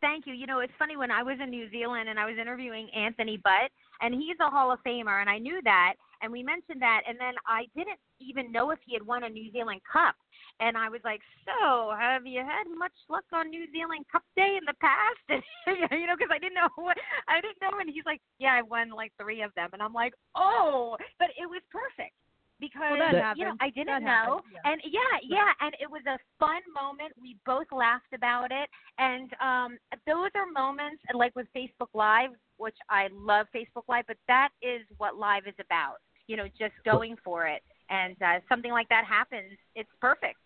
Thank 0.00 0.26
you. 0.26 0.34
You 0.34 0.46
know, 0.46 0.60
it's 0.60 0.72
funny 0.78 0.96
when 0.96 1.10
I 1.10 1.22
was 1.22 1.38
in 1.42 1.50
New 1.50 1.70
Zealand 1.70 2.08
and 2.08 2.20
I 2.20 2.26
was 2.26 2.36
interviewing 2.40 2.88
Anthony 2.94 3.38
Butt, 3.38 3.72
and 4.02 4.14
he's 4.14 4.36
a 4.40 4.50
Hall 4.50 4.70
of 4.70 4.78
Famer, 4.86 5.20
and 5.20 5.30
I 5.30 5.38
knew 5.38 5.60
that, 5.64 5.94
and 6.22 6.30
we 6.30 6.42
mentioned 6.42 6.82
that, 6.82 7.02
and 7.08 7.18
then 7.18 7.32
I 7.46 7.64
didn't 7.74 7.98
even 8.20 8.52
know 8.52 8.70
if 8.70 8.78
he 8.84 8.92
had 8.92 9.06
won 9.06 9.24
a 9.24 9.28
New 9.28 9.50
Zealand 9.52 9.80
Cup, 9.90 10.14
and 10.60 10.76
I 10.76 10.90
was 10.90 11.00
like, 11.02 11.20
"So, 11.44 11.94
have 11.98 12.26
you 12.26 12.40
had 12.40 12.64
much 12.76 12.92
luck 13.08 13.24
on 13.32 13.48
New 13.48 13.70
Zealand 13.72 14.04
Cup 14.12 14.22
Day 14.36 14.56
in 14.60 14.64
the 14.66 14.76
past?" 14.80 15.24
And 15.66 15.78
you 16.00 16.06
know, 16.06 16.16
because 16.16 16.30
I 16.32 16.38
didn't 16.38 16.60
know 16.60 16.68
what 16.76 16.98
I 17.28 17.40
didn't 17.40 17.60
know, 17.62 17.78
and 17.80 17.88
he's 17.88 18.04
like, 18.04 18.20
"Yeah, 18.38 18.52
I 18.52 18.62
won 18.62 18.90
like 18.90 19.12
three 19.20 19.40
of 19.42 19.54
them," 19.54 19.70
and 19.72 19.82
I'm 19.82 19.94
like, 19.94 20.12
"Oh," 20.34 20.96
but 21.18 21.30
it 21.40 21.48
was 21.48 21.62
perfect 21.72 22.12
because 22.60 22.96
Well, 22.98 23.12
that 23.12 23.36
you 23.36 23.44
know. 23.44 23.54
I 23.60 23.70
didn't 23.70 23.86
That 23.86 24.02
know, 24.02 24.42
happens, 24.42 24.52
yeah. 24.52 24.70
and 24.72 24.80
yeah, 24.84 25.14
yeah, 25.22 25.52
and 25.60 25.74
it 25.80 25.90
was 25.90 26.02
a 26.06 26.18
fun 26.38 26.60
moment. 26.74 27.12
We 27.20 27.36
both 27.44 27.66
laughed 27.72 28.12
about 28.14 28.50
it, 28.50 28.68
and 28.98 29.30
um, 29.40 29.78
those 30.06 30.30
are 30.34 30.46
moments 30.52 31.02
like 31.14 31.34
with 31.36 31.46
Facebook 31.54 31.88
Live, 31.94 32.30
which 32.56 32.76
I 32.90 33.08
love 33.12 33.46
Facebook 33.54 33.84
Live, 33.88 34.04
but 34.06 34.16
that 34.28 34.50
is 34.62 34.82
what 34.98 35.16
live 35.16 35.46
is 35.46 35.54
about. 35.60 35.96
You 36.26 36.36
know, 36.36 36.46
just 36.58 36.74
going 36.84 37.16
for 37.22 37.46
it, 37.46 37.62
and 37.90 38.16
uh, 38.22 38.40
something 38.48 38.72
like 38.72 38.88
that 38.88 39.04
happens. 39.04 39.52
It's 39.74 39.90
perfect. 40.00 40.36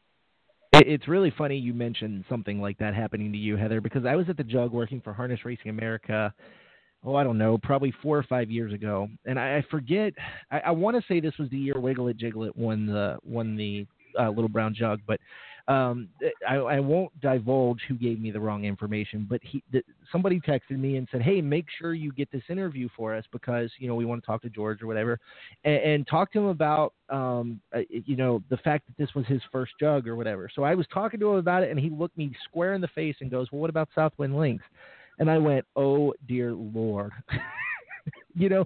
It's 0.73 1.09
really 1.09 1.33
funny 1.37 1.57
you 1.57 1.75
mentioned 1.75 2.25
something 2.29 2.61
like 2.61 2.79
that 2.79 2.95
happening 2.95 3.33
to 3.33 3.39
you, 3.39 3.57
Heather, 3.57 3.81
because 3.81 4.07
I 4.07 4.15
was 4.15 4.29
at 4.29 4.37
the 4.37 4.45
Jug 4.45 4.73
working 4.73 5.01
for 5.01 5.13
Harness 5.13 5.45
Racing 5.45 5.69
America. 5.69 6.33
Oh, 7.03 7.15
I 7.15 7.25
don't 7.25 7.39
know, 7.39 7.57
probably 7.57 7.95
four 8.03 8.19
or 8.19 8.23
five 8.25 8.51
years 8.51 8.75
ago, 8.75 9.09
and 9.25 9.39
I, 9.39 9.57
I 9.57 9.65
forget. 9.71 10.13
I, 10.51 10.61
I 10.61 10.71
want 10.71 10.97
to 10.97 11.03
say 11.09 11.19
this 11.19 11.37
was 11.39 11.49
the 11.49 11.57
year 11.57 11.79
Wiggle 11.79 12.09
It 12.09 12.19
Jiggle 12.19 12.45
It 12.45 12.55
won 12.55 12.87
the 12.87 13.17
won 13.25 13.57
the 13.57 13.87
uh, 14.19 14.29
Little 14.29 14.51
Brown 14.51 14.75
Jug, 14.75 15.01
but 15.07 15.19
um, 15.69 16.09
I, 16.49 16.57
I 16.57 16.81
won't 16.81 17.19
divulge 17.21 17.81
who 17.87 17.95
gave 17.95 18.21
me 18.21 18.31
the 18.31 18.41
wrong 18.41 18.65
information. 18.65 19.27
But 19.29 19.41
he, 19.43 19.63
somebody 20.11 20.41
texted 20.41 20.79
me 20.79 20.97
and 20.97 21.07
said, 21.11 21.23
"Hey, 21.23 21.41
make 21.41 21.67
sure 21.79 21.95
you 21.95 22.13
get 22.13 22.31
this 22.33 22.43
interview 22.49 22.89
for 22.97 23.15
us 23.15 23.25
because 23.33 23.71
you 23.79 23.89
know 23.89 23.95
we 23.95 24.05
want 24.05 24.23
to 24.23 24.27
talk 24.27 24.43
to 24.43 24.51
George 24.51 24.83
or 24.83 24.87
whatever, 24.87 25.19
and, 25.65 25.77
and 25.77 26.07
talk 26.07 26.33
to 26.33 26.39
him 26.41 26.47
about 26.47 26.93
um, 27.09 27.61
uh, 27.75 27.81
you 27.89 28.17
know 28.17 28.43
the 28.51 28.57
fact 28.59 28.87
that 28.89 29.03
this 29.03 29.15
was 29.15 29.25
his 29.27 29.41
first 29.53 29.73
jug 29.79 30.07
or 30.07 30.17
whatever." 30.17 30.51
So 30.55 30.65
I 30.65 30.75
was 30.75 30.87
talking 30.93 31.21
to 31.21 31.31
him 31.31 31.37
about 31.37 31.63
it, 31.63 31.71
and 31.71 31.79
he 31.79 31.89
looked 31.89 32.19
me 32.19 32.33
square 32.45 32.75
in 32.75 32.81
the 32.81 32.89
face 32.89 33.17
and 33.21 33.31
goes, 33.31 33.47
"Well, 33.53 33.61
what 33.61 33.71
about 33.71 33.89
Southwind 33.95 34.37
Links?" 34.37 34.65
And 35.21 35.31
I 35.31 35.39
went, 35.39 35.65
"Oh 35.77 36.13
dear 36.27 36.53
Lord." 36.53 37.13
you 38.35 38.49
know, 38.49 38.65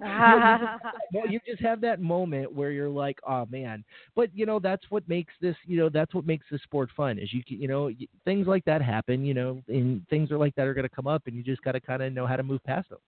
you, 1.29 1.39
just, 1.45 1.61
have 1.61 1.81
that 1.81 1.99
moment 1.99 2.53
where 2.53 2.71
you're 2.71 2.89
like, 2.89 3.19
oh 3.27 3.45
man. 3.49 3.83
But 4.15 4.29
you 4.33 4.45
know, 4.45 4.59
that's 4.59 4.83
what 4.89 5.07
makes 5.07 5.33
this, 5.41 5.55
you 5.65 5.77
know, 5.77 5.89
that's 5.89 6.13
what 6.13 6.25
makes 6.25 6.45
this 6.49 6.61
sport 6.63 6.89
fun. 6.95 7.19
Is 7.19 7.33
you, 7.33 7.43
you 7.45 7.67
know, 7.67 7.91
things 8.23 8.47
like 8.47 8.63
that 8.65 8.81
happen. 8.81 9.25
You 9.25 9.33
know, 9.33 9.61
and 9.67 10.07
things 10.09 10.31
are 10.31 10.37
like 10.37 10.55
that 10.55 10.67
are 10.67 10.73
going 10.73 10.87
to 10.87 10.95
come 10.95 11.07
up, 11.07 11.23
and 11.27 11.35
you 11.35 11.43
just 11.43 11.61
got 11.63 11.73
to 11.73 11.79
kind 11.79 12.01
of 12.01 12.13
know 12.13 12.25
how 12.25 12.35
to 12.35 12.43
move 12.43 12.63
past 12.63 12.89
them. 12.89 12.99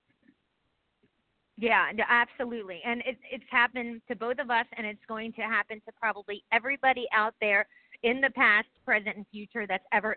Yeah, 1.59 1.91
absolutely. 2.07 2.81
And 2.85 3.01
it, 3.01 3.17
it's 3.31 3.43
happened 3.49 4.01
to 4.07 4.15
both 4.15 4.37
of 4.37 4.51
us, 4.51 4.65
and 4.77 4.85
it's 4.85 5.03
going 5.07 5.33
to 5.33 5.41
happen 5.41 5.81
to 5.87 5.91
probably 5.99 6.43
everybody 6.51 7.07
out 7.11 7.33
there 7.41 7.65
in 8.03 8.21
the 8.21 8.29
past, 8.29 8.67
present, 8.85 9.17
and 9.17 9.25
future 9.31 9.65
that's 9.65 9.83
ever 9.91 10.15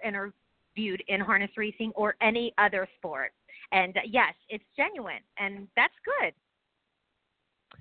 in 1.08 1.20
harness 1.20 1.50
racing 1.56 1.92
or 1.94 2.14
any 2.20 2.52
other 2.58 2.88
sport. 2.96 3.32
And 3.72 3.96
uh, 3.96 4.00
yes, 4.06 4.34
it's 4.48 4.64
genuine, 4.76 5.22
and 5.38 5.68
that's 5.76 5.94
good. 6.04 6.32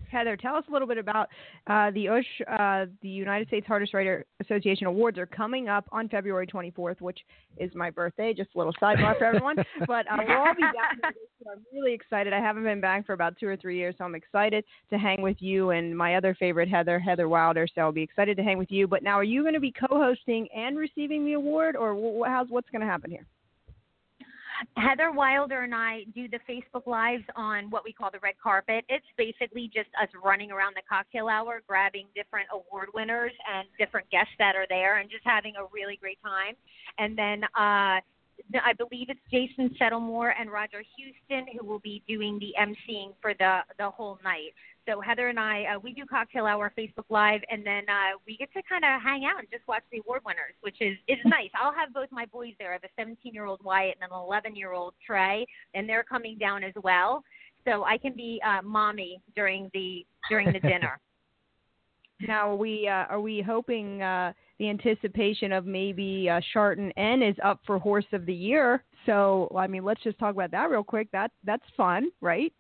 Heather, 0.10 0.36
tell 0.36 0.56
us 0.56 0.64
a 0.70 0.72
little 0.72 0.88
bit 0.88 0.98
about 0.98 1.30
uh, 1.68 1.92
the 1.92 2.08
USH, 2.10 2.42
uh, 2.48 2.86
the 3.02 3.10
United 3.10 3.48
States 3.48 3.66
Harness 3.68 3.94
Writers 3.94 4.26
Association 4.42 4.88
Awards 4.88 5.18
are 5.18 5.26
coming 5.26 5.70
up 5.70 5.86
on 5.92 6.10
February 6.10 6.48
24th, 6.48 7.02
which 7.02 7.20
is 7.58 7.72
my 7.76 7.90
birthday. 7.90 8.34
Just 8.34 8.50
a 8.56 8.58
little 8.58 8.74
sidebar 8.82 9.18
for 9.18 9.26
everyone. 9.26 9.56
But 9.88 10.06
uh, 10.12 10.18
we'll 10.28 10.38
all 10.38 10.54
be 10.54 10.62
back. 10.62 11.14
I'm 11.52 11.64
really 11.74 11.94
excited. 11.94 12.34
I 12.34 12.40
haven't 12.40 12.64
been 12.64 12.82
back 12.82 13.06
for 13.06 13.14
about 13.14 13.38
two 13.40 13.48
or 13.48 13.56
three 13.56 13.78
years, 13.78 13.96
so 13.98 14.04
I'm 14.04 14.16
excited 14.16 14.64
to 14.90 14.98
hang 14.98 15.22
with 15.22 15.38
you 15.40 15.72
and 15.72 15.98
my 15.98 16.16
other 16.16 16.36
favorite, 16.36 16.70
Heather, 16.70 17.00
Heather 17.00 17.30
Wilder. 17.30 17.68
So 17.74 17.82
I'll 17.82 17.92
be 17.92 18.04
excited 18.04 18.38
to 18.38 18.44
hang 18.44 18.58
with 18.58 18.72
you. 18.72 18.88
But 18.88 19.04
now, 19.04 19.14
are 19.14 19.24
you 19.24 19.42
going 19.42 19.54
to 19.54 19.60
be 19.60 19.72
co-hosting 19.72 20.48
and 20.56 20.78
receiving 20.78 21.26
the 21.26 21.34
award, 21.34 21.76
or 21.76 21.96
wh- 21.96 22.28
how's 22.28 22.50
what's 22.50 22.70
going 22.70 22.82
to 22.82 22.88
happen 22.88 23.10
here? 23.10 23.26
Heather 24.76 25.12
Wilder 25.12 25.62
and 25.62 25.74
I 25.74 26.06
do 26.16 26.28
the 26.28 26.40
Facebook 26.50 26.88
Lives 26.88 27.24
on 27.36 27.70
what 27.70 27.84
we 27.84 27.94
call 27.94 28.10
the 28.12 28.20
red 28.20 28.36
carpet. 28.42 28.86
It's 28.90 29.06
basically 29.18 29.70
just 29.74 29.90
us 30.02 30.10
running 30.24 30.52
around 30.52 30.76
the 30.76 30.82
cocktail 30.90 31.28
hour, 31.28 31.62
grabbing 31.68 32.08
different 32.16 32.48
award 32.52 32.90
winners 32.94 33.32
and 33.52 33.68
different 33.78 34.10
guests 34.10 34.34
that 34.40 34.56
are 34.56 34.66
there, 34.70 34.98
and 34.98 35.10
just 35.10 35.24
having 35.26 35.54
a 35.56 35.66
really 35.74 35.98
great 35.98 36.20
time. 36.24 36.56
And 36.98 37.18
then 37.18 37.44
uh, 37.56 38.00
I 38.64 38.74
believe 38.78 39.10
it's 39.10 39.20
Jason 39.32 39.76
Settlemoir 39.80 40.34
and 40.40 40.52
Roger 40.52 40.84
Huston 40.98 41.46
who 41.58 41.66
will 41.66 41.80
be 41.80 42.02
doing 42.08 42.40
the 42.40 42.54
emceeing 42.60 43.14
for 43.22 43.34
the 43.34 43.60
the 43.78 43.90
whole 43.90 44.20
night. 44.24 44.54
So 44.90 45.00
Heather 45.02 45.28
and 45.28 45.40
I, 45.40 45.66
uh, 45.76 45.80
we 45.80 45.94
do 45.94 46.04
cocktail 46.06 46.48
hour 46.48 46.72
Facebook 46.76 47.06
Live, 47.10 47.42
and 47.52 47.64
then 47.64 47.84
uh, 47.88 48.18
we 48.26 48.38
get 48.38 48.52
to 48.54 48.62
kind 48.68 48.84
of 48.84 49.02
hang 49.02 49.24
out 49.26 49.38
and 49.38 49.48
just 49.52 49.68
watch 49.68 49.84
the 49.92 50.00
award 50.00 50.22
winners, 50.26 50.56
which 50.62 50.78
is 50.82 50.98
is 51.08 51.20
nice. 51.26 51.50
I'll 51.54 51.74
have 51.74 51.94
both 51.94 52.08
my 52.12 52.26
boys 52.26 52.54
there. 52.58 52.72
I 52.72 52.74
have 52.74 52.84
a 52.84 52.90
17 52.98 53.32
year 53.34 53.46
old 53.46 53.60
Wyatt 53.64 53.98
and 54.02 54.12
an 54.12 54.18
11 54.18 54.56
year 54.56 54.74
old 54.74 54.96
Trey, 55.06 55.46
and 55.76 55.88
they're 55.88 56.04
coming 56.04 56.38
down 56.40 56.64
as 56.64 56.74
well. 56.82 57.24
So 57.66 57.84
I 57.84 58.00
can 58.00 58.14
be 58.14 58.42
uh, 58.44 58.64
mommy 58.64 59.22
during 59.36 59.70
the 59.74 60.06
during 60.30 60.52
the 60.52 60.60
dinner. 60.60 61.00
Now, 62.28 62.50
are 62.50 62.56
we 62.58 62.86
uh, 62.86 63.06
are 63.06 63.22
we 63.22 63.42
hoping 63.42 64.02
uh, 64.02 64.34
the 64.58 64.70
anticipation 64.70 65.54
of 65.54 65.66
maybe 65.66 66.30
uh, 66.30 66.42
Shartin 66.54 66.92
N 66.98 67.24
is 67.24 67.38
up 67.42 67.62
for 67.66 67.80
Horse 67.80 68.04
of 68.12 68.26
the 68.26 68.34
Year? 68.34 68.84
So, 69.06 69.50
I 69.58 69.68
mean, 69.68 69.86
let's 69.86 70.04
just 70.04 70.20
talk 70.20 70.36
about 70.36 70.52
that 70.52 70.70
real 70.70 70.84
quick. 70.84 71.10
That 71.14 71.32
that's 71.46 71.64
fun, 71.78 72.10
right? 72.20 72.52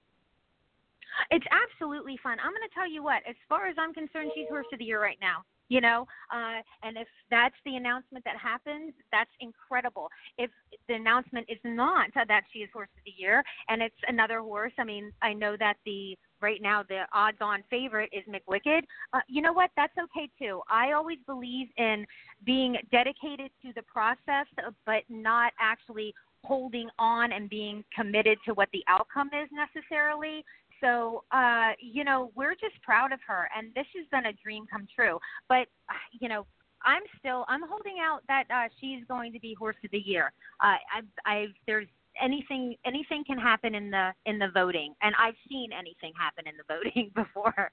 It's 1.31 1.45
absolutely 1.51 2.17
fun. 2.21 2.37
I'm 2.39 2.51
going 2.51 2.67
to 2.67 2.73
tell 2.73 2.89
you 2.89 3.03
what, 3.03 3.21
as 3.27 3.35
far 3.47 3.67
as 3.67 3.75
I'm 3.77 3.93
concerned, 3.93 4.31
she's 4.35 4.47
horse 4.49 4.67
of 4.71 4.79
the 4.79 4.85
year 4.85 5.01
right 5.01 5.17
now. 5.21 5.43
You 5.71 5.81
know, 5.81 6.07
uh, 6.33 6.61
and 6.81 6.97
if 6.97 7.07
that's 7.29 7.53
the 7.63 7.75
announcement 7.75 8.25
that 8.25 8.37
happens, 8.37 8.91
that's 9.11 9.29
incredible. 9.39 10.09
If 10.39 10.49
the 10.87 10.95
announcement 10.95 11.45
is 11.47 11.59
not 11.63 12.09
that 12.15 12.41
she 12.51 12.59
is 12.59 12.69
horse 12.73 12.89
of 12.97 13.03
the 13.05 13.13
year 13.15 13.43
and 13.67 13.79
it's 13.79 13.93
another 14.07 14.39
horse, 14.39 14.73
I 14.79 14.83
mean, 14.83 15.11
I 15.21 15.33
know 15.33 15.55
that 15.57 15.75
the 15.85 16.17
right 16.41 16.59
now 16.59 16.81
the 16.81 17.03
odds-on 17.13 17.63
favorite 17.69 18.09
is 18.11 18.23
McWicked. 18.25 18.81
Uh, 19.13 19.19
you 19.27 19.43
know 19.43 19.53
what? 19.53 19.69
That's 19.75 19.93
okay 19.95 20.27
too. 20.39 20.61
I 20.71 20.93
always 20.93 21.19
believe 21.27 21.67
in 21.77 22.03
being 22.45 22.75
dedicated 22.91 23.51
to 23.61 23.71
the 23.75 23.83
process, 23.83 24.47
uh, 24.57 24.71
but 24.87 25.03
not 25.07 25.53
actually 25.59 26.15
holding 26.43 26.89
on 26.97 27.31
and 27.31 27.49
being 27.49 27.83
committed 27.95 28.37
to 28.45 28.53
what 28.53 28.69
the 28.71 28.83
outcome 28.87 29.29
is 29.33 29.49
necessarily. 29.51 30.43
So, 30.81 31.23
uh, 31.31 31.71
you 31.79 32.03
know, 32.03 32.31
we're 32.35 32.55
just 32.55 32.81
proud 32.83 33.11
of 33.11 33.19
her, 33.27 33.49
and 33.55 33.73
this 33.75 33.85
has 33.95 34.05
been 34.11 34.27
a 34.27 34.33
dream 34.33 34.65
come 34.71 34.87
true. 34.93 35.19
But, 35.47 35.67
uh, 35.89 35.93
you 36.19 36.29
know, 36.29 36.45
I'm 36.83 37.01
still 37.17 37.45
I'm 37.47 37.61
holding 37.67 37.97
out 38.01 38.21
that 38.27 38.45
uh, 38.53 38.69
she's 38.79 39.03
going 39.07 39.33
to 39.33 39.39
be 39.39 39.53
horse 39.53 39.75
of 39.83 39.91
the 39.91 39.99
year. 39.99 40.31
Uh, 40.63 40.77
I, 40.93 41.01
I 41.25 41.45
there's 41.67 41.87
anything 42.21 42.75
anything 42.85 43.23
can 43.25 43.37
happen 43.37 43.75
in 43.75 43.91
the 43.91 44.11
in 44.25 44.39
the 44.39 44.49
voting, 44.53 44.93
and 45.01 45.13
I've 45.19 45.35
seen 45.49 45.71
anything 45.73 46.13
happen 46.17 46.45
in 46.47 46.53
the 46.57 46.63
voting 46.67 47.11
before. 47.15 47.71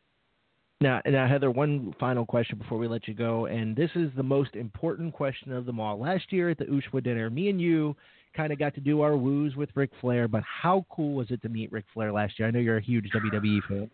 Now, 0.79 1.01
now, 1.07 1.27
Heather, 1.27 1.51
one 1.51 1.95
final 1.99 2.27
question 2.27 2.59
before 2.59 2.77
we 2.77 2.87
let 2.87 3.09
you 3.09 3.15
go, 3.15 3.47
and 3.47 3.75
this 3.75 3.89
is 3.95 4.11
the 4.15 4.23
most 4.23 4.55
important 4.55 5.15
question 5.15 5.51
of 5.53 5.65
them 5.65 5.81
all. 5.81 5.99
Last 5.99 6.31
year 6.31 6.51
at 6.51 6.59
the 6.59 6.67
USHWA 6.67 7.03
dinner, 7.03 7.31
me 7.31 7.49
and 7.49 7.59
you 7.59 7.97
kind 8.37 8.53
of 8.53 8.59
got 8.59 8.75
to 8.75 8.81
do 8.81 9.01
our 9.01 9.17
woos 9.17 9.57
with 9.57 9.71
Ric 9.75 9.91
Flair, 10.01 10.29
but 10.29 10.43
how 10.45 10.85
cool 10.91 11.15
was 11.15 11.31
it 11.31 11.43
to 11.43 11.49
meet 11.49 11.73
Ric 11.73 11.85
Flair 11.95 12.13
last 12.13 12.39
year? 12.39 12.49
I 12.49 12.51
know 12.51 12.59
you're 12.59 12.79
a 12.79 12.83
huge 12.83 13.11
WWE 13.11 13.61
fan. 13.69 13.91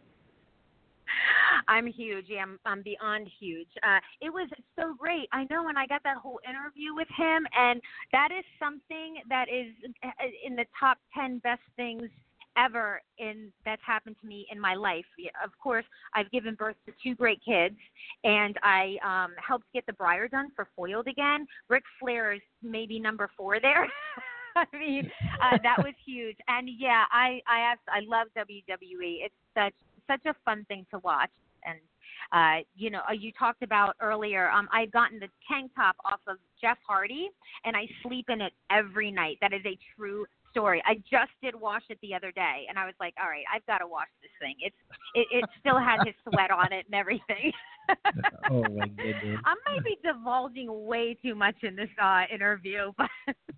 I'm 1.68 1.86
huge. 1.86 2.26
Yeah, 2.28 2.42
I'm, 2.42 2.58
I'm 2.66 2.82
beyond 2.82 3.28
huge. 3.38 3.68
Uh, 3.82 4.00
it 4.20 4.30
was 4.30 4.48
so 4.76 4.94
great. 4.98 5.28
I 5.32 5.46
know, 5.50 5.68
and 5.68 5.78
I 5.78 5.86
got 5.86 6.02
that 6.04 6.16
whole 6.16 6.40
interview 6.48 6.94
with 6.94 7.08
him, 7.16 7.46
and 7.56 7.80
that 8.10 8.30
is 8.36 8.44
something 8.58 9.22
that 9.28 9.46
is 9.48 9.72
uh, 10.04 10.08
in 10.44 10.56
the 10.56 10.64
top 10.78 10.98
ten 11.14 11.38
best 11.38 11.62
things 11.76 12.10
ever 12.56 13.00
in 13.18 13.52
that's 13.64 13.82
happened 13.84 14.16
to 14.20 14.26
me 14.26 14.46
in 14.50 14.60
my 14.60 14.74
life. 14.74 15.04
Of 15.44 15.50
course, 15.62 15.84
I've 16.14 16.30
given 16.30 16.54
birth 16.54 16.76
to 16.86 16.92
two 17.02 17.14
great 17.14 17.40
kids, 17.44 17.76
and 18.24 18.56
I 18.62 18.96
um, 19.04 19.32
helped 19.44 19.66
get 19.72 19.86
the 19.86 19.92
Briar 19.92 20.28
done 20.28 20.48
for 20.54 20.68
Foiled 20.76 21.08
again. 21.08 21.46
Ric 21.68 21.82
Flair 22.00 22.34
is 22.34 22.40
maybe 22.62 22.98
number 22.98 23.30
four 23.36 23.60
there. 23.60 23.86
I 24.56 24.66
mean, 24.76 25.10
uh, 25.42 25.58
that 25.62 25.78
was 25.78 25.94
huge, 26.04 26.36
and 26.48 26.68
yeah, 26.78 27.04
I 27.10 27.40
I 27.46 27.70
have, 27.70 27.78
I 27.88 28.00
love 28.06 28.28
WWE. 28.36 29.24
It's 29.24 29.34
such 29.54 29.74
such 30.06 30.26
a 30.26 30.34
fun 30.44 30.64
thing 30.68 30.86
to 30.90 30.98
watch, 30.98 31.30
and 31.64 31.78
uh, 32.32 32.64
you 32.76 32.90
know, 32.90 33.00
uh, 33.08 33.12
you 33.12 33.32
talked 33.38 33.62
about 33.62 33.96
earlier. 34.00 34.50
Um, 34.50 34.68
I've 34.72 34.92
gotten 34.92 35.18
the 35.18 35.28
tank 35.50 35.70
top 35.74 35.96
off 36.04 36.20
of 36.26 36.36
Jeff 36.60 36.78
Hardy, 36.86 37.28
and 37.64 37.76
I 37.76 37.86
sleep 38.02 38.26
in 38.28 38.40
it 38.40 38.52
every 38.70 39.10
night. 39.10 39.38
That 39.40 39.52
is 39.52 39.62
a 39.66 39.78
true 39.96 40.26
story. 40.52 40.80
I 40.86 40.94
just 41.10 41.32
did 41.42 41.58
wash 41.58 41.82
it 41.88 41.98
the 42.02 42.14
other 42.14 42.30
day, 42.30 42.66
and 42.68 42.78
I 42.78 42.84
was 42.84 42.94
like, 43.00 43.14
all 43.20 43.28
right, 43.28 43.44
I've 43.52 43.66
got 43.66 43.78
to 43.78 43.86
wash 43.86 44.06
this 44.22 44.30
thing. 44.40 44.54
It's 44.60 44.76
it, 45.14 45.26
it 45.32 45.44
still 45.58 45.78
had 45.78 46.06
his 46.06 46.14
sweat 46.22 46.50
on 46.52 46.72
it 46.72 46.86
and 46.86 46.94
everything. 46.94 47.52
oh 48.50 48.62
my 48.62 48.86
goodness! 48.86 49.40
I 49.44 49.54
might 49.66 49.84
be 49.84 49.98
divulging 50.04 50.86
way 50.86 51.16
too 51.20 51.34
much 51.34 51.56
in 51.62 51.74
this 51.74 51.88
uh, 52.00 52.22
interview, 52.32 52.92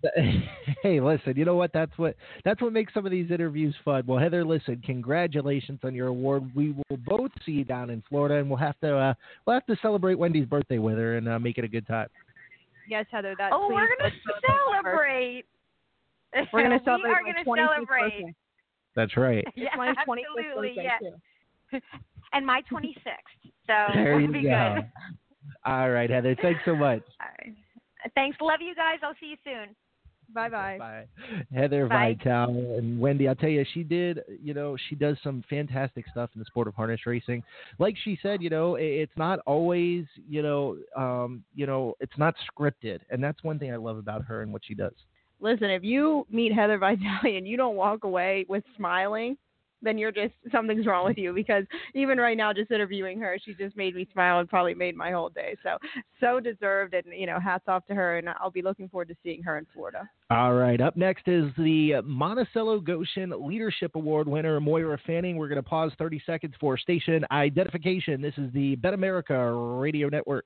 but 0.01 0.11
hey, 0.83 0.99
listen, 0.99 1.33
you 1.35 1.45
know 1.45 1.55
what? 1.55 1.71
That's 1.73 1.95
what 1.97 2.15
that's 2.43 2.61
what 2.61 2.73
makes 2.73 2.93
some 2.93 3.05
of 3.05 3.11
these 3.11 3.29
interviews 3.29 3.75
fun. 3.83 4.03
Well, 4.07 4.19
Heather, 4.19 4.43
listen, 4.43 4.81
congratulations 4.85 5.79
on 5.83 5.93
your 5.93 6.07
award. 6.07 6.49
We 6.55 6.71
will 6.71 6.97
both 6.97 7.31
see 7.45 7.53
you 7.53 7.63
down 7.63 7.89
in 7.89 8.03
Florida, 8.09 8.35
and 8.35 8.49
we'll 8.49 8.57
have 8.57 8.79
to 8.79 8.97
uh, 8.97 9.13
we'll 9.45 9.55
have 9.55 9.65
to 9.67 9.75
celebrate 9.81 10.15
Wendy's 10.15 10.47
birthday 10.47 10.79
with 10.79 10.95
her 10.95 11.17
and 11.17 11.27
uh, 11.27 11.39
make 11.39 11.57
it 11.57 11.63
a 11.63 11.69
good 11.69 11.87
time. 11.87 12.07
Yes, 12.87 13.05
Heather. 13.11 13.35
That 13.37 13.51
oh, 13.53 13.69
we're 13.69 13.87
gonna 13.97 14.11
celebrate. 14.47 15.45
We're 16.53 16.63
gonna 16.63 16.79
celebrate. 16.83 17.09
we 17.09 17.15
are 17.15 17.23
going 17.23 17.35
to 17.35 17.43
celebrate. 17.43 18.01
Birthday. 18.11 18.35
That's 18.95 19.17
right. 19.17 19.45
Yeah, 19.55 19.69
my 19.77 19.87
25th 19.87 19.97
absolutely. 19.99 20.75
birthday, 20.75 20.89
Yeah. 21.71 21.79
and 22.33 22.45
my 22.45 22.61
26th. 22.71 22.93
So 23.67 23.73
there 23.93 24.13
we'll 24.15 24.21
you 24.27 24.31
be 24.31 24.41
go. 24.43 24.75
good. 24.75 24.91
All 25.65 25.89
right, 25.89 26.09
Heather. 26.09 26.35
Thanks 26.41 26.61
so 26.65 26.75
much. 26.75 27.01
All 27.21 27.27
right. 27.39 27.55
Thanks. 28.15 28.37
Love 28.41 28.59
you 28.61 28.75
guys. 28.75 28.99
I'll 29.03 29.15
see 29.19 29.27
you 29.27 29.37
soon. 29.43 29.75
Bye 30.33 30.49
bye. 30.49 30.77
Bye. 30.79 31.05
Heather 31.53 31.87
Bye. 31.87 32.15
Vitale 32.17 32.77
and 32.77 32.99
Wendy, 32.99 33.27
I'll 33.27 33.35
tell 33.35 33.49
you, 33.49 33.63
she 33.73 33.83
did, 33.83 34.21
you 34.41 34.53
know, 34.55 34.75
she 34.89 34.95
does 34.95 35.17
some 35.23 35.43
fantastic 35.49 36.05
stuff 36.11 36.31
in 36.33 36.39
the 36.39 36.45
sport 36.45 36.67
of 36.67 36.73
harness 36.73 37.01
racing. 37.05 37.43
Like 37.77 37.95
she 38.03 38.17
said, 38.23 38.41
you 38.41 38.49
know, 38.49 38.75
it's 38.75 39.11
not 39.17 39.39
always, 39.45 40.05
you 40.27 40.41
know, 40.41 40.77
um, 40.97 41.43
you 41.53 41.67
know, 41.67 41.93
it's 41.99 42.17
not 42.17 42.33
scripted, 42.51 43.01
and 43.11 43.23
that's 43.23 43.43
one 43.43 43.59
thing 43.59 43.71
I 43.71 43.75
love 43.75 43.97
about 43.97 44.23
her 44.25 44.41
and 44.41 44.51
what 44.51 44.63
she 44.65 44.73
does. 44.73 44.93
Listen, 45.39 45.69
if 45.69 45.83
you 45.83 46.25
meet 46.31 46.53
Heather 46.53 46.77
Vitale 46.77 47.37
and 47.37 47.47
you 47.47 47.57
don't 47.57 47.75
walk 47.75 48.03
away 48.03 48.45
with 48.47 48.63
smiling, 48.77 49.37
then 49.81 49.97
you're 49.97 50.11
just 50.11 50.33
something's 50.51 50.85
wrong 50.85 51.05
with 51.05 51.17
you 51.17 51.33
because 51.33 51.63
even 51.93 52.17
right 52.17 52.35
now 52.35 52.51
just 52.51 52.71
interviewing 52.71 53.19
her 53.19 53.37
she 53.43 53.53
just 53.53 53.77
made 53.77 53.95
me 53.95 54.07
smile 54.11 54.39
and 54.39 54.49
probably 54.49 54.73
made 54.73 54.95
my 54.95 55.11
whole 55.11 55.29
day 55.29 55.55
so 55.63 55.77
so 56.19 56.39
deserved 56.39 56.93
and 56.93 57.05
you 57.13 57.25
know 57.25 57.39
hats 57.39 57.65
off 57.67 57.85
to 57.85 57.93
her 57.93 58.17
and 58.17 58.27
i'll 58.41 58.49
be 58.49 58.61
looking 58.61 58.89
forward 58.89 59.07
to 59.07 59.15
seeing 59.23 59.43
her 59.43 59.57
in 59.57 59.65
florida 59.73 60.09
All 60.31 60.53
right, 60.55 60.81
up 60.81 60.97
next 60.97 61.27
is 61.27 61.45
the 61.55 62.01
Monticello 62.03 62.79
Goshen 62.79 63.31
Leadership 63.37 63.95
Award 63.95 64.27
winner, 64.27 64.59
Moira 64.59 64.97
Fanning. 65.05 65.37
We're 65.37 65.47
going 65.47 65.61
to 65.61 65.69
pause 65.69 65.91
30 65.99 66.19
seconds 66.25 66.55
for 66.59 66.79
station 66.79 67.23
identification. 67.31 68.23
This 68.23 68.33
is 68.37 68.51
the 68.51 68.75
Bet 68.77 68.95
America 68.95 69.51
Radio 69.53 70.09
Network. 70.09 70.45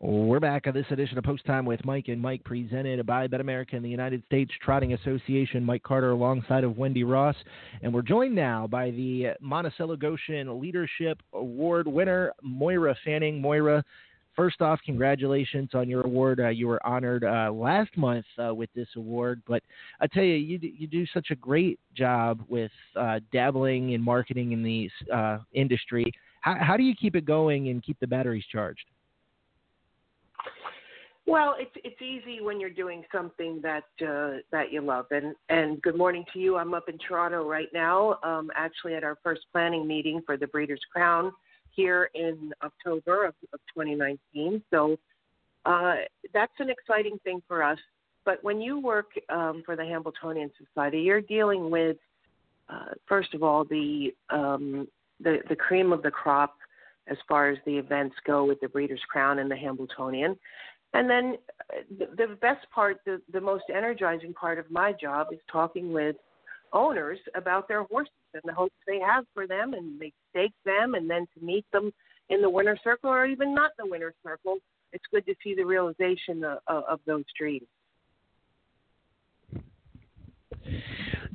We're 0.00 0.38
back 0.38 0.68
on 0.68 0.74
this 0.74 0.86
edition 0.90 1.18
of 1.18 1.24
Post 1.24 1.44
Time 1.44 1.64
with 1.64 1.84
Mike 1.84 2.06
and 2.06 2.22
Mike, 2.22 2.44
presented 2.44 3.04
by 3.04 3.26
Bet 3.26 3.40
America 3.40 3.74
and 3.74 3.84
the 3.84 3.88
United 3.88 4.22
States 4.26 4.52
Trotting 4.62 4.92
Association. 4.92 5.64
Mike 5.64 5.82
Carter 5.82 6.12
alongside 6.12 6.62
of 6.62 6.78
Wendy 6.78 7.02
Ross, 7.02 7.34
and 7.82 7.92
we're 7.92 8.02
joined 8.02 8.32
now 8.32 8.68
by 8.68 8.92
the 8.92 9.30
Monticello 9.40 9.96
Goshen 9.96 10.60
Leadership 10.60 11.18
Award 11.32 11.88
winner 11.88 12.32
Moira 12.44 12.94
Fanning. 13.04 13.40
Moira, 13.40 13.82
first 14.36 14.62
off, 14.62 14.78
congratulations 14.86 15.70
on 15.74 15.88
your 15.88 16.02
award. 16.02 16.38
Uh, 16.38 16.48
you 16.50 16.68
were 16.68 16.84
honored 16.86 17.24
uh, 17.24 17.50
last 17.50 17.90
month 17.96 18.24
uh, 18.38 18.54
with 18.54 18.70
this 18.76 18.88
award, 18.94 19.42
but 19.48 19.64
I 20.00 20.06
tell 20.06 20.22
you, 20.22 20.36
you 20.36 20.58
do- 20.58 20.72
you 20.78 20.86
do 20.86 21.06
such 21.12 21.32
a 21.32 21.34
great 21.34 21.80
job 21.96 22.40
with 22.48 22.70
uh, 22.94 23.18
dabbling 23.32 23.94
in 23.94 24.00
marketing 24.00 24.52
in 24.52 24.62
the 24.62 24.88
uh, 25.12 25.38
industry. 25.54 26.04
How, 26.40 26.54
how 26.60 26.76
do 26.76 26.84
you 26.84 26.94
keep 26.94 27.16
it 27.16 27.24
going 27.24 27.68
and 27.70 27.82
keep 27.82 27.98
the 27.98 28.06
batteries 28.06 28.44
charged? 28.52 28.84
Well, 31.28 31.56
it's 31.58 31.70
it's 31.84 32.00
easy 32.00 32.40
when 32.40 32.58
you're 32.58 32.70
doing 32.70 33.04
something 33.12 33.60
that 33.60 33.84
uh, 34.00 34.38
that 34.50 34.72
you 34.72 34.80
love. 34.80 35.04
And 35.10 35.36
and 35.50 35.80
good 35.82 35.94
morning 35.94 36.24
to 36.32 36.38
you. 36.38 36.56
I'm 36.56 36.72
up 36.72 36.88
in 36.88 36.96
Toronto 36.96 37.46
right 37.46 37.68
now, 37.74 38.18
um, 38.22 38.50
actually 38.56 38.94
at 38.94 39.04
our 39.04 39.18
first 39.22 39.42
planning 39.52 39.86
meeting 39.86 40.22
for 40.24 40.38
the 40.38 40.46
Breeders' 40.46 40.80
Crown 40.90 41.30
here 41.76 42.08
in 42.14 42.50
October 42.64 43.26
of, 43.26 43.34
of 43.52 43.60
2019. 43.74 44.62
So 44.70 44.96
uh, 45.66 45.96
that's 46.32 46.52
an 46.60 46.70
exciting 46.70 47.18
thing 47.24 47.42
for 47.46 47.62
us. 47.62 47.78
But 48.24 48.42
when 48.42 48.58
you 48.62 48.80
work 48.80 49.10
um, 49.28 49.62
for 49.66 49.76
the 49.76 49.84
Hambletonian 49.84 50.50
Society, 50.56 51.00
you're 51.00 51.20
dealing 51.20 51.70
with 51.70 51.98
uh, 52.70 52.94
first 53.06 53.34
of 53.34 53.42
all 53.42 53.64
the 53.64 54.14
um, 54.30 54.88
the 55.20 55.40
the 55.50 55.56
cream 55.56 55.92
of 55.92 56.02
the 56.02 56.10
crop 56.10 56.56
as 57.10 57.16
far 57.28 57.48
as 57.50 57.58
the 57.64 57.76
events 57.76 58.16
go 58.26 58.44
with 58.44 58.60
the 58.60 58.68
Breeders' 58.68 59.00
Crown 59.08 59.38
and 59.38 59.50
the 59.50 59.56
Hambletonian. 59.56 60.38
And 60.94 61.08
then 61.08 61.36
uh, 61.72 62.06
the, 62.16 62.36
best 62.40 62.66
part, 62.74 62.98
the, 63.04 63.20
the 63.32 63.40
most 63.40 63.64
energizing 63.74 64.32
part 64.32 64.58
of 64.58 64.70
my 64.70 64.92
job 64.92 65.28
is 65.32 65.38
talking 65.50 65.92
with 65.92 66.16
owners 66.72 67.18
about 67.34 67.68
their 67.68 67.82
horses 67.84 68.12
and 68.34 68.42
the 68.44 68.52
hopes 68.52 68.74
they 68.86 68.98
have 68.98 69.24
for 69.34 69.46
them, 69.46 69.74
and 69.74 70.00
they 70.00 70.12
stake 70.30 70.52
them, 70.64 70.94
and 70.94 71.08
then 71.08 71.26
to 71.36 71.44
meet 71.44 71.64
them 71.72 71.92
in 72.30 72.42
the 72.42 72.50
winner's 72.50 72.80
circle 72.84 73.10
or 73.10 73.26
even 73.26 73.54
not 73.54 73.72
the 73.78 73.86
winner's 73.86 74.14
circle. 74.22 74.58
It's 74.92 75.04
good 75.10 75.26
to 75.26 75.34
see 75.44 75.54
the 75.54 75.64
realization 75.64 76.44
of, 76.44 76.58
of 76.66 77.00
those 77.06 77.24
dreams. 77.38 77.66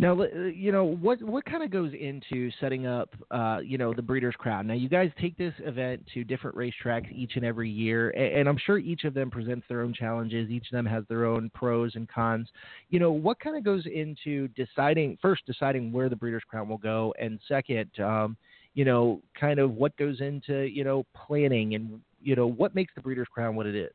Now, 0.04 0.22
uh, 0.22 0.26
you 0.54 0.74
know 0.74 0.84
what 0.84 1.24
what 1.24 1.45
kind 1.45 1.64
of 1.64 1.72
goes 1.72 1.93
into 1.93 2.51
setting 2.60 2.86
up, 2.86 3.16
uh, 3.32 3.60
you 3.64 3.78
know, 3.78 3.93
the 3.93 4.01
Breeders' 4.01 4.36
Crown. 4.38 4.68
Now, 4.68 4.74
you 4.74 4.89
guys 4.89 5.10
take 5.18 5.38
this 5.38 5.54
event 5.60 6.06
to 6.14 6.26
different 6.26 6.58
racetracks 6.58 7.10
each 7.10 7.38
and 7.38 7.45
every 7.45 7.70
year, 7.70 8.10
and, 8.10 8.39
and 8.39 8.49
I'm 8.49 8.58
sure 8.58 8.78
each 8.78 9.06
of 9.06 9.14
them 9.14 9.32
presents 9.32 9.66
their 9.70 9.80
own 9.82 9.93
challenges. 9.93 10.49
Each 10.49 10.66
of 10.66 10.72
them 10.74 10.86
has 10.88 11.06
their 11.08 11.24
own 11.24 11.49
pros 11.54 11.95
and 11.95 12.06
cons. 12.10 12.49
You 12.89 12.99
know, 12.99 13.14
what 13.14 13.39
kind 13.39 13.56
of 13.56 13.64
goes 13.64 13.86
into 13.86 14.49
deciding 14.49 15.20
first 15.22 15.45
deciding 15.45 15.93
where 15.93 16.10
the 16.10 16.18
Breeders' 16.18 16.43
Crown 16.49 16.68
will 16.68 16.78
go, 16.80 17.14
and 17.18 17.39
second, 17.47 17.89
um, 18.01 18.36
you 18.74 18.84
know, 18.84 19.22
kind 19.39 19.58
of 19.58 19.72
what 19.76 19.95
goes 19.95 20.20
into 20.20 20.64
you 20.64 20.84
know 20.84 21.06
planning 21.16 21.76
and 21.76 22.01
you 22.22 22.36
know 22.36 22.47
what 22.47 22.76
makes 22.76 22.93
the 22.93 23.01
Breeders' 23.01 23.30
Crown 23.34 23.56
what 23.56 23.68
it 23.68 23.76
is. 23.76 23.93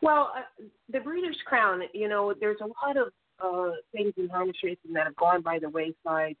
Well, 0.00 0.32
uh, 0.34 0.64
the 0.90 1.00
Breeders' 1.00 1.36
Crown, 1.44 1.82
you 1.92 2.08
know, 2.08 2.32
there's 2.40 2.60
a 2.62 2.86
lot 2.86 2.96
of 2.96 3.12
uh, 3.40 3.70
things 3.92 4.12
in 4.16 4.28
harness 4.28 4.56
racing 4.62 4.92
that 4.94 5.04
have 5.04 5.16
gone 5.16 5.42
by 5.42 5.58
the 5.58 5.68
wayside. 5.68 6.36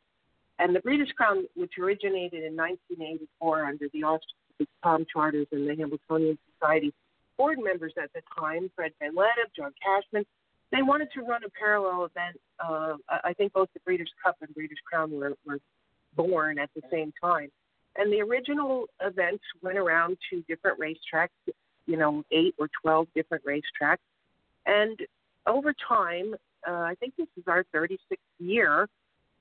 And 0.58 0.74
the 0.74 0.80
Breeders' 0.80 1.12
Crown, 1.16 1.44
which 1.54 1.72
originated 1.78 2.42
in 2.42 2.56
1984 2.56 3.64
under 3.64 3.86
the 3.92 4.02
auspices 4.02 4.34
of 4.60 4.66
Tom 4.82 5.06
Charters 5.12 5.46
and 5.52 5.68
the 5.68 5.76
Hambletonian 5.76 6.38
Society 6.52 6.92
board 7.36 7.58
members 7.62 7.92
at 8.02 8.12
the 8.12 8.20
time, 8.38 8.70
Fred 8.74 8.92
Van 8.98 9.14
Lennep, 9.14 9.54
John 9.56 9.72
Cashman, 9.80 10.26
they 10.70 10.82
wanted 10.82 11.08
to 11.14 11.22
run 11.22 11.44
a 11.44 11.50
parallel 11.50 12.04
event. 12.04 12.38
Uh, 12.58 12.96
I 13.08 13.30
I 13.30 13.32
think 13.32 13.52
both 13.52 13.68
the 13.72 13.80
Breeders' 13.80 14.10
Cup 14.22 14.36
and 14.42 14.52
Breeders' 14.54 14.78
Crown 14.84 15.12
were, 15.12 15.34
were 15.46 15.58
born 16.16 16.58
at 16.58 16.70
the 16.74 16.82
same 16.90 17.12
time. 17.22 17.50
And 17.96 18.12
the 18.12 18.20
original 18.20 18.86
events 19.00 19.42
went 19.62 19.78
around 19.78 20.18
to 20.30 20.42
different 20.42 20.78
racetracks, 20.78 21.28
you 21.86 21.96
know, 21.96 22.22
eight 22.30 22.54
or 22.58 22.68
12 22.82 23.08
different 23.14 23.44
racetracks. 23.44 23.98
And 24.66 24.98
over 25.46 25.74
time, 25.88 26.34
uh, 26.66 26.72
I 26.72 26.94
think 27.00 27.14
this 27.16 27.28
is 27.36 27.44
our 27.46 27.64
36th 27.74 27.98
year, 28.38 28.88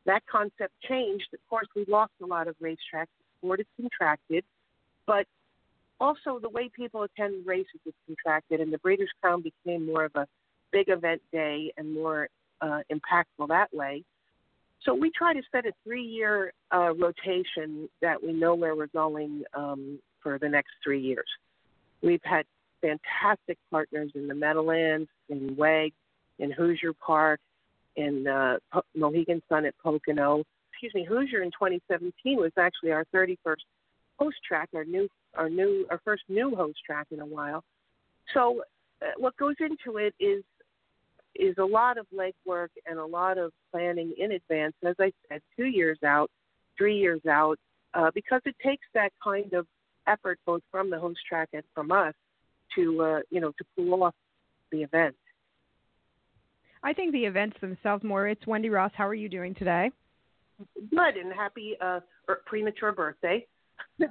that 0.05 0.24
concept 0.26 0.74
changed. 0.88 1.28
Of 1.34 1.39
course, 1.49 1.68
we 1.76 1.86
lost 1.88 2.13
a 2.22 2.26
lot 2.26 2.47
of 2.47 2.55
racetracks. 2.61 3.07
The 3.20 3.26
sport 3.39 3.59
has 3.59 3.68
contracted, 3.80 4.43
but 5.05 5.26
also 5.99 6.39
the 6.39 6.49
way 6.49 6.70
people 6.70 7.03
attend 7.03 7.45
races 7.45 7.80
has 7.86 7.93
contracted, 8.05 8.61
and 8.61 8.72
the 8.72 8.78
Breeders' 8.80 9.09
Crown 9.22 9.41
became 9.41 9.86
more 9.86 10.05
of 10.05 10.15
a 10.15 10.28
big 10.72 10.89
event 10.89 11.22
day 11.32 11.72
and 11.78 11.93
more 11.93 12.30
uh, 12.61 12.80
impactful 12.91 13.47
that 13.49 13.74
way. 13.74 14.03
So 14.84 14.93
we 14.93 15.11
try 15.11 15.34
to 15.34 15.41
set 15.51 15.65
a 15.65 15.72
three-year 15.84 16.53
uh, 16.74 16.93
rotation 16.93 17.89
that 18.01 18.22
we 18.22 18.32
know 18.32 18.55
where 18.55 18.76
we're 18.76 18.88
going 18.88 19.43
um, 19.53 19.99
for 20.22 20.38
the 20.38 20.47
next 20.47 20.72
three 20.84 21.01
years. 21.01 21.28
We've 22.01 22.22
had 22.24 22.45
fantastic 22.82 23.57
partners 23.72 24.11
in 24.15 24.28
the 24.28 24.36
Meadowlands, 24.36 25.09
in 25.30 25.55
WEG, 25.57 25.93
in 26.39 26.51
Hoosier 26.51 26.93
Park, 26.93 27.39
in 27.95 28.27
uh, 28.27 28.57
Mohegan 28.95 29.41
Sun 29.49 29.65
at 29.65 29.77
Pocono. 29.79 30.43
Excuse 30.71 30.93
me, 30.93 31.03
Hoosier 31.03 31.41
in 31.41 31.51
2017 31.51 32.38
was 32.38 32.51
actually 32.57 32.91
our 32.91 33.05
31st 33.13 33.55
host 34.19 34.38
track, 34.47 34.69
our 34.75 34.85
new, 34.85 35.07
our 35.35 35.49
new, 35.49 35.85
our 35.89 35.99
first 36.05 36.23
new 36.29 36.55
host 36.55 36.77
track 36.85 37.07
in 37.11 37.19
a 37.19 37.25
while. 37.25 37.63
So, 38.33 38.63
uh, 39.01 39.05
what 39.17 39.35
goes 39.38 39.55
into 39.59 39.97
it 39.97 40.13
is 40.19 40.43
is 41.35 41.55
a 41.59 41.65
lot 41.65 41.97
of 41.97 42.07
legwork 42.11 42.69
and 42.88 42.97
a 42.97 43.05
lot 43.05 43.38
of 43.38 43.51
planning 43.71 44.13
in 44.17 44.31
advance. 44.31 44.73
As 44.83 44.95
I 44.99 45.11
said, 45.29 45.41
two 45.55 45.65
years 45.65 45.99
out, 46.03 46.31
three 46.77 46.97
years 46.97 47.21
out, 47.29 47.59
uh, 47.93 48.09
because 48.13 48.41
it 48.45 48.55
takes 48.63 48.85
that 48.95 49.11
kind 49.23 49.53
of 49.53 49.67
effort 50.07 50.39
both 50.45 50.61
from 50.71 50.89
the 50.89 50.99
host 50.99 51.19
track 51.27 51.49
and 51.53 51.63
from 51.75 51.91
us 51.91 52.13
to 52.75 53.01
uh, 53.01 53.19
you 53.29 53.39
know 53.39 53.51
to 53.51 53.65
pull 53.75 54.03
off 54.03 54.15
the 54.71 54.83
event. 54.83 55.15
I 56.88 56.93
think 56.93 57.11
the 57.11 57.25
events 57.25 57.57
themselves 57.59 58.01
more. 58.01 58.29
It's 58.29 58.47
Wendy 58.47 58.69
Ross. 58.69 58.91
How 58.95 59.05
are 59.05 59.13
you 59.13 59.27
doing 59.27 59.53
today? 59.55 59.91
Good 60.73 61.17
and 61.17 61.33
happy 61.33 61.75
uh, 61.81 61.99
er, 62.29 62.43
premature 62.45 62.93
birthday. 62.93 63.45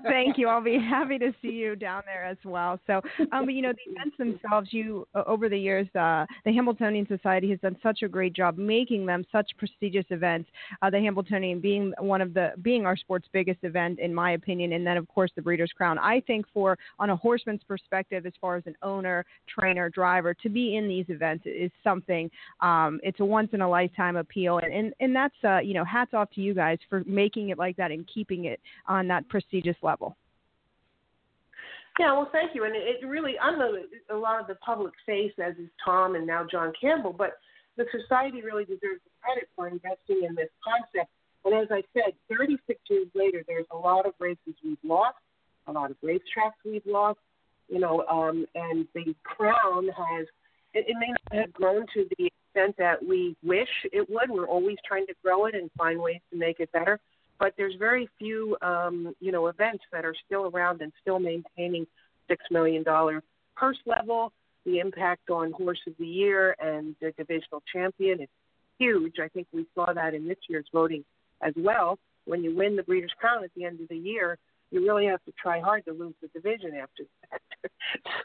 Thank 0.02 0.36
you. 0.36 0.48
I'll 0.48 0.62
be 0.62 0.78
happy 0.78 1.18
to 1.18 1.32
see 1.40 1.50
you 1.50 1.76
down 1.76 2.02
there 2.06 2.24
as 2.24 2.36
well. 2.44 2.78
So, 2.86 3.00
um, 3.32 3.46
but 3.46 3.54
you 3.54 3.62
know, 3.62 3.72
the 3.72 3.92
events 3.92 4.16
themselves, 4.18 4.72
you 4.72 5.06
uh, 5.14 5.22
over 5.26 5.48
the 5.48 5.58
years, 5.58 5.86
uh, 5.94 6.26
the 6.44 6.52
Hambletonian 6.52 7.06
Society 7.06 7.50
has 7.50 7.60
done 7.60 7.76
such 7.82 8.02
a 8.02 8.08
great 8.08 8.32
job 8.32 8.58
making 8.58 9.06
them 9.06 9.24
such 9.30 9.50
prestigious 9.58 10.04
events. 10.10 10.48
Uh, 10.82 10.90
the 10.90 10.98
Hambletonian 10.98 11.60
being 11.60 11.92
one 11.98 12.20
of 12.20 12.34
the 12.34 12.52
being 12.62 12.86
our 12.86 12.96
sport's 12.96 13.28
biggest 13.32 13.60
event, 13.62 13.98
in 14.00 14.14
my 14.14 14.32
opinion, 14.32 14.72
and 14.72 14.86
then 14.86 14.96
of 14.96 15.06
course 15.08 15.30
the 15.36 15.42
Breeders' 15.42 15.72
Crown. 15.76 15.98
I 15.98 16.20
think 16.20 16.46
for 16.52 16.78
on 16.98 17.10
a 17.10 17.16
horseman's 17.16 17.62
perspective, 17.66 18.26
as 18.26 18.32
far 18.40 18.56
as 18.56 18.64
an 18.66 18.74
owner, 18.82 19.24
trainer, 19.48 19.88
driver, 19.88 20.34
to 20.34 20.48
be 20.48 20.76
in 20.76 20.88
these 20.88 21.06
events 21.08 21.44
is 21.46 21.70
something. 21.84 22.30
Um, 22.60 23.00
it's 23.02 23.20
a 23.20 23.24
once 23.24 23.50
in 23.52 23.60
a 23.60 23.68
lifetime 23.68 24.16
appeal, 24.16 24.58
and 24.58 24.72
and, 24.72 24.94
and 25.00 25.14
that's 25.14 25.34
uh, 25.44 25.58
you 25.58 25.74
know, 25.74 25.84
hats 25.84 26.12
off 26.12 26.30
to 26.32 26.40
you 26.40 26.54
guys 26.54 26.78
for 26.90 27.04
making 27.06 27.50
it 27.50 27.58
like 27.58 27.76
that 27.76 27.90
and 27.90 28.08
keeping 28.12 28.46
it 28.46 28.60
on 28.86 29.06
that 29.08 29.28
prestigious 29.28 29.55
level. 29.82 30.16
Yeah, 31.98 32.12
well, 32.12 32.28
thank 32.30 32.54
you. 32.54 32.64
And 32.64 32.74
it 32.76 33.04
really, 33.06 33.38
I'm 33.38 33.60
a, 33.60 33.82
a 34.14 34.16
lot 34.16 34.40
of 34.40 34.46
the 34.46 34.56
public 34.56 34.92
face, 35.06 35.32
as 35.42 35.54
is 35.56 35.70
Tom 35.82 36.14
and 36.14 36.26
now 36.26 36.46
John 36.50 36.72
Campbell, 36.78 37.14
but 37.16 37.38
the 37.76 37.86
society 37.90 38.42
really 38.42 38.64
deserves 38.64 39.00
the 39.04 39.10
credit 39.22 39.48
for 39.56 39.68
investing 39.68 40.22
in 40.28 40.34
this 40.34 40.50
concept. 40.62 41.10
And 41.44 41.54
as 41.54 41.68
I 41.70 41.82
said, 41.94 42.14
36 42.28 42.80
years 42.90 43.06
later, 43.14 43.44
there's 43.46 43.66
a 43.72 43.76
lot 43.76 44.04
of 44.04 44.12
races 44.18 44.54
we've 44.62 44.76
lost, 44.84 45.16
a 45.66 45.72
lot 45.72 45.90
of 45.90 45.96
racetracks 46.04 46.58
we've 46.64 46.86
lost, 46.86 47.18
you 47.68 47.78
know, 47.78 48.04
um, 48.10 48.46
and 48.54 48.86
the 48.94 49.14
crown 49.24 49.86
has, 49.86 50.26
it, 50.74 50.86
it 50.88 50.96
may 50.98 51.08
not 51.08 51.44
have 51.44 51.52
grown 51.52 51.86
to 51.94 52.06
the 52.18 52.26
extent 52.26 52.76
that 52.78 53.06
we 53.06 53.36
wish 53.42 53.68
it 53.84 54.08
would. 54.10 54.30
We're 54.30 54.46
always 54.46 54.76
trying 54.86 55.06
to 55.06 55.14
grow 55.22 55.46
it 55.46 55.54
and 55.54 55.70
find 55.78 56.00
ways 56.00 56.20
to 56.30 56.38
make 56.38 56.60
it 56.60 56.70
better 56.72 57.00
but 57.38 57.54
there's 57.56 57.74
very 57.78 58.08
few 58.18 58.56
um, 58.62 59.14
you 59.20 59.32
know 59.32 59.46
events 59.48 59.84
that 59.92 60.04
are 60.04 60.14
still 60.26 60.50
around 60.54 60.80
and 60.82 60.92
still 61.00 61.18
maintaining 61.18 61.86
six 62.28 62.44
million 62.50 62.82
dollar 62.82 63.22
purse 63.56 63.78
level. 63.86 64.32
The 64.64 64.80
impact 64.80 65.30
on 65.30 65.52
Horse 65.52 65.78
of 65.86 65.94
the 65.98 66.06
Year 66.06 66.56
and 66.58 66.96
the 67.00 67.12
divisional 67.12 67.62
champion 67.72 68.20
is 68.20 68.28
huge. 68.78 69.14
I 69.22 69.28
think 69.28 69.46
we 69.52 69.64
saw 69.74 69.92
that 69.92 70.12
in 70.12 70.26
this 70.26 70.38
year's 70.48 70.66
voting 70.72 71.04
as 71.40 71.54
well. 71.56 71.98
When 72.24 72.42
you 72.42 72.56
win 72.56 72.74
the 72.74 72.82
Breeders' 72.82 73.12
Crown 73.18 73.44
at 73.44 73.50
the 73.56 73.64
end 73.64 73.80
of 73.80 73.88
the 73.88 73.96
year, 73.96 74.38
you 74.72 74.82
really 74.82 75.06
have 75.06 75.22
to 75.24 75.32
try 75.40 75.60
hard 75.60 75.84
to 75.84 75.92
lose 75.92 76.14
the 76.20 76.28
division 76.28 76.74
after 76.74 77.04
that. 77.30 77.70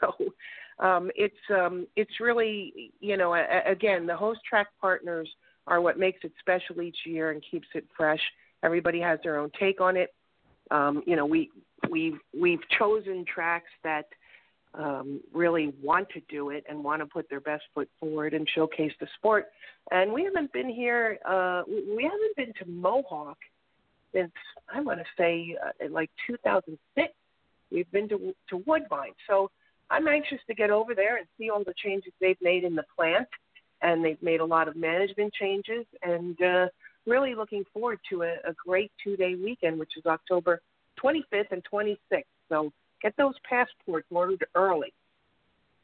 so 0.00 0.84
um, 0.84 1.10
it's 1.14 1.34
um, 1.50 1.86
it's 1.96 2.20
really 2.20 2.92
you 3.00 3.16
know 3.16 3.34
a, 3.34 3.62
again 3.66 4.06
the 4.06 4.16
host 4.16 4.40
track 4.48 4.68
partners 4.80 5.28
are 5.66 5.80
what 5.80 5.98
makes 5.98 6.18
it 6.24 6.32
special 6.40 6.82
each 6.82 6.98
year 7.06 7.30
and 7.30 7.42
keeps 7.48 7.68
it 7.74 7.86
fresh. 7.96 8.20
Everybody 8.62 9.00
has 9.00 9.18
their 9.22 9.38
own 9.38 9.50
take 9.58 9.80
on 9.80 9.96
it. 9.96 10.14
Um, 10.70 11.02
you 11.06 11.16
know, 11.16 11.26
we 11.26 11.50
we 11.90 12.16
we've 12.38 12.60
chosen 12.78 13.24
tracks 13.24 13.70
that 13.84 14.06
um, 14.74 15.20
really 15.32 15.74
want 15.82 16.08
to 16.10 16.20
do 16.28 16.50
it 16.50 16.64
and 16.68 16.82
want 16.82 17.02
to 17.02 17.06
put 17.06 17.28
their 17.28 17.40
best 17.40 17.64
foot 17.74 17.88
forward 18.00 18.34
and 18.34 18.48
showcase 18.54 18.92
the 19.00 19.06
sport. 19.18 19.46
And 19.90 20.12
we 20.12 20.24
haven't 20.24 20.52
been 20.52 20.68
here. 20.68 21.18
Uh, 21.28 21.62
we 21.68 22.04
haven't 22.04 22.36
been 22.36 22.52
to 22.58 22.70
Mohawk 22.70 23.38
since 24.14 24.32
I 24.72 24.80
want 24.80 25.00
to 25.00 25.06
say 25.18 25.56
uh, 25.64 25.88
like 25.90 26.10
2006. 26.26 27.12
We've 27.70 27.90
been 27.90 28.08
to 28.10 28.34
to 28.50 28.62
Woodbine, 28.66 29.14
so 29.28 29.50
I'm 29.90 30.06
anxious 30.08 30.38
to 30.46 30.54
get 30.54 30.70
over 30.70 30.94
there 30.94 31.18
and 31.18 31.26
see 31.38 31.50
all 31.50 31.64
the 31.64 31.74
changes 31.82 32.12
they've 32.20 32.40
made 32.40 32.64
in 32.64 32.74
the 32.74 32.84
plant, 32.96 33.28
and 33.82 34.04
they've 34.04 34.22
made 34.22 34.40
a 34.40 34.44
lot 34.44 34.68
of 34.68 34.76
management 34.76 35.32
changes. 35.34 35.84
And 36.02 36.40
uh, 36.42 36.66
really 37.06 37.34
looking 37.34 37.64
forward 37.72 37.98
to 38.10 38.22
a, 38.22 38.34
a 38.44 38.54
great 38.66 38.90
two 39.02 39.16
day 39.16 39.34
weekend, 39.34 39.78
which 39.78 39.96
is 39.96 40.06
October 40.06 40.60
25th 41.02 41.52
and 41.52 41.62
26th. 41.72 42.24
So 42.48 42.72
get 43.00 43.14
those 43.16 43.34
passports 43.48 44.06
ordered 44.10 44.44
early. 44.54 44.92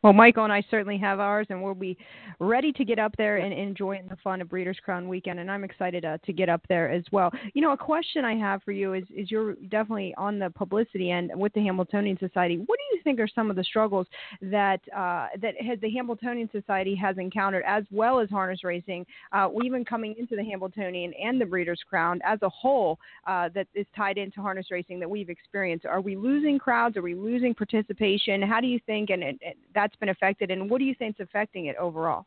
Well, 0.01 0.13
Michael 0.13 0.45
and 0.45 0.53
I 0.53 0.63
certainly 0.71 0.97
have 0.99 1.19
ours, 1.19 1.49
and 1.51 1.61
we'll 1.61 1.75
be 1.75 1.99
ready 2.39 2.73
to 2.73 2.85
get 2.85 3.01
up 3.01 3.13
there 3.19 3.39
and 3.39 3.53
enjoying 3.53 4.07
the 4.07 4.17
fun 4.23 4.41
of 4.41 4.49
Breeders' 4.49 4.79
Crown 4.85 5.09
weekend. 5.09 5.41
And 5.41 5.51
I'm 5.51 5.65
excited 5.65 6.05
uh, 6.05 6.19
to 6.25 6.33
get 6.33 6.49
up 6.49 6.61
there 6.69 6.89
as 6.89 7.03
well. 7.11 7.33
You 7.55 7.63
know, 7.63 7.73
a 7.73 7.77
question 7.77 8.25
I 8.25 8.37
have 8.37 8.63
for 8.63 8.71
you 8.71 8.95
is: 8.95 9.03
is 9.15 9.29
you're 9.29 9.55
definitely 9.71 10.15
on 10.17 10.39
the 10.39 10.51
publicity 10.51 11.11
end 11.11 11.33
with 11.35 11.53
the 11.55 11.65
Hambletonian 11.65 12.17
Society. 12.21 12.59
What 12.59 12.79
do 12.79 12.97
you 12.97 13.03
think 13.03 13.19
are 13.19 13.27
some 13.27 13.51
of 13.51 13.57
the 13.57 13.65
struggles 13.65 14.07
that 14.41 14.81
uh, 14.97 15.29
that 15.43 15.61
has 15.61 15.81
the 15.81 15.91
Hambletonian 15.91 16.49
Society 16.53 16.95
has 16.95 17.19
encountered, 17.19 17.65
as 17.67 17.83
well 17.91 18.21
as 18.21 18.31
harness 18.31 18.63
racing, 18.63 19.05
uh, 19.33 19.49
even 19.65 19.85
coming 19.85 20.15
into 20.17 20.37
the 20.37 20.45
Hambletonian 20.45 21.13
and 21.15 21.41
the 21.41 21.47
Breeders' 21.47 21.81
Crown 21.89 22.21
as 22.25 22.39
a 22.43 22.49
whole, 22.49 23.01
uh, 23.27 23.49
that 23.53 23.67
is 23.75 23.87
tied 23.97 24.17
into 24.17 24.41
harness 24.41 24.67
racing 24.71 25.01
that 25.01 25.11
we've 25.11 25.29
experienced? 25.29 25.87
Are 25.87 26.01
we 26.01 26.15
losing 26.15 26.57
crowds? 26.57 26.97
Are 26.97 27.03
we 27.03 27.17
losing 27.17 27.53
participation? 27.53 28.43
How 28.43 28.61
do 28.61 28.69
you 28.69 28.79
think? 28.87 29.11
And, 29.11 29.25
and 29.25 29.41
that's 29.89 29.99
been 29.99 30.11
affected, 30.11 30.51
and 30.51 30.69
what 30.69 30.79
do 30.79 30.85
you 30.85 30.95
think 30.95 31.17
is 31.19 31.27
affecting 31.29 31.67
it 31.67 31.77
overall? 31.77 32.27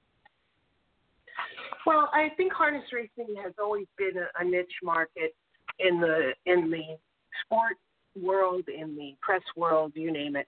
Well, 1.85 2.09
I 2.13 2.29
think 2.37 2.53
harness 2.53 2.83
racing 2.93 3.35
has 3.43 3.53
always 3.59 3.87
been 3.97 4.13
a, 4.39 4.43
niche 4.43 4.67
market 4.83 5.35
in 5.79 5.99
the 5.99 6.31
in 6.45 6.69
the 6.69 6.97
sport 7.45 7.77
world, 8.21 8.63
in 8.67 8.95
the 8.95 9.15
press 9.21 9.41
world, 9.55 9.93
you 9.95 10.11
name 10.11 10.35
it. 10.35 10.47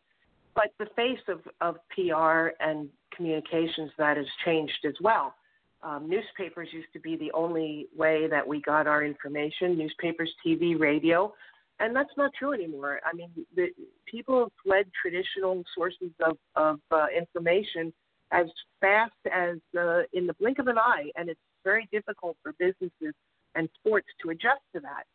But 0.55 0.71
the 0.79 0.87
face 0.95 1.19
of, 1.27 1.39
of 1.61 1.77
PR 1.95 2.49
and 2.59 2.89
communications 3.15 3.91
that 3.97 4.17
has 4.17 4.25
changed 4.45 4.85
as 4.85 4.93
well. 5.01 5.33
Um, 5.81 6.07
newspapers 6.07 6.69
used 6.71 6.93
to 6.93 6.99
be 6.99 7.15
the 7.17 7.31
only 7.33 7.87
way 7.95 8.27
that 8.29 8.47
we 8.47 8.61
got 8.61 8.85
our 8.85 9.03
information. 9.03 9.77
Newspapers, 9.77 10.31
TV, 10.45 10.79
radio, 10.79 11.33
and 11.79 11.95
that's 11.95 12.15
not 12.17 12.31
true 12.37 12.53
anymore. 12.53 12.99
I 13.05 13.15
mean, 13.15 13.29
the, 13.55 13.67
people 14.05 14.39
have 14.39 14.51
fled 14.63 14.85
traditional 14.99 15.63
sources 15.75 16.11
of, 16.25 16.37
of 16.55 16.79
uh, 16.91 17.07
information 17.15 17.93
as 18.31 18.47
fast 18.79 19.13
as 19.31 19.57
uh, 19.77 20.01
in 20.13 20.27
the 20.27 20.33
blink 20.39 20.59
of 20.59 20.67
an 20.67 20.77
eye, 20.77 21.09
and 21.15 21.29
it's 21.29 21.39
very 21.63 21.87
difficult 21.91 22.37
for 22.41 22.53
businesses 22.53 23.13
and 23.55 23.69
sports 23.79 24.07
to 24.21 24.29
adjust 24.29 24.61
to 24.75 24.81
that. 24.81 25.05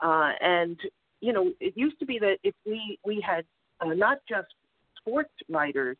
Uh, 0.00 0.32
and 0.40 0.78
you 1.20 1.32
know, 1.32 1.52
it 1.60 1.74
used 1.76 1.98
to 1.98 2.06
be 2.06 2.18
that 2.18 2.36
if 2.42 2.54
we 2.66 2.98
we 3.04 3.24
had 3.26 3.44
uh, 3.80 3.94
not 3.94 4.18
just 4.28 4.48
sports 4.98 5.32
writers, 5.48 5.96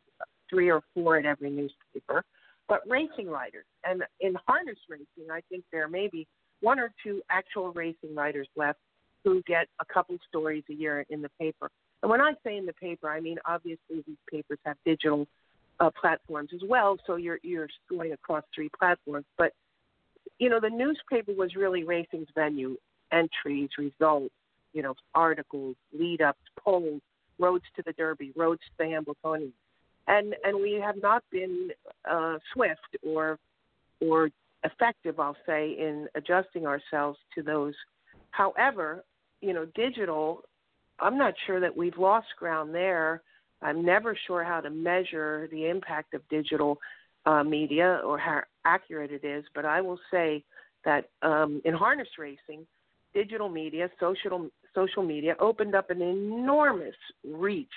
three 0.49 0.69
or 0.69 0.81
four 0.93 1.17
in 1.17 1.25
every 1.25 1.49
newspaper, 1.49 2.23
but 2.67 2.81
racing 2.87 3.27
writers. 3.27 3.65
And 3.83 4.03
in 4.19 4.35
harness 4.47 4.77
racing, 4.89 5.31
I 5.31 5.41
think 5.49 5.63
there 5.71 5.87
may 5.87 6.07
be 6.07 6.27
one 6.61 6.79
or 6.79 6.91
two 7.03 7.21
actual 7.29 7.71
racing 7.73 8.15
writers 8.15 8.47
left 8.55 8.79
who 9.25 9.41
get 9.47 9.67
a 9.81 9.85
couple 9.85 10.17
stories 10.29 10.63
a 10.69 10.73
year 10.73 11.05
in 11.09 11.21
the 11.21 11.29
paper. 11.39 11.69
And 12.01 12.09
when 12.09 12.21
I 12.21 12.33
say 12.45 12.55
in 12.55 12.65
the 12.65 12.73
paper, 12.73 13.09
I 13.09 13.19
mean 13.19 13.37
obviously 13.45 14.03
these 14.07 14.17
papers 14.31 14.59
have 14.65 14.77
digital 14.85 15.27
uh, 15.79 15.89
platforms 15.99 16.51
as 16.53 16.61
well. 16.65 16.97
So 17.05 17.15
you're 17.17 17.39
you're 17.43 17.67
going 17.89 18.13
across 18.13 18.43
three 18.53 18.69
platforms. 18.77 19.25
But 19.37 19.51
you 20.39 20.49
know, 20.49 20.59
the 20.59 20.69
newspaper 20.69 21.33
was 21.33 21.55
really 21.55 21.83
racing's 21.83 22.27
venue: 22.35 22.77
entries, 23.11 23.69
results, 23.77 24.33
you 24.73 24.83
know, 24.83 24.93
articles, 25.15 25.75
lead 25.91 26.21
ups, 26.21 26.39
polls, 26.59 27.01
roads 27.39 27.65
to 27.75 27.83
the 27.85 27.93
Derby, 27.93 28.31
roads 28.35 28.61
to 28.61 28.85
the 28.85 28.91
Hambletonian, 28.91 29.53
and 30.07 30.35
and 30.43 30.61
we 30.61 30.73
have 30.73 31.01
not 31.01 31.23
been 31.31 31.71
uh, 32.09 32.37
swift 32.53 32.97
or 33.03 33.39
or 34.01 34.29
effective, 34.63 35.19
I'll 35.19 35.37
say, 35.45 35.71
in 35.71 36.07
adjusting 36.15 36.67
ourselves 36.67 37.17
to 37.35 37.41
those. 37.41 37.73
However, 38.31 39.03
you 39.41 39.53
know, 39.53 39.65
digital. 39.75 40.41
I'm 40.99 41.17
not 41.17 41.33
sure 41.45 41.59
that 41.59 41.75
we've 41.75 41.97
lost 41.97 42.27
ground 42.39 42.73
there. 42.73 43.21
I'm 43.61 43.83
never 43.83 44.17
sure 44.27 44.43
how 44.43 44.61
to 44.61 44.69
measure 44.69 45.47
the 45.51 45.67
impact 45.67 46.13
of 46.13 46.21
digital 46.29 46.77
uh, 47.25 47.43
media 47.43 48.01
or 48.05 48.17
how 48.17 48.41
accurate 48.65 49.11
it 49.11 49.25
is, 49.25 49.43
but 49.55 49.65
I 49.65 49.81
will 49.81 49.99
say 50.11 50.43
that 50.83 51.09
um, 51.21 51.61
in 51.65 51.73
harness 51.73 52.07
racing, 52.19 52.65
digital 53.13 53.49
media, 53.49 53.89
social 53.99 54.49
social 54.75 55.03
media 55.03 55.35
opened 55.39 55.73
up 55.73 55.89
an 55.89 56.01
enormous 56.01 56.95
reach 57.23 57.67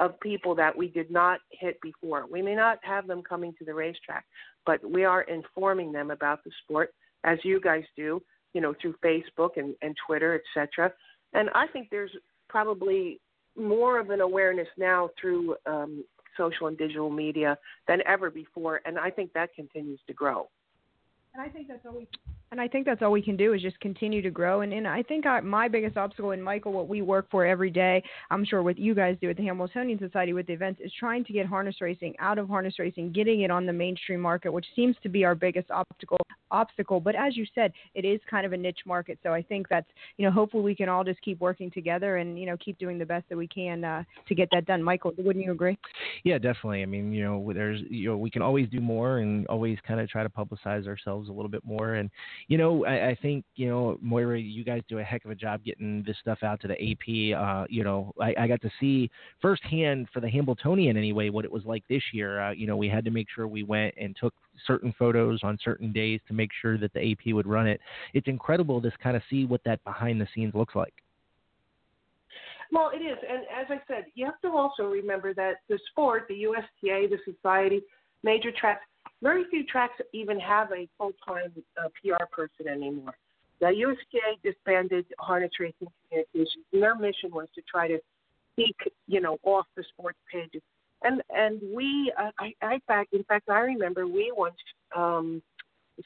of 0.00 0.18
people 0.20 0.54
that 0.56 0.76
we 0.76 0.88
did 0.88 1.10
not 1.10 1.40
hit 1.50 1.80
before. 1.80 2.26
We 2.30 2.42
may 2.42 2.54
not 2.54 2.78
have 2.82 3.06
them 3.06 3.22
coming 3.22 3.54
to 3.58 3.64
the 3.64 3.72
racetrack, 3.72 4.24
but 4.66 4.80
we 4.88 5.04
are 5.04 5.22
informing 5.22 5.92
them 5.92 6.10
about 6.10 6.44
the 6.44 6.50
sport 6.62 6.92
as 7.24 7.38
you 7.44 7.60
guys 7.60 7.84
do, 7.96 8.20
you 8.56 8.62
know, 8.62 8.74
through 8.80 8.94
Facebook 9.04 9.58
and, 9.58 9.74
and 9.82 9.94
Twitter, 10.06 10.40
etc. 10.56 10.90
And 11.34 11.50
I 11.54 11.66
think 11.66 11.88
there's 11.90 12.10
probably 12.48 13.20
more 13.54 14.00
of 14.00 14.08
an 14.08 14.22
awareness 14.22 14.66
now 14.78 15.10
through 15.20 15.56
um, 15.66 16.02
social 16.38 16.68
and 16.68 16.78
digital 16.78 17.10
media 17.10 17.58
than 17.86 17.98
ever 18.06 18.30
before, 18.30 18.80
and 18.86 18.98
I 18.98 19.10
think 19.10 19.34
that 19.34 19.52
continues 19.54 20.00
to 20.06 20.14
grow. 20.14 20.48
And 21.36 21.44
I 21.44 21.50
think 21.50 21.68
that's 21.68 21.84
all 21.84 21.92
we 21.92 22.08
and 22.52 22.60
I 22.60 22.68
think 22.68 22.86
that's 22.86 23.02
all 23.02 23.10
we 23.10 23.22
can 23.22 23.36
do 23.36 23.54
is 23.54 23.62
just 23.62 23.78
continue 23.80 24.22
to 24.22 24.30
grow. 24.30 24.60
And, 24.60 24.72
and 24.72 24.86
I 24.86 25.02
think 25.02 25.26
I, 25.26 25.40
my 25.40 25.68
biggest 25.68 25.96
obstacle, 25.96 26.30
and 26.30 26.42
Michael, 26.42 26.72
what 26.72 26.88
we 26.88 27.02
work 27.02 27.26
for 27.30 27.44
every 27.44 27.70
day, 27.70 28.02
I'm 28.30 28.44
sure 28.44 28.62
what 28.62 28.78
you 28.78 28.94
guys 28.94 29.16
do 29.20 29.28
at 29.28 29.36
the 29.36 29.44
Hambletonian 29.44 29.98
Society 29.98 30.32
with 30.32 30.46
the 30.46 30.52
events, 30.52 30.80
is 30.82 30.92
trying 30.98 31.24
to 31.24 31.32
get 31.32 31.46
harness 31.46 31.80
racing 31.80 32.14
out 32.20 32.38
of 32.38 32.48
harness 32.48 32.78
racing, 32.78 33.12
getting 33.12 33.40
it 33.40 33.50
on 33.50 33.66
the 33.66 33.72
mainstream 33.72 34.20
market, 34.20 34.52
which 34.52 34.66
seems 34.76 34.94
to 35.02 35.08
be 35.08 35.24
our 35.24 35.34
biggest 35.34 35.70
obstacle. 35.70 36.18
Obstacle, 36.52 37.00
but 37.00 37.16
as 37.16 37.36
you 37.36 37.44
said, 37.56 37.72
it 37.96 38.04
is 38.04 38.20
kind 38.30 38.46
of 38.46 38.52
a 38.52 38.56
niche 38.56 38.78
market. 38.86 39.18
So 39.24 39.32
I 39.32 39.42
think 39.42 39.68
that's 39.68 39.88
you 40.16 40.24
know 40.24 40.30
hopefully 40.30 40.62
we 40.62 40.76
can 40.76 40.88
all 40.88 41.02
just 41.02 41.20
keep 41.20 41.40
working 41.40 41.72
together 41.72 42.18
and 42.18 42.38
you 42.38 42.46
know 42.46 42.56
keep 42.56 42.78
doing 42.78 42.98
the 42.98 43.04
best 43.04 43.28
that 43.28 43.36
we 43.36 43.48
can 43.48 43.82
uh, 43.82 44.04
to 44.28 44.34
get 44.36 44.48
that 44.52 44.64
done. 44.64 44.80
Michael, 44.80 45.12
wouldn't 45.18 45.44
you 45.44 45.50
agree? 45.50 45.76
Yeah, 46.22 46.38
definitely. 46.38 46.82
I 46.82 46.86
mean, 46.86 47.12
you 47.12 47.24
know, 47.24 47.52
there's 47.52 47.80
you 47.90 48.10
know 48.10 48.16
we 48.16 48.30
can 48.30 48.42
always 48.42 48.68
do 48.68 48.80
more 48.80 49.18
and 49.18 49.44
always 49.48 49.76
kind 49.88 49.98
of 49.98 50.08
try 50.08 50.22
to 50.22 50.28
publicize 50.28 50.86
ourselves 50.86 51.25
a 51.28 51.32
little 51.32 51.50
bit 51.50 51.64
more. 51.64 51.94
And 51.94 52.10
you 52.48 52.58
know, 52.58 52.84
I, 52.84 53.08
I 53.08 53.18
think 53.20 53.44
you 53.54 53.68
know 53.68 53.98
Moira, 54.00 54.38
you 54.38 54.64
guys 54.64 54.82
do 54.88 54.98
a 54.98 55.02
heck 55.02 55.24
of 55.24 55.30
a 55.30 55.34
job 55.34 55.64
getting 55.64 56.02
this 56.06 56.16
stuff 56.20 56.38
out 56.42 56.60
to 56.62 56.68
the 56.68 56.74
AP. 56.74 57.38
Uh, 57.38 57.66
you 57.68 57.84
know, 57.84 58.12
I, 58.20 58.34
I 58.38 58.48
got 58.48 58.60
to 58.62 58.70
see 58.80 59.10
firsthand 59.40 60.08
for 60.12 60.20
the 60.20 60.28
Hambletonian 60.28 60.96
anyway 60.96 61.30
what 61.30 61.44
it 61.44 61.52
was 61.52 61.64
like 61.64 61.84
this 61.88 62.02
year. 62.12 62.40
Uh, 62.40 62.52
you 62.52 62.66
know, 62.66 62.76
we 62.76 62.88
had 62.88 63.04
to 63.04 63.10
make 63.10 63.26
sure 63.34 63.46
we 63.46 63.62
went 63.62 63.94
and 63.96 64.16
took 64.20 64.34
certain 64.66 64.94
photos 64.98 65.40
on 65.42 65.58
certain 65.62 65.92
days 65.92 66.20
to 66.28 66.34
make 66.34 66.50
sure 66.60 66.78
that 66.78 66.92
the 66.94 67.12
AP 67.12 67.34
would 67.34 67.46
run 67.46 67.66
it. 67.66 67.80
It's 68.14 68.28
incredible 68.28 68.80
to 68.82 68.90
kind 69.02 69.16
of 69.16 69.22
see 69.28 69.44
what 69.44 69.62
that 69.64 69.82
behind 69.84 70.20
the 70.20 70.28
scenes 70.34 70.54
looks 70.54 70.74
like. 70.74 70.94
Well, 72.72 72.90
it 72.92 72.98
is, 72.98 73.16
and 73.28 73.42
as 73.42 73.66
I 73.70 73.80
said, 73.86 74.06
you 74.14 74.24
have 74.24 74.40
to 74.40 74.48
also 74.48 74.84
remember 74.84 75.32
that 75.34 75.56
the 75.68 75.78
sport, 75.90 76.26
the 76.28 76.34
USTA, 76.34 77.08
the 77.08 77.18
society, 77.24 77.80
major 78.22 78.50
tracks, 78.50 78.84
very 79.22 79.44
few 79.50 79.64
tracks 79.64 79.94
even 80.12 80.38
have 80.40 80.70
a 80.72 80.88
full-time 80.98 81.52
uh, 81.82 81.88
PR 82.02 82.24
person 82.30 82.68
anymore. 82.68 83.14
The 83.60 83.68
USTA 83.68 84.36
disbanded 84.42 85.06
harness 85.18 85.52
racing 85.58 85.88
communications, 86.10 86.64
and 86.72 86.82
their 86.82 86.94
mission 86.94 87.30
was 87.30 87.48
to 87.54 87.62
try 87.62 87.88
to 87.88 87.98
speak, 88.52 88.76
you 89.06 89.20
know, 89.20 89.38
off 89.44 89.66
the 89.76 89.84
sports 89.94 90.18
pages. 90.30 90.62
And 91.02 91.22
and 91.30 91.60
we, 91.74 92.12
uh, 92.18 92.30
I, 92.38 92.52
I 92.62 92.80
fact, 92.86 93.14
in 93.14 93.24
fact, 93.24 93.48
I 93.48 93.60
remember 93.60 94.06
we 94.06 94.32
once, 94.36 94.56
um, 94.94 95.42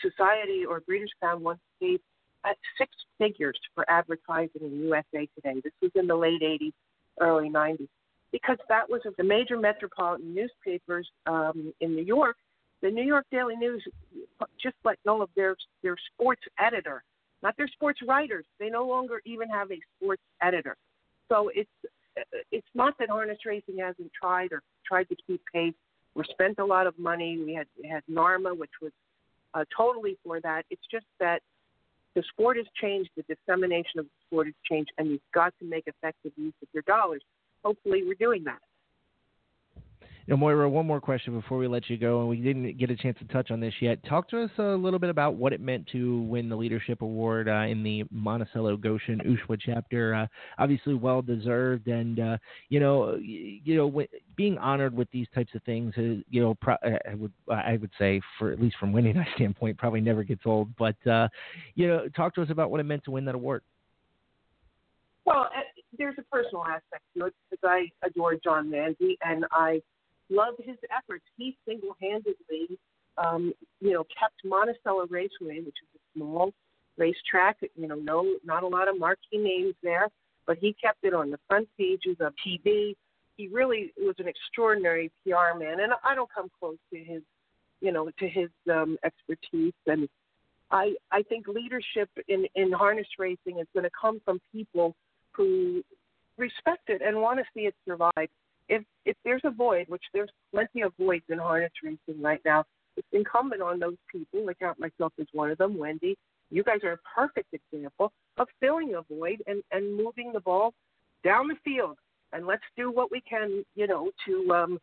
society 0.00 0.64
or 0.64 0.80
Breeders' 0.80 1.12
Crown 1.20 1.42
once 1.42 1.60
gave 1.80 2.00
uh, 2.44 2.50
six 2.78 2.92
figures 3.18 3.58
for 3.74 3.88
advertising 3.88 4.62
in 4.62 4.80
USA 4.80 5.28
Today. 5.34 5.60
This 5.62 5.72
was 5.82 5.90
in 5.94 6.06
the 6.06 6.16
late 6.16 6.42
'80s, 6.42 6.72
early 7.20 7.48
'90s, 7.48 7.88
because 8.30 8.58
that 8.68 8.88
was 8.88 9.00
of 9.06 9.14
the 9.16 9.24
major 9.24 9.58
metropolitan 9.58 10.34
newspapers 10.34 11.08
um, 11.26 11.72
in 11.80 11.94
New 11.96 12.04
York 12.04 12.36
the 12.82 12.90
New 12.90 13.04
York 13.04 13.26
Daily 13.30 13.56
News 13.56 13.82
just 14.62 14.76
let 14.84 14.98
go 15.04 15.22
of 15.22 15.30
their 15.36 15.56
their 15.82 15.96
sports 16.12 16.42
editor, 16.58 17.02
not 17.42 17.56
their 17.56 17.68
sports 17.68 18.00
writers. 18.06 18.44
They 18.58 18.70
no 18.70 18.86
longer 18.86 19.20
even 19.24 19.48
have 19.48 19.70
a 19.70 19.78
sports 19.96 20.22
editor. 20.42 20.76
So 21.28 21.50
it's 21.54 21.70
it's 22.50 22.66
not 22.74 22.94
that 22.98 23.10
harness 23.10 23.38
racing 23.44 23.78
hasn't 23.78 24.10
tried 24.12 24.52
or 24.52 24.62
tried 24.86 25.08
to 25.08 25.16
keep 25.26 25.40
pace. 25.52 25.74
We 26.14 26.24
spent 26.30 26.58
a 26.58 26.64
lot 26.64 26.86
of 26.86 26.98
money. 26.98 27.38
We 27.38 27.54
had 27.54 27.66
we 27.80 27.88
had 27.88 28.02
NARMA, 28.10 28.56
which 28.56 28.70
was 28.82 28.92
uh, 29.54 29.64
totally 29.76 30.16
for 30.24 30.40
that. 30.40 30.64
It's 30.70 30.82
just 30.90 31.06
that 31.18 31.42
the 32.14 32.22
sport 32.32 32.56
has 32.56 32.66
changed, 32.80 33.10
the 33.16 33.22
dissemination 33.22 34.00
of 34.00 34.06
the 34.06 34.10
sport 34.26 34.46
has 34.48 34.54
changed, 34.68 34.90
and 34.98 35.08
you've 35.08 35.20
got 35.32 35.54
to 35.60 35.64
make 35.64 35.84
effective 35.86 36.32
use 36.36 36.54
of 36.62 36.68
your 36.72 36.82
dollars. 36.82 37.22
Hopefully, 37.64 38.02
we're 38.04 38.14
doing 38.14 38.44
that. 38.44 38.58
Now, 40.30 40.36
Moira, 40.36 40.70
one 40.70 40.86
more 40.86 41.00
question 41.00 41.34
before 41.34 41.58
we 41.58 41.66
let 41.66 41.90
you 41.90 41.96
go, 41.96 42.20
and 42.20 42.28
we 42.28 42.36
didn't 42.36 42.78
get 42.78 42.88
a 42.88 42.94
chance 42.94 43.18
to 43.18 43.24
touch 43.24 43.50
on 43.50 43.58
this 43.58 43.74
yet. 43.80 43.98
Talk 44.04 44.28
to 44.28 44.44
us 44.44 44.50
a 44.58 44.62
little 44.62 45.00
bit 45.00 45.10
about 45.10 45.34
what 45.34 45.52
it 45.52 45.60
meant 45.60 45.88
to 45.88 46.22
win 46.22 46.48
the 46.48 46.54
leadership 46.54 47.02
award 47.02 47.48
uh, 47.48 47.62
in 47.62 47.82
the 47.82 48.04
Monticello 48.12 48.76
Goshen 48.76 49.20
USHWA 49.26 49.58
chapter. 49.60 50.14
Uh, 50.14 50.26
obviously, 50.56 50.94
well 50.94 51.20
deserved, 51.20 51.88
and 51.88 52.20
uh, 52.20 52.38
you 52.68 52.78
know, 52.78 53.16
you 53.16 53.74
know, 53.76 54.04
being 54.36 54.56
honored 54.58 54.94
with 54.94 55.10
these 55.10 55.26
types 55.34 55.50
of 55.56 55.64
things, 55.64 55.94
uh, 55.98 56.22
you 56.30 56.40
know, 56.40 56.54
pro- 56.54 56.74
uh, 56.74 56.98
I 57.10 57.14
would 57.16 57.32
I 57.50 57.76
would 57.80 57.90
say, 57.98 58.20
for 58.38 58.52
at 58.52 58.60
least 58.60 58.76
from 58.78 58.92
winning 58.92 59.14
that 59.16 59.26
standpoint, 59.34 59.78
probably 59.78 60.00
never 60.00 60.22
gets 60.22 60.42
old. 60.44 60.68
But 60.76 61.04
uh, 61.08 61.26
you 61.74 61.88
know, 61.88 62.06
talk 62.14 62.36
to 62.36 62.42
us 62.42 62.50
about 62.50 62.70
what 62.70 62.78
it 62.78 62.84
meant 62.84 63.02
to 63.06 63.10
win 63.10 63.24
that 63.24 63.34
award. 63.34 63.62
Well, 65.24 65.48
there's 65.98 66.14
a 66.18 66.22
personal 66.22 66.64
aspect 66.66 67.02
to 67.16 67.26
it 67.26 67.34
because 67.50 67.68
I 67.68 68.06
adore 68.06 68.36
John 68.36 68.70
Manzi, 68.70 69.16
and 69.24 69.44
I 69.50 69.82
love 70.30 70.54
his 70.58 70.76
efforts. 70.96 71.24
He 71.36 71.56
single-handedly, 71.66 72.78
um, 73.18 73.52
you 73.80 73.92
know, 73.92 74.04
kept 74.18 74.36
Monticello 74.44 75.06
Raceway, 75.08 75.60
which 75.60 75.76
is 75.82 75.88
a 75.96 76.18
small 76.18 76.52
racetrack. 76.96 77.58
You 77.76 77.88
know, 77.88 77.96
no, 77.96 78.36
not 78.44 78.62
a 78.62 78.68
lot 78.68 78.88
of 78.88 78.98
marquee 78.98 79.38
names 79.38 79.74
there, 79.82 80.08
but 80.46 80.58
he 80.58 80.74
kept 80.82 81.04
it 81.04 81.14
on 81.14 81.30
the 81.30 81.38
front 81.48 81.68
pages 81.76 82.16
of 82.20 82.32
TV. 82.46 82.94
He 83.36 83.48
really 83.48 83.92
was 83.98 84.14
an 84.18 84.28
extraordinary 84.28 85.10
PR 85.24 85.58
man, 85.58 85.80
and 85.80 85.92
I 86.04 86.14
don't 86.14 86.30
come 86.32 86.50
close 86.58 86.78
to 86.92 86.98
his, 86.98 87.22
you 87.80 87.92
know, 87.92 88.10
to 88.18 88.28
his 88.28 88.50
um, 88.70 88.98
expertise. 89.04 89.72
And 89.86 90.08
I, 90.70 90.94
I 91.10 91.22
think 91.22 91.48
leadership 91.48 92.10
in 92.28 92.46
in 92.54 92.70
harness 92.72 93.08
racing 93.18 93.58
is 93.58 93.66
going 93.74 93.84
to 93.84 93.90
come 94.00 94.20
from 94.24 94.40
people 94.52 94.94
who 95.32 95.82
respect 96.36 96.88
it 96.88 97.02
and 97.02 97.20
want 97.20 97.38
to 97.38 97.44
see 97.54 97.66
it 97.66 97.74
survive 97.86 98.28
if 98.70 98.84
if 99.04 99.16
there's 99.24 99.42
a 99.44 99.50
void, 99.50 99.86
which 99.88 100.04
there's 100.14 100.30
plenty 100.52 100.82
of 100.82 100.92
voids 100.98 101.24
in 101.28 101.38
harness 101.38 101.72
racing 101.82 102.22
right 102.22 102.40
now, 102.44 102.64
it's 102.96 103.08
incumbent 103.12 103.60
on 103.60 103.78
those 103.78 103.96
people. 104.10 104.46
Count 104.58 104.78
myself 104.78 105.12
as 105.20 105.26
one 105.32 105.50
of 105.50 105.58
them. 105.58 105.76
Wendy, 105.76 106.16
you 106.50 106.62
guys 106.62 106.78
are 106.84 106.92
a 106.92 106.98
perfect 107.14 107.52
example 107.52 108.12
of 108.38 108.48
filling 108.60 108.94
a 108.94 109.02
void 109.14 109.42
and 109.46 109.62
and 109.72 109.94
moving 109.94 110.32
the 110.32 110.40
ball 110.40 110.72
down 111.24 111.48
the 111.48 111.56
field. 111.64 111.98
And 112.32 112.46
let's 112.46 112.62
do 112.76 112.92
what 112.92 113.10
we 113.10 113.20
can, 113.28 113.64
you 113.74 113.88
know, 113.88 114.10
to 114.26 114.54
um, 114.54 114.78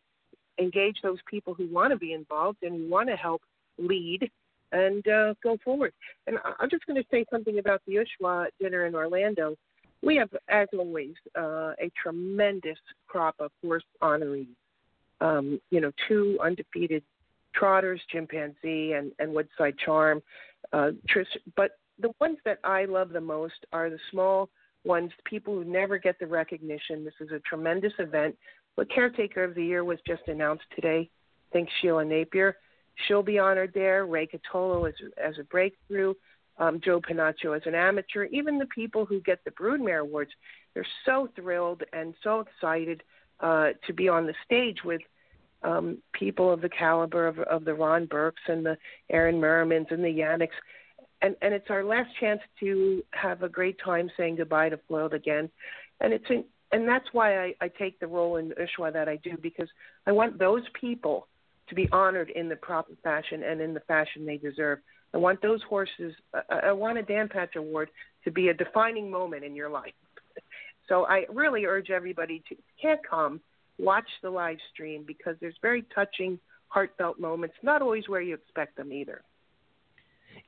engage 0.58 0.98
those 1.02 1.18
people 1.30 1.54
who 1.54 1.66
want 1.72 1.92
to 1.92 1.96
be 1.96 2.12
involved 2.12 2.58
and 2.62 2.90
want 2.90 3.08
to 3.08 3.16
help 3.16 3.40
lead 3.78 4.30
and 4.72 5.06
uh, 5.08 5.32
go 5.42 5.56
forward. 5.64 5.92
And 6.26 6.36
I'm 6.60 6.68
just 6.68 6.84
going 6.84 7.00
to 7.00 7.08
say 7.10 7.24
something 7.30 7.58
about 7.58 7.80
the 7.86 7.94
USHWA 7.94 8.48
dinner 8.60 8.84
in 8.84 8.94
Orlando 8.94 9.56
we 10.02 10.16
have, 10.16 10.30
as 10.48 10.68
always, 10.76 11.14
uh, 11.36 11.72
a 11.80 11.90
tremendous 12.00 12.78
crop 13.06 13.34
of 13.38 13.50
horse 13.62 13.84
honorees. 14.02 14.46
Um, 15.20 15.60
you 15.70 15.80
know, 15.80 15.90
two 16.06 16.38
undefeated 16.42 17.02
trotters, 17.54 18.00
Gimpanzee, 18.12 18.92
and, 18.92 19.12
and 19.18 19.34
Woodside 19.34 19.76
Charm. 19.84 20.22
Uh, 20.72 20.90
Trish, 21.12 21.26
but 21.56 21.72
the 21.98 22.12
ones 22.20 22.38
that 22.44 22.58
I 22.62 22.84
love 22.84 23.10
the 23.10 23.20
most 23.20 23.66
are 23.72 23.90
the 23.90 23.98
small 24.10 24.48
ones, 24.84 25.10
people 25.24 25.54
who 25.54 25.64
never 25.64 25.98
get 25.98 26.18
the 26.18 26.26
recognition. 26.26 27.04
This 27.04 27.14
is 27.20 27.32
a 27.32 27.40
tremendous 27.40 27.92
event. 27.98 28.36
The 28.76 28.84
Caretaker 28.84 29.42
of 29.42 29.56
the 29.56 29.64
Year 29.64 29.84
was 29.84 29.98
just 30.06 30.22
announced 30.28 30.64
today. 30.74 31.10
Thanks, 31.52 31.72
Sheila 31.80 32.04
Napier. 32.04 32.56
She'll 33.06 33.22
be 33.22 33.38
honored 33.38 33.72
there. 33.74 34.06
Ray 34.06 34.28
Cotolo 34.28 34.88
as, 34.88 34.94
as 35.22 35.34
a 35.38 35.44
breakthrough 35.44 36.14
um, 36.58 36.80
Joe 36.84 37.00
Pennacchio 37.00 37.56
as 37.56 37.62
an 37.66 37.74
amateur, 37.74 38.24
even 38.26 38.58
the 38.58 38.66
people 38.66 39.04
who 39.04 39.20
get 39.20 39.44
the 39.44 39.50
Broodmare 39.52 40.00
Awards, 40.00 40.30
they're 40.74 40.86
so 41.06 41.28
thrilled 41.36 41.82
and 41.92 42.14
so 42.22 42.40
excited 42.40 43.02
uh, 43.40 43.70
to 43.86 43.92
be 43.92 44.08
on 44.08 44.26
the 44.26 44.34
stage 44.44 44.78
with 44.84 45.00
um, 45.62 45.98
people 46.12 46.52
of 46.52 46.60
the 46.60 46.68
caliber 46.68 47.26
of, 47.26 47.38
of 47.40 47.64
the 47.64 47.74
Ron 47.74 48.06
Burkes 48.06 48.42
and 48.46 48.64
the 48.64 48.76
Aaron 49.10 49.40
Merrimans 49.40 49.90
and 49.90 50.04
the 50.04 50.08
Yannicks. 50.08 50.48
And, 51.20 51.34
and 51.42 51.52
it's 51.52 51.70
our 51.70 51.84
last 51.84 52.10
chance 52.20 52.40
to 52.60 53.02
have 53.10 53.42
a 53.42 53.48
great 53.48 53.76
time 53.84 54.10
saying 54.16 54.36
goodbye 54.36 54.68
to 54.68 54.78
Foiled 54.88 55.14
Again. 55.14 55.50
And 56.00 56.12
it's 56.12 56.24
in, 56.30 56.44
and 56.70 56.86
that's 56.86 57.06
why 57.12 57.44
I, 57.44 57.54
I 57.60 57.68
take 57.68 57.98
the 57.98 58.06
role 58.06 58.36
in 58.36 58.52
USHWA 58.52 58.92
that 58.92 59.08
I 59.08 59.16
do 59.16 59.36
because 59.40 59.68
I 60.06 60.12
want 60.12 60.38
those 60.38 60.62
people 60.78 61.26
to 61.68 61.74
be 61.74 61.88
honored 61.92 62.30
in 62.30 62.48
the 62.48 62.56
proper 62.56 62.92
fashion 63.02 63.42
and 63.42 63.60
in 63.60 63.74
the 63.74 63.80
fashion 63.80 64.26
they 64.26 64.36
deserve. 64.36 64.78
I 65.14 65.18
want 65.18 65.40
those 65.42 65.62
horses. 65.68 66.14
I, 66.34 66.68
I 66.68 66.72
want 66.72 66.98
a 66.98 67.02
Dan 67.02 67.28
Patch 67.28 67.56
Award 67.56 67.88
to 68.24 68.30
be 68.30 68.48
a 68.48 68.54
defining 68.54 69.10
moment 69.10 69.44
in 69.44 69.54
your 69.54 69.70
life. 69.70 69.94
So 70.88 71.04
I 71.06 71.24
really 71.28 71.66
urge 71.66 71.90
everybody 71.90 72.42
to 72.48 72.56
can't 72.80 73.00
come 73.08 73.40
watch 73.78 74.08
the 74.22 74.30
live 74.30 74.58
stream 74.72 75.04
because 75.06 75.36
there's 75.40 75.56
very 75.62 75.84
touching, 75.94 76.38
heartfelt 76.68 77.20
moments. 77.20 77.54
Not 77.62 77.82
always 77.82 78.08
where 78.08 78.20
you 78.20 78.34
expect 78.34 78.76
them 78.76 78.92
either. 78.92 79.22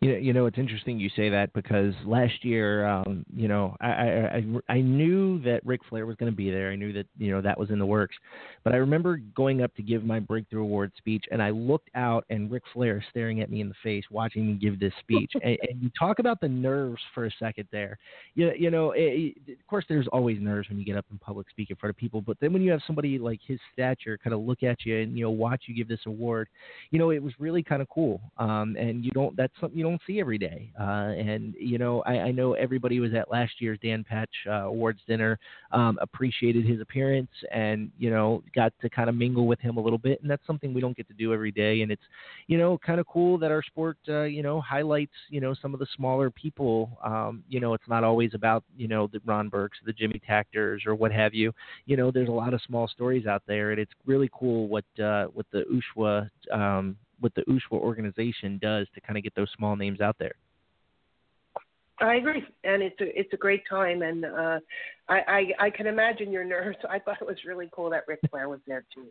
You 0.01 0.13
know, 0.13 0.17
you 0.17 0.33
know, 0.33 0.47
it's 0.47 0.57
interesting 0.57 0.99
you 0.99 1.11
say 1.15 1.29
that 1.29 1.53
because 1.53 1.93
last 2.07 2.43
year, 2.43 2.87
um, 2.87 3.25
you 3.35 3.49
know, 3.49 3.77
I, 3.83 3.89
I 3.89 4.43
I 4.69 4.75
I 4.77 4.81
knew 4.81 5.43
that 5.43 5.61
Ric 5.65 5.83
Flair 5.91 6.07
was 6.07 6.17
going 6.17 6.33
to 6.33 6.37
be 6.37 6.51
there. 6.51 6.71
I 6.71 6.77
knew 6.77 6.93
that 6.95 7.07
you 7.19 7.31
know 7.31 7.43
that 7.43 7.59
was 7.59 7.69
in 7.69 7.79
the 7.79 7.85
works, 7.85 8.17
but 8.65 8.73
I 8.73 8.77
remember 8.79 9.19
going 9.37 9.63
up 9.63 9.75
to 9.77 9.83
give 9.83 10.03
my 10.03 10.19
breakthrough 10.19 10.63
award 10.63 10.93
speech, 10.97 11.27
and 11.31 11.43
I 11.43 11.51
looked 11.51 11.91
out, 11.95 12.25
and 12.31 12.51
Ric 12.51 12.63
Flair 12.73 13.05
staring 13.11 13.43
at 13.43 13.51
me 13.51 13.61
in 13.61 13.69
the 13.69 13.75
face, 13.83 14.05
watching 14.11 14.47
me 14.47 14.55
give 14.55 14.81
this 14.81 14.95
speech. 15.01 15.33
and, 15.43 15.59
and 15.69 15.83
you 15.83 15.91
talk 15.99 16.19
about 16.19 16.41
the 16.41 16.49
nerves 16.49 17.03
for 17.15 17.27
a 17.27 17.31
second 17.39 17.69
there. 17.71 17.99
You 18.35 18.53
you 18.59 18.71
know, 18.71 18.95
it, 18.97 19.37
of 19.49 19.67
course, 19.67 19.85
there's 19.87 20.09
always 20.09 20.39
nerves 20.41 20.71
when 20.71 20.79
you 20.79 20.85
get 20.87 20.97
up 20.97 21.05
in 21.11 21.19
public 21.19 21.51
speak 21.51 21.69
in 21.69 21.77
front 21.77 21.91
of 21.91 21.99
people, 21.99 22.23
but 22.23 22.39
then 22.41 22.55
when 22.55 22.63
you 22.63 22.71
have 22.71 22.81
somebody 22.87 23.19
like 23.19 23.41
his 23.47 23.61
stature 23.75 24.19
kind 24.25 24.33
of 24.33 24.41
look 24.41 24.63
at 24.63 24.79
you 24.87 24.99
and 25.01 25.15
you 25.15 25.25
know 25.25 25.31
watch 25.31 25.65
you 25.67 25.75
give 25.75 25.89
this 25.89 26.01
award, 26.07 26.49
you 26.91 26.99
know, 26.99 27.11
it 27.11 27.23
was 27.23 27.35
really 27.39 27.63
kind 27.63 27.83
of 27.83 27.89
cool. 27.91 28.19
Um, 28.39 28.77
and 28.79 29.05
you 29.05 29.11
don't 29.11 29.37
that's 29.37 29.53
something 29.61 29.70
you 29.75 29.83
don't 29.83 30.01
see 30.07 30.21
every 30.21 30.39
day. 30.39 30.73
Uh, 30.79 31.13
and 31.17 31.55
you 31.59 31.79
know, 31.79 32.03
I, 32.03 32.19
I 32.21 32.31
know 32.31 32.55
everybody 32.55 33.01
was 33.01 33.15
at 33.15 33.31
last 33.31 33.53
year's 33.59 33.79
Dan 33.83 34.05
Patch 34.05 34.31
uh, 34.47 34.67
Awards 34.67 35.01
dinner, 35.07 35.39
um, 35.73 35.99
appreciated 36.01 36.67
his 36.67 36.81
appearance, 36.81 37.31
and 37.53 37.91
you 37.99 38.11
know, 38.11 38.43
got 38.55 38.73
to 38.81 38.89
kind 38.91 39.09
of 39.09 39.15
mingle 39.15 39.47
with 39.47 39.61
him 39.61 39.77
a 39.77 39.81
little 39.81 39.99
bit. 39.99 40.21
And 40.23 40.31
that's 40.31 40.47
something 40.47 40.73
we 40.73 40.81
don't 40.81 40.97
get 40.97 41.09
to 41.09 41.15
do 41.15 41.33
every 41.33 41.53
day. 41.53 41.83
And 41.83 41.91
it's, 41.93 42.03
you 42.47 42.59
know, 42.59 42.79
kind 42.79 43.01
of 43.01 43.07
cool 43.07 43.39
that 43.39 43.51
our 43.51 43.63
sport, 43.63 43.97
uh, 44.09 44.23
you 44.23 44.43
know, 44.43 44.61
highlights, 44.61 45.13
you 45.29 45.41
know, 45.41 45.55
some 45.61 45.75
of 45.75 45.81
the 45.81 45.87
smaller 45.97 46.31
people. 46.31 46.99
Um, 47.05 47.43
you 47.49 47.61
know, 47.61 47.75
it's 47.75 47.89
not 47.89 48.05
always 48.05 48.35
about, 48.35 48.65
you 48.77 48.89
know, 48.89 49.07
the 49.07 49.21
Ron 49.25 49.49
Burkes, 49.49 49.79
the 49.85 49.93
Jimmy 49.93 50.21
Takters, 50.27 50.83
or 50.87 50.95
what 50.95 51.13
have 51.13 51.35
you. 51.35 51.53
You 51.87 51.97
know, 51.97 52.11
there's 52.11 52.29
a 52.29 52.33
lot 52.33 52.55
of 52.55 52.61
small 52.67 52.89
stories 52.89 53.27
out 53.27 53.43
there, 53.47 53.71
and 53.71 53.81
it's 53.81 53.93
really 54.07 54.31
cool 54.33 54.69
what 54.69 54.85
uh, 55.03 55.27
what 55.27 55.47
the 55.53 55.65
USHWA 55.97 56.31
um, 56.53 56.97
what 57.21 57.35
the 57.35 57.43
USHWA 57.43 57.81
organization 57.81 58.59
does 58.61 58.87
to 58.95 59.01
kind 59.01 59.17
of 59.17 59.23
get 59.23 59.35
those 59.35 59.49
small 59.57 59.77
names 59.77 60.01
out 60.01 60.17
there. 60.19 60.35
I 62.01 62.15
agree, 62.15 62.43
and 62.65 62.83
it's 62.83 62.99
a 63.01 63.19
it's 63.19 63.33
a 63.35 63.37
great 63.37 63.63
time, 63.69 64.03
and 64.03 64.25
uh, 64.25 64.59
I, 65.09 65.19
I 65.29 65.67
I 65.67 65.71
can 65.71 65.87
imagine 65.87 66.33
your 66.33 66.45
nerves. 66.45 66.79
I 66.91 66.99
thought 66.99 67.19
it 67.21 67.27
was 67.27 67.37
really 67.47 67.69
cool 67.73 67.91
that 67.91 68.05
Ric 68.09 68.21
Flair 68.31 68.49
was 68.49 68.61
there 68.67 68.85
too. 68.95 69.07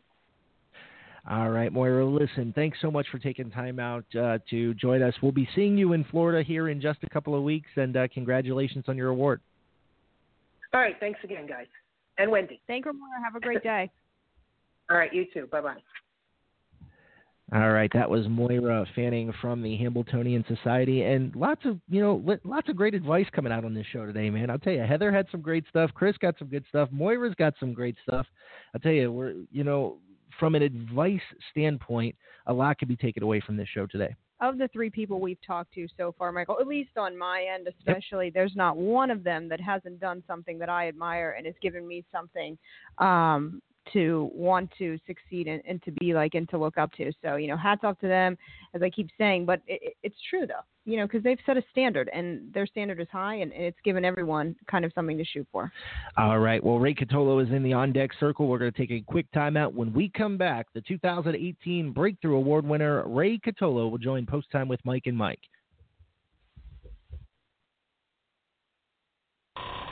All 1.29 1.49
right, 1.49 1.71
Moira. 1.71 2.05
Listen, 2.05 2.53
thanks 2.55 2.77
so 2.81 2.89
much 2.89 3.05
for 3.11 3.19
taking 3.19 3.51
time 3.51 3.79
out 3.79 4.05
uh, 4.19 4.39
to 4.49 4.73
join 4.73 5.03
us. 5.03 5.13
We'll 5.21 5.31
be 5.31 5.47
seeing 5.53 5.77
you 5.77 5.93
in 5.93 6.03
Florida 6.05 6.43
here 6.43 6.69
in 6.69 6.81
just 6.81 6.99
a 7.03 7.09
couple 7.09 7.35
of 7.35 7.43
weeks, 7.43 7.69
and 7.75 7.95
uh, 7.95 8.07
congratulations 8.13 8.85
on 8.87 8.97
your 8.97 9.09
award. 9.09 9.41
All 10.73 10.79
right, 10.79 10.95
thanks 10.99 11.19
again, 11.23 11.45
guys, 11.45 11.67
and 12.17 12.31
Wendy. 12.31 12.61
Thank 12.67 12.85
you, 12.85 12.93
Moira. 12.93 13.23
Have 13.23 13.35
a 13.35 13.39
great 13.39 13.61
day. 13.61 13.91
All 14.89 14.97
right, 14.97 15.13
you 15.13 15.25
too. 15.31 15.45
Bye 15.51 15.61
bye. 15.61 15.77
All 17.51 17.71
right, 17.71 17.89
that 17.93 18.07
was 18.07 18.27
Moira 18.27 18.85
Fanning 18.95 19.33
from 19.41 19.63
the 19.63 19.75
Hambletonian 19.75 20.45
Society, 20.47 21.01
and 21.01 21.35
lots 21.35 21.65
of 21.65 21.79
you 21.89 21.99
know 21.99 22.23
lots 22.43 22.69
of 22.69 22.75
great 22.75 22.93
advice 22.93 23.25
coming 23.33 23.51
out 23.51 23.65
on 23.65 23.73
this 23.73 23.87
show 23.91 24.05
today, 24.05 24.29
man. 24.29 24.51
I'll 24.51 24.59
tell 24.59 24.73
you, 24.73 24.83
Heather 24.83 25.11
had 25.11 25.25
some 25.31 25.41
great 25.41 25.65
stuff, 25.67 25.89
Chris 25.95 26.15
got 26.17 26.37
some 26.37 26.47
good 26.47 26.63
stuff, 26.69 26.89
Moira's 26.91 27.33
got 27.39 27.55
some 27.59 27.73
great 27.73 27.95
stuff. 28.03 28.27
I'll 28.75 28.79
tell 28.79 28.91
you, 28.91 29.11
we're 29.11 29.33
you 29.51 29.63
know 29.63 29.97
from 30.39 30.53
an 30.53 30.61
advice 30.61 31.21
standpoint, 31.49 32.15
a 32.45 32.53
lot 32.53 32.77
could 32.77 32.87
be 32.87 32.95
taken 32.95 33.23
away 33.23 33.41
from 33.41 33.57
this 33.57 33.67
show 33.73 33.87
today. 33.87 34.15
Of 34.41 34.59
the 34.59 34.67
three 34.69 34.91
people 34.91 35.19
we've 35.19 35.41
talked 35.45 35.73
to 35.73 35.87
so 35.97 36.13
far, 36.19 36.31
Michael, 36.31 36.57
at 36.61 36.67
least 36.67 36.97
on 36.97 37.17
my 37.17 37.45
end, 37.51 37.67
especially, 37.67 38.25
yep. 38.27 38.35
there's 38.35 38.55
not 38.55 38.77
one 38.77 39.09
of 39.09 39.23
them 39.23 39.49
that 39.49 39.59
hasn't 39.59 39.99
done 39.99 40.23
something 40.27 40.59
that 40.59 40.69
I 40.69 40.87
admire 40.87 41.35
and 41.35 41.45
has 41.47 41.55
given 41.61 41.85
me 41.87 42.05
something 42.11 42.57
um, 42.99 43.59
to 43.93 44.29
want 44.33 44.69
to 44.77 44.97
succeed 45.07 45.47
and, 45.47 45.61
and 45.67 45.81
to 45.83 45.91
be 45.91 46.13
like 46.13 46.35
and 46.35 46.47
to 46.49 46.57
look 46.57 46.77
up 46.77 46.91
to. 46.93 47.11
So, 47.21 47.35
you 47.35 47.47
know, 47.47 47.57
hats 47.57 47.81
off 47.83 47.99
to 47.99 48.07
them, 48.07 48.37
as 48.73 48.81
I 48.81 48.89
keep 48.89 49.09
saying. 49.17 49.45
But 49.45 49.61
it, 49.67 49.95
it's 50.03 50.15
true, 50.29 50.45
though, 50.47 50.63
you 50.85 50.97
know, 50.97 51.05
because 51.05 51.23
they've 51.23 51.39
set 51.45 51.57
a 51.57 51.63
standard 51.71 52.09
and 52.13 52.53
their 52.53 52.65
standard 52.65 52.99
is 52.99 53.07
high 53.11 53.35
and, 53.35 53.51
and, 53.51 53.63
it's 53.63 53.77
given 53.83 54.03
everyone 54.03 54.55
kind 54.69 54.85
of 54.85 54.91
something 54.93 55.17
to 55.17 55.25
shoot 55.25 55.47
for. 55.51 55.71
All 56.17 56.39
right. 56.39 56.63
Well, 56.63 56.79
Ray 56.79 56.95
Cotolo 56.95 57.43
is 57.43 57.51
in 57.51 57.63
the 57.63 57.73
on 57.73 57.93
deck 57.93 58.11
circle. 58.19 58.47
We're 58.47 58.59
going 58.59 58.71
to 58.71 58.77
take 58.77 58.91
a 58.91 59.01
quick 59.01 59.27
timeout. 59.35 59.73
When 59.73 59.93
we 59.93 60.09
come 60.09 60.37
back, 60.37 60.67
the 60.73 60.81
2018 60.81 61.91
Breakthrough 61.91 62.35
Award 62.35 62.65
winner, 62.65 63.07
Ray 63.07 63.37
Cotolo, 63.37 63.89
will 63.91 63.97
join 63.97 64.25
Post 64.25 64.51
Time 64.51 64.67
with 64.67 64.79
Mike 64.83 65.03
and 65.05 65.17
Mike. 65.17 65.41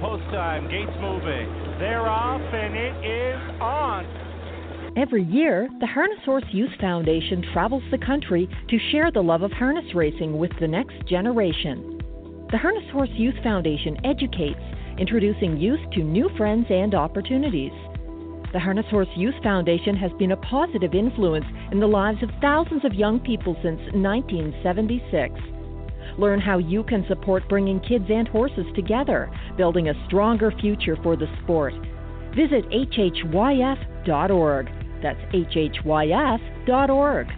Post 0.00 0.22
time, 0.30 0.70
gates 0.70 0.94
moving. 1.00 1.50
They're 1.80 2.06
off, 2.06 2.40
and 2.40 2.76
it 2.76 2.94
is 3.04 3.60
on. 3.60 4.06
Every 4.96 5.24
year, 5.24 5.68
the 5.80 5.86
Harness 5.86 6.20
Horse 6.24 6.44
Youth 6.52 6.70
Foundation 6.80 7.44
travels 7.52 7.82
the 7.90 7.98
country 7.98 8.48
to 8.68 8.78
share 8.92 9.10
the 9.10 9.22
love 9.22 9.42
of 9.42 9.50
harness 9.50 9.92
racing 9.96 10.38
with 10.38 10.52
the 10.60 10.68
next 10.68 11.04
generation. 11.08 11.98
The 12.52 12.58
Harness 12.58 12.88
Horse 12.92 13.10
Youth 13.14 13.34
Foundation 13.42 13.96
educates, 14.04 14.62
introducing 14.98 15.56
youth 15.56 15.80
to 15.94 16.04
new 16.04 16.30
friends 16.36 16.66
and 16.70 16.94
opportunities. 16.94 17.72
The 18.52 18.60
Harness 18.60 18.86
Horse 18.90 19.08
Youth 19.16 19.34
Foundation 19.42 19.96
has 19.96 20.12
been 20.12 20.30
a 20.30 20.36
positive 20.36 20.94
influence 20.94 21.46
in 21.72 21.80
the 21.80 21.88
lives 21.88 22.22
of 22.22 22.30
thousands 22.40 22.84
of 22.84 22.94
young 22.94 23.18
people 23.18 23.54
since 23.64 23.80
1976. 23.92 25.57
Learn 26.18 26.40
how 26.40 26.58
you 26.58 26.82
can 26.82 27.04
support 27.08 27.48
bringing 27.48 27.80
kids 27.80 28.06
and 28.10 28.28
horses 28.28 28.66
together, 28.74 29.30
building 29.56 29.88
a 29.88 30.06
stronger 30.06 30.52
future 30.60 30.96
for 31.02 31.16
the 31.16 31.26
sport. 31.42 31.74
Visit 32.34 32.68
hhyf.org. 32.70 34.66
That's 35.02 35.20
hhyf.org. 35.32 37.28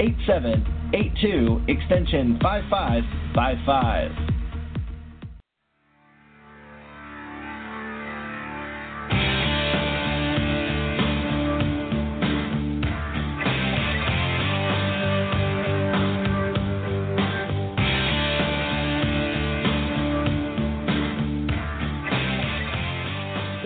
8782 0.00 1.60
extension 1.68 2.38
5555. 2.40 4.39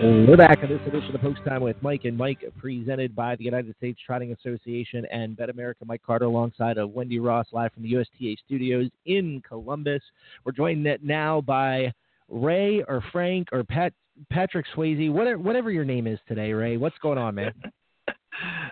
We're 0.05 0.37
back 0.37 0.59
on 0.61 0.69
this 0.69 0.81
edition 0.85 1.15
of 1.15 1.21
Post 1.21 1.39
Time 1.47 1.63
with 1.63 1.77
Mike 1.81 2.05
and 2.05 2.15
Mike, 2.15 2.43
presented 2.59 3.15
by 3.15 3.35
the 3.37 3.43
United 3.43 3.75
States 3.77 3.99
Trotting 4.05 4.33
Association 4.33 5.03
and 5.11 5.35
Bet 5.35 5.49
America. 5.49 5.83
Mike 5.83 6.03
Carter 6.05 6.25
alongside 6.25 6.77
of 6.77 6.91
Wendy 6.91 7.17
Ross, 7.17 7.47
live 7.51 7.73
from 7.73 7.81
the 7.81 7.89
USTA 7.89 8.35
studios 8.45 8.91
in 9.07 9.41
Columbus. 9.47 10.03
We're 10.43 10.51
joined 10.51 10.87
now 11.01 11.41
by 11.41 11.91
Ray 12.29 12.83
or 12.87 13.03
Frank 13.11 13.47
or 13.51 13.63
Pat, 13.63 13.93
Patrick 14.29 14.67
Swayze, 14.75 15.11
whatever, 15.11 15.39
whatever 15.39 15.71
your 15.71 15.85
name 15.85 16.05
is 16.05 16.19
today, 16.27 16.53
Ray. 16.53 16.77
What's 16.77 16.99
going 16.99 17.17
on, 17.17 17.33
man? 17.33 17.53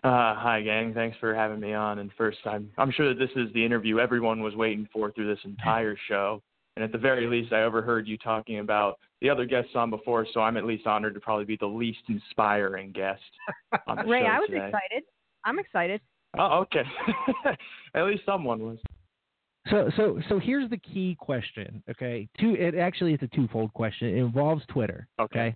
Uh, 0.03 0.35
hi, 0.35 0.61
gang. 0.61 0.93
Thanks 0.93 1.15
for 1.21 1.33
having 1.33 1.61
me 1.61 1.73
on. 1.73 1.99
And 1.99 2.11
first, 2.17 2.39
I'm 2.45 2.69
I'm 2.77 2.91
sure 2.91 3.07
that 3.07 3.17
this 3.17 3.29
is 3.37 3.51
the 3.53 3.65
interview 3.65 3.97
everyone 3.97 4.43
was 4.43 4.53
waiting 4.55 4.89
for 4.91 5.09
through 5.09 5.33
this 5.33 5.43
entire 5.45 5.95
show. 6.09 6.43
And 6.75 6.83
at 6.83 6.91
the 6.91 6.97
very 6.97 7.27
least, 7.27 7.53
I 7.53 7.63
overheard 7.63 8.07
you 8.07 8.17
talking 8.17 8.59
about 8.59 8.97
the 9.21 9.29
other 9.29 9.45
guests 9.45 9.71
on 9.75 9.89
before, 9.91 10.25
so 10.33 10.39
I'm 10.41 10.57
at 10.57 10.65
least 10.65 10.87
honored 10.87 11.13
to 11.13 11.19
probably 11.19 11.45
be 11.45 11.55
the 11.57 11.67
least 11.67 11.99
inspiring 12.09 12.91
guest 12.91 13.21
on 13.87 13.97
the 13.97 14.03
Ray, 14.05 14.21
show 14.21 14.25
I 14.25 14.39
was 14.39 14.49
today. 14.49 14.65
excited. 14.65 15.03
I'm 15.45 15.59
excited. 15.59 16.01
Oh, 16.37 16.61
okay. 16.61 16.83
at 17.93 18.03
least 18.05 18.23
someone 18.25 18.59
was. 18.63 18.77
So, 19.69 19.89
so, 19.95 20.19
so 20.27 20.39
here's 20.39 20.69
the 20.69 20.77
key 20.77 21.15
question. 21.19 21.83
Okay, 21.89 22.27
two. 22.39 22.55
It 22.55 22.75
actually 22.75 23.13
it's 23.13 23.23
a 23.23 23.27
twofold 23.27 23.71
question. 23.73 24.07
It 24.09 24.17
involves 24.17 24.63
Twitter. 24.67 25.07
Okay. 25.21 25.55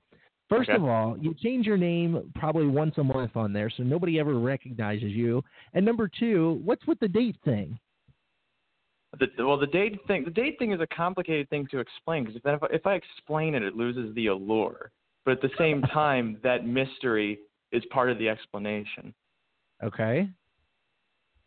First 0.49 0.69
Okay. 0.69 0.77
of 0.77 0.85
all, 0.85 1.17
you 1.19 1.33
change 1.33 1.65
your 1.65 1.75
name 1.75 2.31
probably 2.35 2.67
once 2.67 2.93
a 2.99 3.03
month 3.03 3.35
on 3.35 3.51
there, 3.51 3.69
so 3.69 3.83
nobody 3.83 4.17
ever 4.17 4.39
recognizes 4.39 5.11
you. 5.11 5.43
And 5.73 5.83
number 5.85 6.07
two, 6.07 6.61
what's 6.63 6.85
with 6.87 6.99
the 6.99 7.07
date 7.09 7.35
thing? 7.43 7.77
The, 9.19 9.27
well, 9.45 9.57
the 9.57 9.67
date 9.67 9.99
thing. 10.07 10.25
The 10.25 10.31
date 10.31 10.59
thing 10.59 10.71
is 10.73 10.81
a 10.81 10.87
complicated 10.87 11.49
thing 11.49 11.67
to 11.71 11.79
explain 11.79 12.25
because 12.25 12.35
if, 12.37 12.45
I- 12.45 12.53
if 12.55 12.63
I- 12.63 12.75
if 12.75 12.87
I 12.87 12.93
explain 12.95 13.55
it, 13.55 13.63
it 13.63 13.75
loses 13.75 14.13
the 14.15 14.27
allure. 14.27 14.91
But 15.25 15.31
at 15.31 15.41
the 15.41 15.51
same 15.57 15.81
time, 15.93 16.39
that 16.43 16.65
mystery 16.67 17.39
is 17.71 17.83
part 17.85 18.09
of 18.09 18.17
the 18.17 18.29
explanation. 18.29 19.13
Okay. 19.83 20.29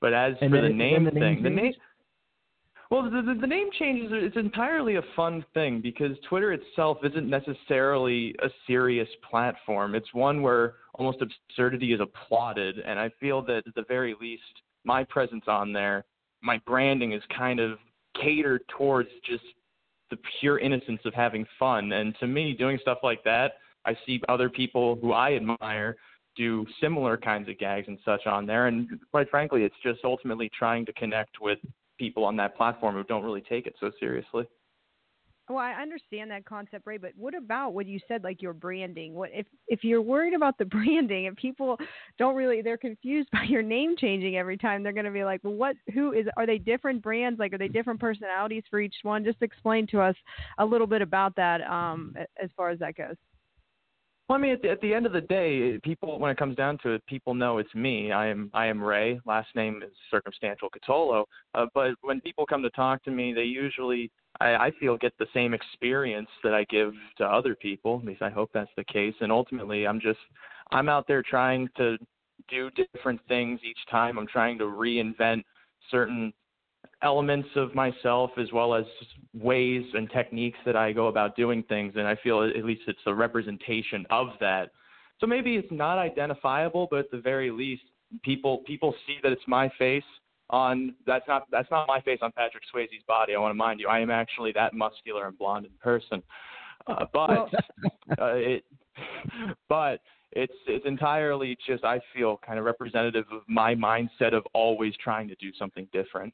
But 0.00 0.14
as 0.14 0.34
And 0.40 0.50
for 0.50 0.62
the 0.62 0.68
name 0.68 1.04
the 1.04 1.10
name 1.10 1.34
thing, 1.36 1.42
the 1.42 1.50
name. 1.50 1.72
Well, 2.90 3.04
the, 3.04 3.22
the, 3.22 3.38
the 3.40 3.46
name 3.46 3.68
change 3.78 4.00
is 4.06 4.08
it's 4.12 4.36
entirely 4.36 4.96
a 4.96 5.02
fun 5.14 5.44
thing 5.54 5.80
because 5.80 6.16
Twitter 6.28 6.52
itself 6.52 6.98
isn't 7.04 7.28
necessarily 7.28 8.34
a 8.42 8.48
serious 8.66 9.08
platform. 9.28 9.94
It's 9.94 10.12
one 10.12 10.42
where 10.42 10.74
almost 10.94 11.18
absurdity 11.22 11.92
is 11.92 12.00
applauded, 12.00 12.80
and 12.80 12.98
I 12.98 13.10
feel 13.20 13.42
that 13.42 13.62
at 13.66 13.74
the 13.76 13.84
very 13.86 14.16
least, 14.20 14.42
my 14.84 15.04
presence 15.04 15.44
on 15.46 15.72
there, 15.72 16.04
my 16.42 16.58
branding 16.66 17.12
is 17.12 17.22
kind 17.36 17.60
of 17.60 17.78
catered 18.20 18.62
towards 18.68 19.08
just 19.24 19.44
the 20.10 20.18
pure 20.40 20.58
innocence 20.58 21.00
of 21.04 21.14
having 21.14 21.46
fun. 21.58 21.92
And 21.92 22.14
to 22.20 22.26
me, 22.26 22.54
doing 22.54 22.78
stuff 22.80 22.98
like 23.02 23.22
that, 23.24 23.54
I 23.84 23.96
see 24.06 24.20
other 24.28 24.50
people 24.50 24.98
who 25.00 25.12
I 25.12 25.34
admire 25.34 25.96
do 26.36 26.66
similar 26.80 27.16
kinds 27.16 27.48
of 27.48 27.58
gags 27.58 27.88
and 27.88 27.98
such 28.04 28.26
on 28.26 28.46
there. 28.46 28.66
And 28.66 28.88
quite 29.10 29.30
frankly, 29.30 29.64
it's 29.64 29.74
just 29.82 30.00
ultimately 30.04 30.50
trying 30.56 30.86
to 30.86 30.92
connect 30.94 31.40
with 31.40 31.58
people 31.98 32.24
on 32.24 32.36
that 32.36 32.56
platform 32.56 32.94
who 32.94 33.04
don't 33.04 33.24
really 33.24 33.42
take 33.42 33.66
it 33.66 33.74
so 33.78 33.90
seriously. 34.00 34.46
Well, 35.50 35.58
I 35.58 35.72
understand 35.72 36.30
that 36.30 36.44
concept, 36.44 36.86
Ray, 36.86 36.96
but 36.96 37.10
what 37.16 37.34
about 37.34 37.74
what 37.74 37.86
you 37.86 37.98
said, 38.06 38.22
like 38.22 38.40
your 38.40 38.52
branding? 38.52 39.14
What 39.14 39.30
if 39.32 39.46
if 39.66 39.82
you're 39.82 40.00
worried 40.00 40.32
about 40.32 40.56
the 40.58 40.64
branding 40.76 41.26
and 41.26 41.36
people 41.36 41.76
don't 42.18 42.36
really 42.36 42.62
they're 42.62 42.76
confused 42.76 43.28
by 43.32 43.42
your 43.48 43.62
name 43.62 43.96
changing 43.98 44.36
every 44.36 44.56
time? 44.56 44.84
They're 44.84 44.92
going 44.92 45.06
to 45.06 45.10
be 45.10 45.24
like, 45.24 45.40
well, 45.42 45.54
what? 45.54 45.74
Who 45.92 46.12
is? 46.12 46.26
Are 46.36 46.46
they 46.46 46.58
different 46.58 47.02
brands? 47.02 47.40
Like, 47.40 47.52
are 47.52 47.58
they 47.58 47.66
different 47.66 47.98
personalities 47.98 48.62
for 48.70 48.80
each 48.80 48.94
one? 49.02 49.24
Just 49.24 49.42
explain 49.42 49.88
to 49.88 50.00
us 50.00 50.14
a 50.58 50.64
little 50.64 50.86
bit 50.86 51.02
about 51.02 51.34
that, 51.34 51.62
um, 51.62 52.14
as 52.40 52.50
far 52.56 52.70
as 52.70 52.78
that 52.78 52.94
goes. 52.94 53.16
Well, 54.28 54.38
I 54.38 54.42
mean, 54.42 54.52
at 54.52 54.62
the, 54.62 54.70
at 54.70 54.80
the 54.80 54.94
end 54.94 55.06
of 55.06 55.12
the 55.12 55.22
day, 55.22 55.80
people, 55.82 56.20
when 56.20 56.30
it 56.30 56.36
comes 56.36 56.54
down 56.54 56.78
to 56.84 56.90
it, 56.90 57.04
people 57.06 57.34
know 57.34 57.58
it's 57.58 57.74
me. 57.74 58.12
I 58.12 58.28
am, 58.28 58.48
I 58.54 58.66
am 58.66 58.80
Ray. 58.80 59.18
Last 59.26 59.48
name 59.56 59.82
is 59.84 59.90
Circumstantial 60.08 60.68
Cotolo. 60.70 61.24
Uh, 61.56 61.66
but 61.74 61.94
when 62.02 62.20
people 62.20 62.46
come 62.46 62.62
to 62.62 62.70
talk 62.70 63.02
to 63.02 63.10
me, 63.10 63.32
they 63.32 63.42
usually, 63.42 64.08
I, 64.40 64.66
I 64.66 64.70
feel, 64.80 64.96
get 64.96 65.12
the 65.18 65.26
same 65.34 65.54
experience 65.54 66.28
that 66.42 66.54
I 66.54 66.64
give 66.64 66.92
to 67.18 67.24
other 67.24 67.54
people. 67.54 67.98
At 68.00 68.06
least 68.06 68.22
I 68.22 68.30
hope 68.30 68.50
that's 68.52 68.70
the 68.76 68.84
case. 68.84 69.14
And 69.20 69.30
ultimately, 69.30 69.86
I'm 69.86 70.00
just, 70.00 70.18
I'm 70.72 70.88
out 70.88 71.06
there 71.06 71.22
trying 71.22 71.68
to 71.76 71.98
do 72.48 72.70
different 72.70 73.20
things 73.28 73.60
each 73.62 73.78
time. 73.90 74.18
I'm 74.18 74.26
trying 74.26 74.58
to 74.58 74.64
reinvent 74.64 75.44
certain 75.90 76.32
elements 77.02 77.48
of 77.56 77.74
myself 77.74 78.30
as 78.38 78.52
well 78.52 78.74
as 78.74 78.84
ways 79.34 79.84
and 79.94 80.10
techniques 80.10 80.58
that 80.66 80.76
I 80.76 80.92
go 80.92 81.08
about 81.08 81.36
doing 81.36 81.62
things 81.64 81.94
and 81.96 82.06
I 82.06 82.16
feel 82.16 82.42
at 82.42 82.64
least 82.64 82.82
it's 82.86 83.00
a 83.06 83.14
representation 83.14 84.06
of 84.10 84.28
that. 84.40 84.70
So 85.18 85.26
maybe 85.26 85.56
it's 85.56 85.70
not 85.70 85.98
identifiable 85.98 86.88
but 86.90 87.00
at 87.00 87.10
the 87.10 87.18
very 87.18 87.50
least 87.50 87.82
people 88.22 88.58
people 88.66 88.94
see 89.06 89.16
that 89.22 89.32
it's 89.32 89.42
my 89.46 89.70
face 89.78 90.04
on 90.50 90.94
that's 91.06 91.26
not 91.26 91.46
that's 91.50 91.70
not 91.70 91.86
my 91.88 92.00
face 92.00 92.18
on 92.22 92.32
Patrick 92.32 92.64
Swayze's 92.74 93.04
body. 93.06 93.34
I 93.34 93.38
want 93.38 93.50
to 93.50 93.56
mind 93.56 93.80
you 93.80 93.88
I 93.88 94.00
am 94.00 94.10
actually 94.10 94.52
that 94.52 94.74
muscular 94.74 95.26
and 95.26 95.38
blonde 95.38 95.66
in 95.66 95.72
person. 95.82 96.22
Uh, 96.86 97.04
but 97.12 97.30
uh, 98.18 98.34
it 98.34 98.64
but 99.68 100.00
it's 100.32 100.52
it's 100.66 100.86
entirely 100.86 101.56
just 101.66 101.84
I 101.84 102.00
feel 102.14 102.40
kind 102.44 102.58
of 102.58 102.64
representative 102.64 103.24
of 103.32 103.42
my 103.48 103.74
mindset 103.74 104.32
of 104.32 104.44
always 104.52 104.94
trying 105.02 105.28
to 105.28 105.34
do 105.36 105.50
something 105.58 105.88
different. 105.92 106.32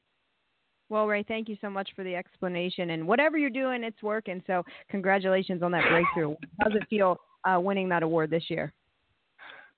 Well, 0.89 1.05
Ray, 1.05 1.23
thank 1.23 1.49
you 1.49 1.57
so 1.59 1.69
much 1.69 1.89
for 1.95 2.03
the 2.03 2.15
explanation. 2.15 2.91
And 2.91 3.05
whatever 3.05 3.37
you're 3.37 3.49
doing, 3.49 3.83
it's 3.83 4.01
working. 4.01 4.41
So, 4.47 4.63
congratulations 4.89 5.61
on 5.61 5.71
that 5.71 5.83
breakthrough. 5.89 6.35
How 6.61 6.69
does 6.69 6.79
it 6.81 6.87
feel 6.89 7.17
uh, 7.43 7.59
winning 7.59 7.89
that 7.89 8.03
award 8.03 8.29
this 8.29 8.49
year? 8.49 8.71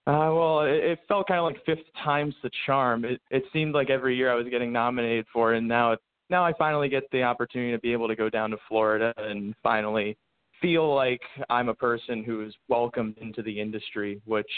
Uh, 0.07 0.31
well, 0.33 0.61
it, 0.61 0.83
it 0.83 0.99
felt 1.07 1.27
kind 1.27 1.39
of 1.39 1.45
like 1.45 1.63
fifth 1.65 1.85
time's 2.03 2.35
the 2.41 2.49
charm. 2.65 3.05
It 3.05 3.21
it 3.29 3.43
seemed 3.53 3.73
like 3.73 3.89
every 3.89 4.15
year 4.15 4.31
I 4.31 4.35
was 4.35 4.47
getting 4.49 4.71
nominated 4.71 5.25
for, 5.31 5.53
it, 5.53 5.59
and 5.59 5.67
now 5.67 5.91
it, 5.93 5.99
now 6.29 6.43
I 6.43 6.53
finally 6.53 6.89
get 6.89 7.03
the 7.11 7.23
opportunity 7.23 7.71
to 7.71 7.79
be 7.79 7.91
able 7.91 8.07
to 8.07 8.15
go 8.15 8.29
down 8.29 8.51
to 8.51 8.57
Florida 8.67 9.13
and 9.17 9.53
finally 9.61 10.17
feel 10.61 10.93
like 10.93 11.21
I'm 11.49 11.69
a 11.69 11.73
person 11.73 12.23
who 12.23 12.43
is 12.45 12.53
welcomed 12.67 13.17
into 13.19 13.41
the 13.41 13.59
industry, 13.59 14.21
which 14.25 14.49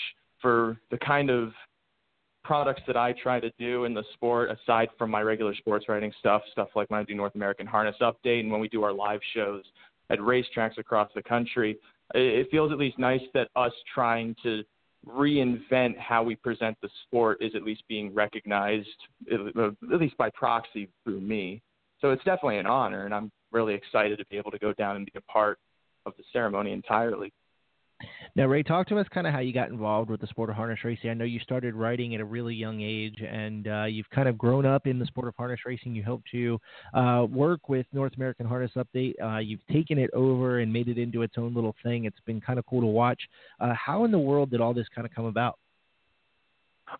for 0.42 0.78
the 0.90 0.98
kind 0.98 1.30
of 1.30 1.52
products 2.44 2.82
that 2.88 2.98
I 2.98 3.14
try 3.14 3.40
to 3.40 3.52
do 3.60 3.86
in 3.86 3.94
the 3.94 4.04
sport, 4.14 4.50
aside 4.50 4.90
from 4.98 5.12
my 5.12 5.22
regular 5.22 5.54
sports 5.56 5.86
writing 5.88 6.12
stuff, 6.20 6.42
stuff 6.52 6.70
like 6.76 6.90
when 6.90 7.00
I 7.00 7.04
do 7.04 7.14
North 7.14 7.36
American 7.36 7.68
Harness 7.68 7.96
Update 8.02 8.40
and 8.40 8.52
when 8.52 8.62
we 8.62 8.68
do 8.68 8.84
our 8.84 8.94
live 8.94 9.20
shows 9.34 9.64
at 10.10 10.20
racetracks 10.20 10.78
across 10.78 11.10
the 11.14 11.22
country, 11.22 11.78
it, 12.16 12.20
it 12.20 12.52
feels 12.52 12.72
at 12.72 12.78
least 12.78 12.98
nice 12.98 13.22
that 13.34 13.50
us 13.56 13.74
trying 13.94 14.36
to 14.44 14.64
reinvent 15.08 15.98
how 15.98 16.24
we 16.24 16.36
present 16.36 16.78
the 16.82 16.90
sport 17.04 17.38
is 17.42 17.56
at 17.56 17.64
least 17.64 17.84
being 17.88 18.14
recognized, 18.14 18.88
at 19.32 20.00
least 20.00 20.18
by 20.18 20.30
proxy 20.32 20.90
through 21.04 21.22
me. 21.22 21.62
So 22.00 22.12
it's 22.12 22.24
definitely 22.24 22.58
an 22.58 22.68
honor, 22.68 23.06
and 23.06 23.14
I'm 23.14 23.32
really 23.52 23.74
excited 23.74 24.18
to 24.20 24.26
be 24.28 24.38
able 24.38 24.52
to 24.52 24.60
go 24.60 24.74
down 24.74 24.96
and 24.96 25.06
be 25.06 25.12
a 25.16 25.22
part 25.32 25.60
of 26.06 26.14
the 26.18 26.24
ceremony 26.32 26.72
entirely. 26.72 27.32
Now, 28.36 28.46
Ray, 28.46 28.64
talk 28.64 28.88
to 28.88 28.98
us 28.98 29.06
kind 29.14 29.28
of 29.28 29.34
how 29.34 29.40
you 29.40 29.54
got 29.54 29.70
involved 29.70 30.10
with 30.10 30.22
the 30.22 30.28
sport 30.28 30.50
of 30.50 30.56
harness 30.56 30.80
racing. 30.84 31.10
I 31.10 31.14
know 31.14 31.26
you 31.26 31.40
started 31.40 31.76
writing 31.76 32.16
at 32.16 32.22
a 32.22 32.26
really 32.26 32.56
young 32.56 32.82
age, 32.82 33.22
and 33.22 33.68
uh, 33.68 33.84
you've 33.86 34.10
kind 34.10 34.30
of 34.30 34.38
grown 34.38 34.66
up 34.66 34.88
in 34.88 35.00
the 35.00 35.06
sport 35.06 35.28
of 35.28 35.36
harness 35.36 35.60
racing. 35.66 35.96
You 35.96 36.04
helped 36.04 36.30
to 36.32 36.60
uh, 36.94 37.28
work 37.30 37.68
with 37.68 37.86
North 37.92 38.14
American 38.16 38.46
Harness 38.46 38.72
Update. 38.78 39.14
Uh, 39.22 39.40
you've 39.40 39.66
taken 39.72 39.98
it 39.98 40.10
over 40.14 40.60
and 40.60 40.72
made 40.72 40.88
it 40.88 40.98
into 40.98 41.24
its 41.24 41.36
own 41.38 41.54
little 41.54 41.76
thing. 41.84 42.06
It's 42.06 42.20
been 42.26 42.40
kind 42.40 42.58
of 42.58 42.66
cool 42.66 42.82
to 42.82 42.88
watch. 42.88 43.22
Uh, 43.60 43.74
how 43.74 44.06
in 44.06 44.12
the 44.12 44.20
world 44.20 44.52
did 44.52 44.62
all 44.62 44.74
this 44.74 44.88
kind 44.94 45.06
of 45.06 45.14
come 45.14 45.26
about? 45.26 45.58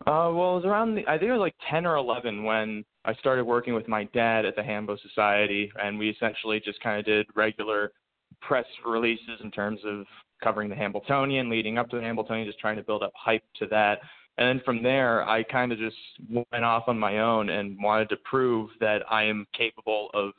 Uh, 0.06 0.32
well, 0.32 0.52
it 0.52 0.56
was 0.56 0.64
around 0.64 0.94
the, 0.94 1.06
I 1.06 1.18
think 1.18 1.28
it 1.28 1.32
was 1.32 1.40
like 1.40 1.54
10 1.70 1.86
or 1.86 1.96
11 1.96 2.44
when 2.44 2.84
I 3.04 3.14
started 3.14 3.44
working 3.44 3.74
with 3.74 3.88
my 3.88 4.04
dad 4.14 4.44
at 4.44 4.56
the 4.56 4.62
Hambo 4.62 4.96
Society, 4.96 5.70
and 5.82 5.98
we 5.98 6.08
essentially 6.08 6.60
just 6.64 6.80
kind 6.80 6.98
of 6.98 7.04
did 7.04 7.26
regular 7.34 7.92
press 8.40 8.64
releases 8.86 9.40
in 9.42 9.50
terms 9.50 9.80
of 9.84 10.06
covering 10.42 10.68
the 10.68 10.76
Hambletonian, 10.76 11.48
leading 11.48 11.78
up 11.78 11.88
to 11.90 11.96
the 11.96 12.02
Hambletonian, 12.02 12.46
just 12.46 12.58
trying 12.58 12.76
to 12.76 12.82
build 12.82 13.02
up 13.02 13.12
hype 13.14 13.44
to 13.58 13.66
that. 13.66 14.00
And 14.38 14.48
then 14.48 14.62
from 14.64 14.82
there, 14.82 15.28
I 15.28 15.42
kind 15.42 15.72
of 15.72 15.78
just 15.78 15.96
went 16.30 16.64
off 16.64 16.84
on 16.86 16.98
my 16.98 17.18
own 17.18 17.50
and 17.50 17.76
wanted 17.82 18.08
to 18.10 18.16
prove 18.24 18.70
that 18.80 19.02
I 19.10 19.24
am 19.24 19.46
capable 19.56 20.08
of 20.14 20.32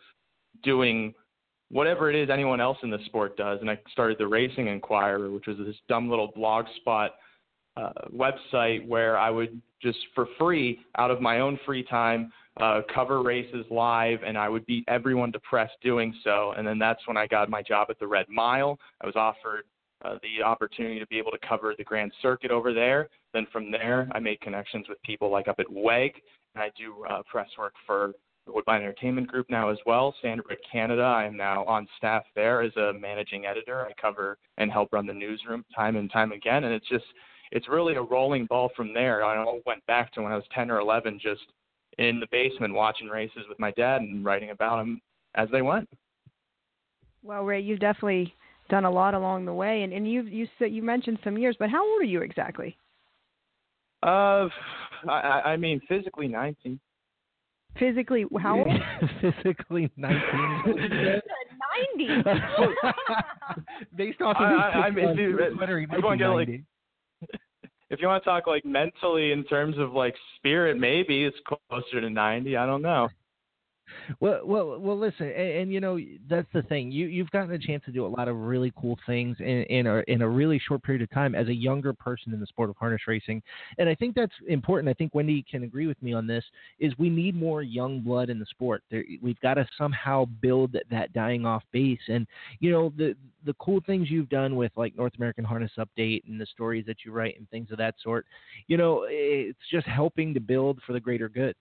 doing 0.63 1.13
whatever 1.69 2.09
it 2.09 2.15
is 2.15 2.29
anyone 2.29 2.59
else 2.59 2.77
in 2.83 2.89
the 2.89 2.99
sport 3.05 3.37
does. 3.37 3.59
And 3.61 3.69
I 3.69 3.79
started 3.91 4.17
the 4.17 4.27
Racing 4.27 4.67
Inquirer, 4.67 5.29
which 5.29 5.47
was 5.47 5.57
this 5.57 5.75
dumb 5.87 6.09
little 6.09 6.31
blog 6.35 6.65
spot 6.77 7.15
uh, 7.77 7.91
website 8.15 8.87
where 8.87 9.17
I 9.17 9.29
would 9.29 9.61
just 9.81 9.97
for 10.15 10.27
free, 10.39 10.79
out 10.97 11.11
of 11.11 11.21
my 11.21 11.39
own 11.39 11.59
free 11.65 11.83
time, 11.83 12.31
uh, 12.61 12.81
cover 12.93 13.21
races 13.21 13.65
live, 13.69 14.19
and 14.25 14.37
I 14.37 14.47
would 14.47 14.65
beat 14.65 14.85
everyone 14.87 15.31
to 15.33 15.39
press 15.39 15.69
doing 15.81 16.15
so. 16.23 16.53
And 16.55 16.65
then 16.65 16.79
that's 16.79 17.05
when 17.07 17.17
I 17.17 17.27
got 17.27 17.49
my 17.49 17.61
job 17.61 17.87
at 17.89 17.99
the 17.99 18.07
Red 18.07 18.27
Mile. 18.29 18.79
I 19.01 19.05
was 19.05 19.15
offered 19.15 19.65
uh, 20.03 20.15
the 20.21 20.43
opportunity 20.43 20.99
to 20.99 21.07
be 21.07 21.17
able 21.17 21.31
to 21.31 21.37
cover 21.47 21.73
the 21.77 21.83
Grand 21.83 22.11
Circuit 22.21 22.51
over 22.51 22.73
there. 22.73 23.09
Then 23.33 23.47
from 23.51 23.71
there, 23.71 24.09
I 24.11 24.19
made 24.19 24.41
connections 24.41 24.87
with 24.89 25.01
people 25.03 25.29
like 25.29 25.47
up 25.47 25.59
at 25.59 25.71
WEG, 25.71 26.13
and 26.55 26.63
I 26.63 26.71
do 26.77 27.05
uh, 27.09 27.21
press 27.29 27.47
work 27.57 27.73
for 27.85 28.13
the 28.45 28.51
Woodbine 28.51 28.81
Entertainment 28.81 29.27
Group 29.27 29.49
now 29.49 29.69
as 29.69 29.77
well. 29.85 30.13
Standardbred 30.23 30.57
Canada, 30.69 31.03
I 31.03 31.25
am 31.25 31.37
now 31.37 31.63
on 31.65 31.87
staff 31.97 32.23
there 32.35 32.61
as 32.61 32.75
a 32.75 32.93
managing 32.93 33.45
editor. 33.45 33.85
I 33.85 33.93
cover 33.99 34.37
and 34.57 34.71
help 34.71 34.91
run 34.91 35.05
the 35.05 35.13
newsroom 35.13 35.63
time 35.75 35.95
and 35.95 36.11
time 36.11 36.31
again, 36.31 36.65
and 36.65 36.73
it's 36.73 36.89
just 36.89 37.05
it's 37.51 37.69
really 37.69 37.95
a 37.95 38.01
rolling 38.01 38.45
ball 38.47 38.71
from 38.75 38.93
there. 38.93 39.23
I 39.23 39.43
went 39.65 39.85
back 39.85 40.11
to 40.13 40.21
when 40.21 40.31
I 40.31 40.35
was 40.35 40.45
10 40.55 40.71
or 40.71 40.79
11, 40.79 41.19
just 41.21 41.41
in 41.99 42.19
the 42.19 42.27
basement 42.31 42.73
watching 42.73 43.07
races 43.07 43.43
with 43.47 43.59
my 43.59 43.71
dad 43.71 44.01
and 44.01 44.25
writing 44.25 44.49
about 44.49 44.77
them 44.77 44.99
as 45.35 45.47
they 45.51 45.61
went. 45.61 45.87
Well, 47.21 47.43
Ray, 47.43 47.61
you've 47.61 47.79
definitely 47.79 48.33
done 48.69 48.85
a 48.85 48.91
lot 48.91 49.13
along 49.13 49.45
the 49.45 49.53
way, 49.53 49.83
and 49.83 49.93
and 49.93 50.09
you 50.09 50.23
you 50.23 50.47
said 50.59 50.71
you 50.71 50.81
mentioned 50.81 51.19
some 51.23 51.37
years, 51.37 51.55
but 51.59 51.69
how 51.69 51.83
old 51.87 52.01
are 52.01 52.05
you 52.05 52.21
exactly? 52.21 52.77
Uh, 54.01 54.49
I, 55.07 55.41
I 55.45 55.57
mean, 55.57 55.79
physically 55.87 56.27
19. 56.27 56.79
Physically, 57.79 58.25
how 58.41 58.57
old? 58.59 58.67
Physically 59.21 59.89
19. 59.95 60.21
90. 61.97 62.23
Based 63.95 64.21
off 64.21 64.35
of 64.37 64.43
I, 64.43 64.53
I, 64.53 64.81
I 64.87 64.91
mean, 64.91 65.15
dude, 65.15 65.39
Twitter, 65.55 65.79
he 65.79 65.85
if 65.85 65.89
might 65.89 65.97
you 65.99 66.05
want 66.05 66.19
be 66.19 66.23
to 66.23 66.29
get 66.29 66.35
90. 66.35 66.63
like, 67.21 67.41
if 67.89 68.01
you 68.01 68.07
want 68.07 68.23
to 68.23 68.29
talk 68.29 68.47
like 68.47 68.65
mentally 68.65 69.31
in 69.31 69.43
terms 69.45 69.77
of 69.77 69.93
like 69.93 70.15
spirit, 70.37 70.77
maybe 70.77 71.23
it's 71.23 71.37
closer 71.69 72.01
to 72.01 72.09
90. 72.09 72.57
I 72.57 72.65
don't 72.65 72.81
know. 72.81 73.07
Well, 74.19 74.41
well, 74.43 74.79
well. 74.79 74.97
Listen, 74.97 75.27
and, 75.27 75.35
and 75.35 75.73
you 75.73 75.79
know 75.79 75.99
that's 76.29 76.47
the 76.53 76.61
thing. 76.63 76.91
You 76.91 77.07
you've 77.07 77.31
gotten 77.31 77.51
a 77.51 77.59
chance 77.59 77.83
to 77.85 77.91
do 77.91 78.05
a 78.05 78.07
lot 78.07 78.27
of 78.27 78.35
really 78.35 78.71
cool 78.77 78.97
things 79.05 79.37
in 79.39 79.63
in 79.63 79.87
a 79.87 80.03
in 80.07 80.21
a 80.21 80.29
really 80.29 80.59
short 80.59 80.83
period 80.83 81.01
of 81.01 81.09
time 81.11 81.35
as 81.35 81.47
a 81.47 81.53
younger 81.53 81.93
person 81.93 82.33
in 82.33 82.39
the 82.39 82.45
sport 82.45 82.69
of 82.69 82.77
harness 82.77 83.01
racing, 83.07 83.41
and 83.77 83.89
I 83.89 83.95
think 83.95 84.15
that's 84.15 84.33
important. 84.47 84.89
I 84.89 84.93
think 84.93 85.13
Wendy 85.15 85.43
can 85.49 85.63
agree 85.63 85.87
with 85.87 86.01
me 86.01 86.13
on 86.13 86.27
this. 86.27 86.43
Is 86.79 86.93
we 86.97 87.09
need 87.09 87.35
more 87.35 87.61
young 87.61 88.01
blood 88.01 88.29
in 88.29 88.39
the 88.39 88.45
sport. 88.45 88.83
There, 88.89 89.03
we've 89.21 89.39
got 89.41 89.55
to 89.55 89.67
somehow 89.77 90.25
build 90.25 90.75
that 90.89 91.13
dying 91.13 91.45
off 91.45 91.63
base, 91.71 91.99
and 92.07 92.27
you 92.59 92.71
know 92.71 92.93
the 92.97 93.15
the 93.45 93.53
cool 93.55 93.81
things 93.85 94.09
you've 94.09 94.29
done 94.29 94.55
with 94.55 94.71
like 94.75 94.95
North 94.95 95.13
American 95.17 95.43
Harness 95.43 95.71
Update 95.77 96.23
and 96.27 96.39
the 96.39 96.45
stories 96.45 96.85
that 96.85 96.97
you 97.05 97.11
write 97.11 97.37
and 97.37 97.49
things 97.49 97.71
of 97.71 97.77
that 97.77 97.95
sort. 98.01 98.25
You 98.67 98.77
know, 98.77 99.05
it's 99.09 99.59
just 99.71 99.85
helping 99.87 100.33
to 100.33 100.39
build 100.39 100.79
for 100.85 100.93
the 100.93 100.99
greater 100.99 101.29
good. 101.29 101.55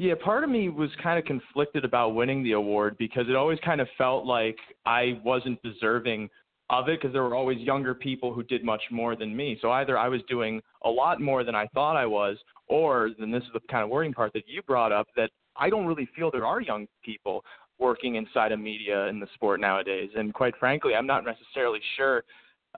Yeah, 0.00 0.14
part 0.14 0.44
of 0.44 0.50
me 0.50 0.68
was 0.68 0.90
kind 1.02 1.18
of 1.18 1.24
conflicted 1.24 1.84
about 1.84 2.10
winning 2.10 2.44
the 2.44 2.52
award 2.52 2.96
because 2.98 3.24
it 3.28 3.34
always 3.34 3.58
kind 3.64 3.80
of 3.80 3.88
felt 3.98 4.24
like 4.24 4.56
I 4.86 5.20
wasn't 5.24 5.60
deserving 5.64 6.30
of 6.70 6.88
it 6.88 7.00
because 7.00 7.12
there 7.12 7.24
were 7.24 7.34
always 7.34 7.58
younger 7.58 7.94
people 7.94 8.32
who 8.32 8.44
did 8.44 8.62
much 8.62 8.82
more 8.92 9.16
than 9.16 9.36
me. 9.36 9.58
So 9.60 9.72
either 9.72 9.98
I 9.98 10.06
was 10.06 10.20
doing 10.28 10.62
a 10.84 10.88
lot 10.88 11.20
more 11.20 11.42
than 11.42 11.56
I 11.56 11.66
thought 11.74 11.96
I 11.96 12.06
was, 12.06 12.36
or 12.68 13.10
then 13.18 13.32
this 13.32 13.42
is 13.42 13.48
the 13.52 13.60
kind 13.68 13.82
of 13.82 13.90
worrying 13.90 14.14
part 14.14 14.32
that 14.34 14.44
you 14.46 14.62
brought 14.62 14.92
up 14.92 15.08
that 15.16 15.30
I 15.56 15.68
don't 15.68 15.86
really 15.86 16.08
feel 16.14 16.30
there 16.30 16.46
are 16.46 16.60
young 16.60 16.86
people 17.04 17.44
working 17.80 18.14
inside 18.14 18.52
of 18.52 18.60
media 18.60 19.06
in 19.06 19.18
the 19.18 19.26
sport 19.34 19.60
nowadays. 19.60 20.10
And 20.16 20.32
quite 20.32 20.56
frankly, 20.60 20.94
I'm 20.94 21.08
not 21.08 21.24
necessarily 21.24 21.80
sure 21.96 22.22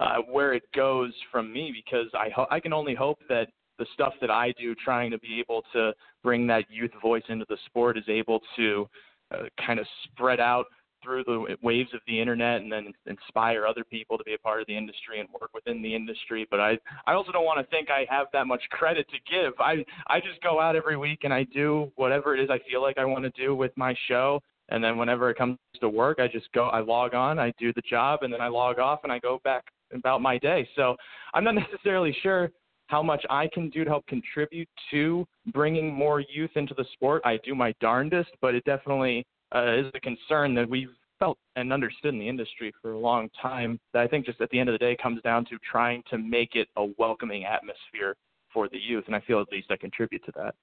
uh, 0.00 0.18
where 0.30 0.54
it 0.54 0.62
goes 0.74 1.12
from 1.30 1.52
me 1.52 1.70
because 1.70 2.06
I 2.14 2.30
ho- 2.30 2.46
I 2.50 2.60
can 2.60 2.72
only 2.72 2.94
hope 2.94 3.18
that 3.28 3.48
the 3.80 3.86
stuff 3.94 4.12
that 4.20 4.30
I 4.30 4.52
do, 4.60 4.76
trying 4.76 5.10
to 5.10 5.18
be 5.18 5.40
able 5.40 5.64
to 5.72 5.92
bring 6.22 6.46
that 6.46 6.64
youth 6.70 6.92
voice 7.02 7.24
into 7.28 7.46
the 7.48 7.56
sport, 7.66 7.98
is 7.98 8.04
able 8.08 8.40
to 8.56 8.86
uh, 9.34 9.44
kind 9.66 9.80
of 9.80 9.86
spread 10.04 10.38
out 10.38 10.66
through 11.02 11.24
the 11.24 11.56
waves 11.62 11.88
of 11.94 12.00
the 12.06 12.20
internet 12.20 12.60
and 12.60 12.70
then 12.70 12.92
inspire 13.06 13.66
other 13.66 13.82
people 13.84 14.18
to 14.18 14.24
be 14.24 14.34
a 14.34 14.38
part 14.38 14.60
of 14.60 14.66
the 14.66 14.76
industry 14.76 15.18
and 15.18 15.28
work 15.40 15.50
within 15.54 15.80
the 15.80 15.94
industry. 15.94 16.46
But 16.50 16.60
I, 16.60 16.78
I 17.06 17.14
also 17.14 17.32
don't 17.32 17.46
want 17.46 17.58
to 17.58 17.70
think 17.74 17.88
I 17.88 18.04
have 18.14 18.26
that 18.34 18.46
much 18.46 18.62
credit 18.70 19.06
to 19.08 19.16
give. 19.30 19.54
I, 19.58 19.84
I 20.08 20.20
just 20.20 20.42
go 20.42 20.60
out 20.60 20.76
every 20.76 20.98
week 20.98 21.20
and 21.24 21.32
I 21.32 21.44
do 21.44 21.90
whatever 21.96 22.34
it 22.34 22.40
is 22.40 22.50
I 22.50 22.58
feel 22.70 22.82
like 22.82 22.98
I 22.98 23.06
want 23.06 23.24
to 23.24 23.30
do 23.30 23.54
with 23.54 23.72
my 23.76 23.94
show. 24.08 24.42
And 24.68 24.84
then 24.84 24.98
whenever 24.98 25.30
it 25.30 25.38
comes 25.38 25.56
to 25.80 25.88
work, 25.88 26.18
I 26.20 26.28
just 26.28 26.52
go, 26.52 26.66
I 26.66 26.80
log 26.80 27.14
on, 27.14 27.38
I 27.38 27.52
do 27.58 27.72
the 27.72 27.82
job, 27.88 28.20
and 28.22 28.32
then 28.32 28.40
I 28.40 28.48
log 28.48 28.78
off 28.78 29.00
and 29.02 29.10
I 29.10 29.18
go 29.18 29.40
back 29.42 29.64
about 29.92 30.20
my 30.20 30.38
day. 30.38 30.68
So 30.76 30.96
I'm 31.34 31.44
not 31.44 31.54
necessarily 31.72 32.14
sure 32.22 32.50
how 32.90 33.02
much 33.02 33.24
I 33.30 33.48
can 33.54 33.70
do 33.70 33.84
to 33.84 33.90
help 33.90 34.04
contribute 34.08 34.68
to 34.90 35.24
bringing 35.52 35.94
more 35.94 36.20
youth 36.20 36.50
into 36.56 36.74
the 36.74 36.84
sport. 36.92 37.22
I 37.24 37.38
do 37.44 37.54
my 37.54 37.72
darndest, 37.80 38.30
but 38.40 38.54
it 38.56 38.64
definitely 38.64 39.24
uh, 39.54 39.76
is 39.78 39.86
a 39.94 40.00
concern 40.00 40.54
that 40.56 40.68
we've 40.68 40.90
felt 41.20 41.38
and 41.54 41.72
understood 41.72 42.14
in 42.14 42.18
the 42.18 42.28
industry 42.28 42.72
for 42.82 42.92
a 42.92 42.98
long 42.98 43.28
time. 43.40 43.78
That 43.92 44.02
I 44.02 44.08
think 44.08 44.26
just 44.26 44.40
at 44.40 44.50
the 44.50 44.58
end 44.58 44.68
of 44.68 44.72
the 44.72 44.78
day 44.78 44.96
comes 45.00 45.22
down 45.22 45.44
to 45.46 45.58
trying 45.70 46.02
to 46.10 46.18
make 46.18 46.56
it 46.56 46.66
a 46.76 46.86
welcoming 46.98 47.44
atmosphere 47.44 48.16
for 48.52 48.68
the 48.68 48.78
youth, 48.78 49.04
and 49.06 49.14
I 49.14 49.20
feel 49.20 49.40
at 49.40 49.52
least 49.52 49.70
I 49.70 49.76
contribute 49.76 50.24
to 50.24 50.32
that. 50.36 50.56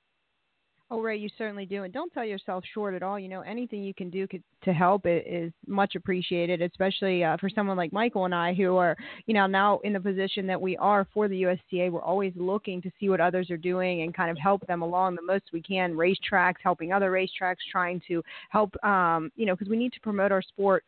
Oh, 0.90 1.02
Ray, 1.02 1.18
you 1.18 1.28
certainly 1.38 1.66
do, 1.66 1.84
and 1.84 1.94
don't 1.94 2.14
sell 2.14 2.24
yourself 2.24 2.64
short 2.74 2.94
at 2.94 3.04
all. 3.04 3.20
You 3.20 3.28
know, 3.28 3.42
anything 3.42 3.84
you 3.84 3.94
can 3.94 4.10
do 4.10 4.26
to 4.64 4.74
help 4.74 5.02
is 5.06 5.52
much 5.68 5.96
appreciated, 5.96 6.62
especially 6.62 7.26
uh, 7.26 7.36
for 7.38 7.50
someone 7.50 7.76
like 7.76 7.92
Michael 7.92 8.24
and 8.24 8.34
I, 8.34 8.54
who 8.54 8.78
are, 8.78 8.96
you 9.26 9.34
know, 9.34 9.48
now 9.48 9.80
in 9.84 9.92
the 9.92 10.00
position 10.00 10.48
that 10.48 10.62
we 10.62 10.78
are 10.78 11.06
for 11.14 11.28
the 11.28 11.44
USTA. 11.44 11.92
We're 11.92 12.02
always 12.02 12.32
looking 12.38 12.82
to 12.84 12.92
see 13.02 13.10
what 13.10 13.20
others 13.20 13.52
are 13.52 13.58
doing 13.58 14.04
and 14.04 14.16
kind 14.16 14.32
of 14.32 14.38
help 14.38 14.66
them 14.66 14.82
along 14.82 15.16
the 15.16 15.22
most 15.24 15.44
we 15.52 15.62
can. 15.62 15.94
Racetracks, 15.94 16.56
helping 16.64 16.94
other 16.94 17.12
racetracks, 17.12 17.58
trying 17.70 18.02
to 18.08 18.24
help, 18.50 18.74
um, 18.86 19.30
you 19.36 19.46
know, 19.46 19.56
because 19.56 19.70
we 19.70 19.78
need 19.78 19.92
to 19.92 20.00
promote 20.00 20.32
our 20.32 20.42
sport 20.42 20.86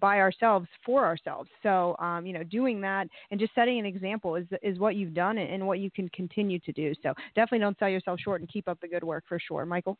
by 0.00 0.18
ourselves 0.18 0.66
for 0.84 1.04
ourselves. 1.04 1.50
So, 1.62 1.96
um, 1.98 2.26
you 2.26 2.32
know, 2.32 2.42
doing 2.44 2.80
that 2.80 3.08
and 3.30 3.38
just 3.38 3.54
setting 3.54 3.78
an 3.78 3.86
example 3.86 4.36
is 4.36 4.46
is 4.62 4.78
what 4.78 4.96
you've 4.96 5.14
done 5.14 5.38
and 5.38 5.66
what 5.66 5.78
you 5.78 5.90
can 5.90 6.08
continue 6.10 6.58
to 6.60 6.72
do. 6.72 6.94
So, 7.02 7.14
definitely 7.34 7.60
don't 7.60 7.78
sell 7.78 7.88
yourself 7.88 8.20
short 8.20 8.40
and 8.40 8.50
keep 8.50 8.68
up 8.68 8.80
the 8.80 8.88
good 8.88 9.04
work 9.04 9.24
for 9.28 9.38
sure, 9.38 9.66
Michael. 9.66 9.98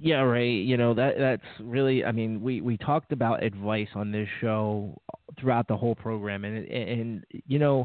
Yeah, 0.00 0.20
Ray. 0.20 0.50
You 0.50 0.76
know 0.76 0.94
that 0.94 1.18
that's 1.18 1.42
really. 1.60 2.04
I 2.04 2.12
mean, 2.12 2.40
we 2.40 2.60
we 2.60 2.76
talked 2.76 3.10
about 3.10 3.42
advice 3.42 3.88
on 3.96 4.12
this 4.12 4.28
show 4.40 4.96
throughout 5.40 5.66
the 5.66 5.76
whole 5.76 5.96
program, 5.96 6.44
and 6.44 6.68
and 6.68 7.24
you 7.48 7.58
know, 7.58 7.84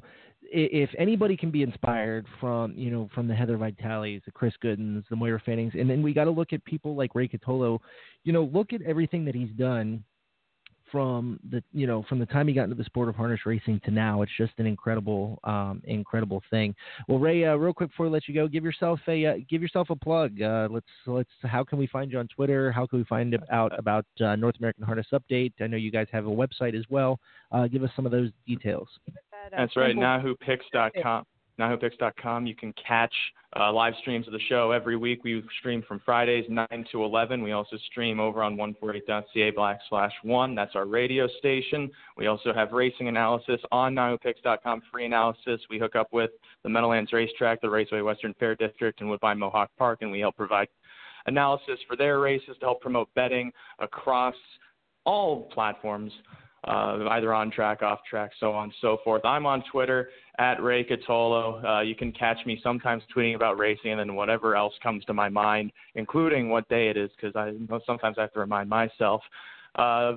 if 0.54 0.90
anybody 0.98 1.36
can 1.36 1.52
be 1.52 1.64
inspired 1.64 2.26
from 2.40 2.74
you 2.76 2.92
know 2.92 3.10
from 3.14 3.28
the 3.28 3.34
Heather 3.34 3.58
Vitales, 3.58 4.24
the 4.26 4.32
Chris 4.32 4.54
Goodens, 4.64 5.04
the 5.10 5.16
Moira 5.16 5.42
Fannings, 5.46 5.74
and 5.78 5.90
then 5.90 6.02
we 6.02 6.14
got 6.14 6.26
to 6.26 6.32
look 6.32 6.54
at 6.54 6.64
people 6.66 6.96
like 6.96 7.16
Ray 7.16 7.28
Cotolo. 7.28 7.80
You 8.24 8.34
know, 8.34 8.44
look 8.54 8.72
at 8.72 8.82
everything 8.84 9.26
that 9.26 9.36
he's 9.36 9.50
done 9.52 10.04
from 10.94 11.40
the 11.50 11.64
you 11.74 11.88
know 11.88 12.06
from 12.08 12.20
the 12.20 12.26
time 12.28 12.48
he 12.48 12.54
got 12.54 12.66
into 12.66 12.76
the 12.76 12.84
sport 12.84 13.10
of 13.10 13.16
harness 13.16 13.40
racing 13.48 13.82
to 13.84 13.92
now. 13.92 14.22
It's 14.22 14.32
just 14.38 14.54
an 14.60 14.68
incredible 14.68 15.40
um, 15.44 15.82
incredible 15.86 16.44
thing. 16.52 16.76
Well, 17.08 17.18
Ray, 17.18 17.46
uh, 17.46 17.56
real 17.56 17.74
quick 17.74 17.90
before 17.90 18.06
we 18.06 18.12
let 18.12 18.28
you 18.28 18.36
go, 18.36 18.48
give 18.48 18.64
yourself 18.64 19.00
a 19.08 19.26
uh, 19.26 19.34
give 19.50 19.64
yourself 19.64 19.90
a 19.90 19.96
plug. 19.96 20.40
Uh, 20.40 20.68
let's 20.70 20.86
let's 21.08 21.32
how 21.42 21.64
can 21.64 21.80
we 21.80 21.88
find 21.88 22.12
you 22.12 22.20
on 22.20 22.28
Twitter? 22.28 22.72
How 22.72 22.86
can 22.86 23.00
we 23.00 23.06
find 23.06 23.36
out 23.52 23.78
about 23.78 24.06
uh, 24.24 24.36
North 24.36 24.56
American 24.60 24.84
Harness 24.84 25.08
Update? 25.12 25.54
I 25.60 25.66
know 25.66 25.78
you 25.78 25.92
guys 25.92 26.08
have 26.12 26.28
a 26.28 26.30
website 26.30 26.78
as 26.78 26.86
well. 26.90 27.20
Uh, 27.52 27.66
give 27.66 27.84
us 27.84 27.90
some 27.96 28.06
of 28.06 28.12
those 28.12 28.30
details. 28.46 28.88
That's 29.52 29.76
right, 29.76 29.96
NahooPicks.com. 29.96 31.26
NahooPicks.com. 31.60 32.46
You 32.48 32.56
can 32.56 32.74
catch 32.74 33.14
uh, 33.60 33.72
live 33.72 33.94
streams 34.02 34.28
of 34.28 34.34
the 34.34 34.40
show 34.50 34.72
every 34.72 34.96
week. 34.96 35.24
We 35.24 35.44
stream 35.60 35.84
from 35.88 36.02
Fridays 36.04 36.46
9 36.50 36.86
to 36.92 37.04
11. 37.04 37.44
We 37.44 37.52
also 37.52 37.78
stream 37.92 38.20
over 38.20 38.42
on 38.42 38.58
148.ca 38.58 39.52
black 39.52 39.80
slash 39.90 40.12
1. 40.24 40.56
That's 40.56 40.76
our 40.76 40.86
radio 40.86 41.28
station. 41.40 41.90
We 42.18 42.28
also 42.28 42.54
have 42.54 42.72
racing 42.72 43.08
analysis 43.08 43.60
on 43.72 43.94
NahooPicks.com, 43.96 44.82
free 44.92 45.06
analysis. 45.06 45.62
We 45.70 45.80
hook 45.80 45.96
up 45.96 46.12
with 46.12 46.32
the 46.64 46.70
Meadowlands 46.70 47.14
Racetrack, 47.14 47.62
the 47.62 47.70
Raceway 47.70 48.02
Western 48.02 48.34
Fair 48.40 48.56
District, 48.56 49.00
and 49.02 49.10
Woodbine 49.10 49.38
Mohawk 49.38 49.70
Park, 49.78 50.00
and 50.02 50.12
we 50.12 50.20
help 50.20 50.36
provide 50.36 50.68
analysis 51.26 51.80
for 51.88 51.96
their 51.96 52.20
races 52.20 52.56
to 52.60 52.66
help 52.66 52.82
promote 52.82 53.08
betting 53.16 53.52
across 53.80 54.36
all 55.06 55.44
platforms 55.54 56.12
uh, 56.66 57.00
either 57.12 57.34
on 57.34 57.52
track, 57.52 57.82
off 57.82 58.00
track, 58.10 58.32
so 58.40 58.52
on 58.54 58.66
and 58.66 58.74
so 58.82 58.98
forth. 59.04 59.24
I'm 59.26 59.46
on 59.46 59.64
Twitter 59.72 60.10
at 60.40 60.62
Ray 60.62 60.84
Cotolo. 60.84 61.64
Uh, 61.64 61.82
you 61.82 61.96
can 61.96 62.12
catch 62.12 62.38
me 62.46 62.60
sometimes 62.64 63.04
tweeting 63.16 63.36
about 63.36 63.58
racing 63.58 63.92
and 63.92 64.00
then 64.00 64.16
whatever 64.16 64.56
else 64.56 64.74
comes 64.82 65.06
to 65.06 65.14
my 65.14 65.30
mind, 65.30 65.72
including 65.96 66.50
what 66.50 66.68
day 66.70 66.90
it 66.90 66.98
is, 66.98 67.10
because 67.16 67.36
I 67.36 67.52
sometimes 67.86 68.18
I 68.18 68.22
have 68.22 68.34
to 68.34 68.40
remind 68.40 68.70
myself. 68.70 69.22
Uh, 69.76 70.14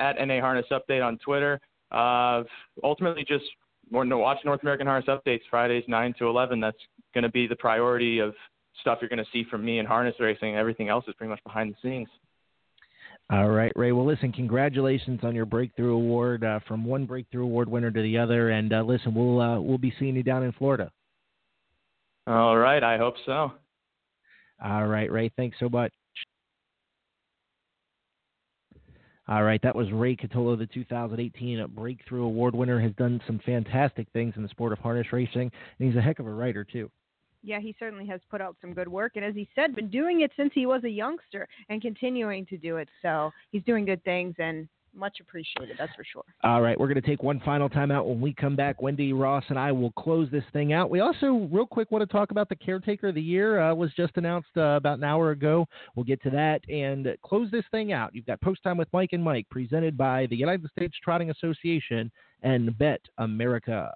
at 0.00 0.16
NA 0.18 0.40
Harness 0.40 0.66
Update 0.72 1.06
on 1.06 1.18
Twitter. 1.18 1.60
Uh, 1.92 2.42
ultimately, 2.82 3.24
just 3.26 3.44
watch 3.90 4.38
North 4.44 4.62
American 4.62 4.86
Harness 4.86 5.08
updates 5.08 5.42
Fridays 5.48 5.84
nine 5.86 6.14
to 6.18 6.26
eleven. 6.26 6.60
That's 6.60 6.76
going 7.14 7.22
to 7.22 7.30
be 7.30 7.46
the 7.46 7.56
priority 7.56 8.18
of 8.18 8.34
stuff 8.80 8.98
you're 9.00 9.08
going 9.08 9.18
to 9.18 9.30
see 9.32 9.44
from 9.48 9.64
me 9.64 9.78
in 9.78 9.86
harness 9.86 10.14
racing. 10.18 10.56
Everything 10.56 10.88
else 10.88 11.04
is 11.08 11.14
pretty 11.14 11.30
much 11.30 11.42
behind 11.44 11.72
the 11.72 11.88
scenes. 11.88 12.08
All 13.30 13.48
right, 13.48 13.72
Ray. 13.76 13.92
Well, 13.92 14.06
listen, 14.06 14.32
congratulations 14.32 15.20
on 15.22 15.34
your 15.34 15.44
breakthrough 15.44 15.94
award 15.94 16.44
uh, 16.44 16.60
from 16.66 16.84
one 16.84 17.04
breakthrough 17.04 17.44
award 17.44 17.68
winner 17.68 17.90
to 17.90 18.02
the 18.02 18.16
other. 18.16 18.50
And 18.50 18.72
uh, 18.72 18.82
listen, 18.82 19.14
we'll 19.14 19.40
uh, 19.40 19.60
we'll 19.60 19.76
be 19.76 19.92
seeing 19.98 20.16
you 20.16 20.22
down 20.22 20.44
in 20.44 20.52
Florida. 20.52 20.90
All 22.26 22.56
right, 22.56 22.82
I 22.82 22.96
hope 22.96 23.14
so. 23.26 23.52
All 24.64 24.86
right, 24.86 25.10
Ray. 25.12 25.30
Thanks 25.36 25.58
so 25.60 25.68
much. 25.68 25.92
All 29.28 29.42
right, 29.42 29.60
that 29.62 29.76
was 29.76 29.92
Ray 29.92 30.16
Cotolo, 30.16 30.56
the 30.56 30.66
2018 30.66 31.66
Breakthrough 31.74 32.24
Award 32.24 32.54
winner. 32.54 32.80
Has 32.80 32.92
done 32.92 33.20
some 33.26 33.40
fantastic 33.44 34.08
things 34.14 34.32
in 34.36 34.42
the 34.42 34.48
sport 34.48 34.72
of 34.72 34.78
harness 34.78 35.12
racing, 35.12 35.50
and 35.78 35.88
he's 35.88 35.96
a 35.96 36.00
heck 36.00 36.18
of 36.18 36.26
a 36.26 36.30
writer 36.30 36.64
too. 36.64 36.90
Yeah, 37.42 37.60
he 37.60 37.74
certainly 37.78 38.06
has 38.06 38.20
put 38.30 38.40
out 38.40 38.56
some 38.60 38.74
good 38.74 38.88
work, 38.88 39.12
and 39.14 39.24
as 39.24 39.34
he 39.34 39.48
said, 39.54 39.74
been 39.74 39.90
doing 39.90 40.22
it 40.22 40.32
since 40.36 40.50
he 40.54 40.66
was 40.66 40.82
a 40.84 40.90
youngster 40.90 41.46
and 41.68 41.80
continuing 41.80 42.44
to 42.46 42.56
do 42.56 42.78
it. 42.78 42.88
So 43.00 43.30
he's 43.52 43.62
doing 43.62 43.84
good 43.84 44.02
things, 44.04 44.34
and 44.38 44.68
much 44.94 45.18
appreciated. 45.20 45.76
That's 45.78 45.94
for 45.94 46.04
sure. 46.04 46.24
All 46.42 46.60
right, 46.60 46.78
we're 46.78 46.88
going 46.88 47.00
to 47.00 47.06
take 47.06 47.22
one 47.22 47.40
final 47.40 47.68
time 47.68 47.90
out. 47.90 48.06
When 48.06 48.20
we 48.20 48.32
come 48.32 48.56
back, 48.56 48.82
Wendy 48.82 49.12
Ross 49.12 49.44
and 49.48 49.58
I 49.58 49.72
will 49.72 49.92
close 49.92 50.28
this 50.30 50.44
thing 50.52 50.72
out. 50.72 50.90
We 50.90 51.00
also, 51.00 51.48
real 51.52 51.66
quick, 51.66 51.90
want 51.90 52.02
to 52.02 52.12
talk 52.12 52.30
about 52.30 52.48
the 52.48 52.56
Caretaker 52.56 53.08
of 53.08 53.14
the 53.14 53.22
Year. 53.22 53.60
Uh, 53.60 53.74
was 53.74 53.92
just 53.96 54.16
announced 54.16 54.48
uh, 54.56 54.76
about 54.76 54.98
an 54.98 55.04
hour 55.04 55.30
ago. 55.30 55.66
We'll 55.94 56.04
get 56.04 56.22
to 56.24 56.30
that 56.30 56.68
and 56.68 57.08
close 57.22 57.50
this 57.50 57.64
thing 57.70 57.92
out. 57.92 58.14
You've 58.14 58.26
got 58.26 58.40
Post 58.40 58.62
Time 58.62 58.76
with 58.76 58.88
Mike 58.92 59.10
and 59.12 59.22
Mike, 59.22 59.46
presented 59.50 59.96
by 59.96 60.26
the 60.26 60.36
United 60.36 60.68
States 60.70 60.96
Trotting 61.02 61.30
Association 61.30 62.10
and 62.42 62.76
Bet 62.78 63.00
America. 63.18 63.94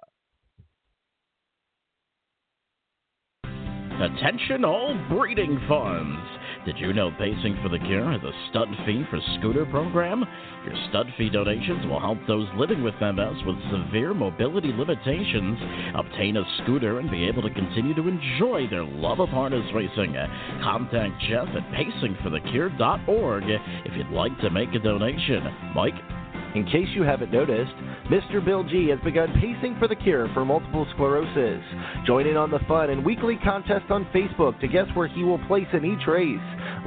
Attention 4.01 4.65
all 4.65 4.99
breeding 5.07 5.59
farms. 5.67 6.17
Did 6.65 6.77
you 6.79 6.93
know 6.93 7.11
Pacing 7.19 7.59
for 7.61 7.69
the 7.69 7.77
Cure 7.77 8.11
has 8.11 8.23
a 8.23 8.31
stud 8.49 8.67
fee 8.85 9.03
for 9.09 9.19
scooter 9.37 9.65
program? 9.67 10.25
Your 10.65 10.73
stud 10.89 11.07
fee 11.17 11.29
donations 11.29 11.85
will 11.85 11.99
help 11.99 12.17
those 12.25 12.47
living 12.55 12.83
with 12.83 12.95
MS 12.99 13.43
with 13.45 13.55
severe 13.69 14.13
mobility 14.13 14.73
limitations 14.73 15.59
obtain 15.93 16.37
a 16.37 16.43
scooter 16.63 16.99
and 16.99 17.11
be 17.11 17.25
able 17.25 17.43
to 17.43 17.53
continue 17.53 17.93
to 17.93 18.07
enjoy 18.07 18.67
their 18.67 18.83
love 18.83 19.19
of 19.19 19.29
harness 19.29 19.65
racing. 19.75 20.15
Contact 20.63 21.13
Jeff 21.29 21.47
at 21.49 21.63
pacingforthecure.org 21.73 23.43
if 23.85 23.95
you'd 23.95 24.09
like 24.09 24.37
to 24.39 24.49
make 24.49 24.73
a 24.73 24.79
donation. 24.79 25.43
Mike? 25.75 26.22
In 26.55 26.65
case 26.65 26.87
you 26.93 27.01
haven't 27.01 27.31
noticed, 27.31 27.73
Mr. 28.11 28.43
Bill 28.43 28.63
G 28.63 28.89
has 28.89 28.99
begun 29.03 29.33
pacing 29.41 29.75
for 29.79 29.87
the 29.87 29.95
cure 29.95 30.29
for 30.33 30.45
multiple 30.45 30.85
sclerosis. 30.93 31.63
Join 32.05 32.27
in 32.27 32.37
on 32.37 32.51
the 32.51 32.59
fun 32.67 32.91
and 32.91 33.03
weekly 33.03 33.39
contest 33.43 33.89
on 33.89 34.05
Facebook 34.13 34.59
to 34.59 34.67
guess 34.67 34.85
where 34.93 35.07
he 35.07 35.23
will 35.23 35.43
place 35.47 35.65
in 35.73 35.83
each 35.83 36.05
race. 36.07 36.37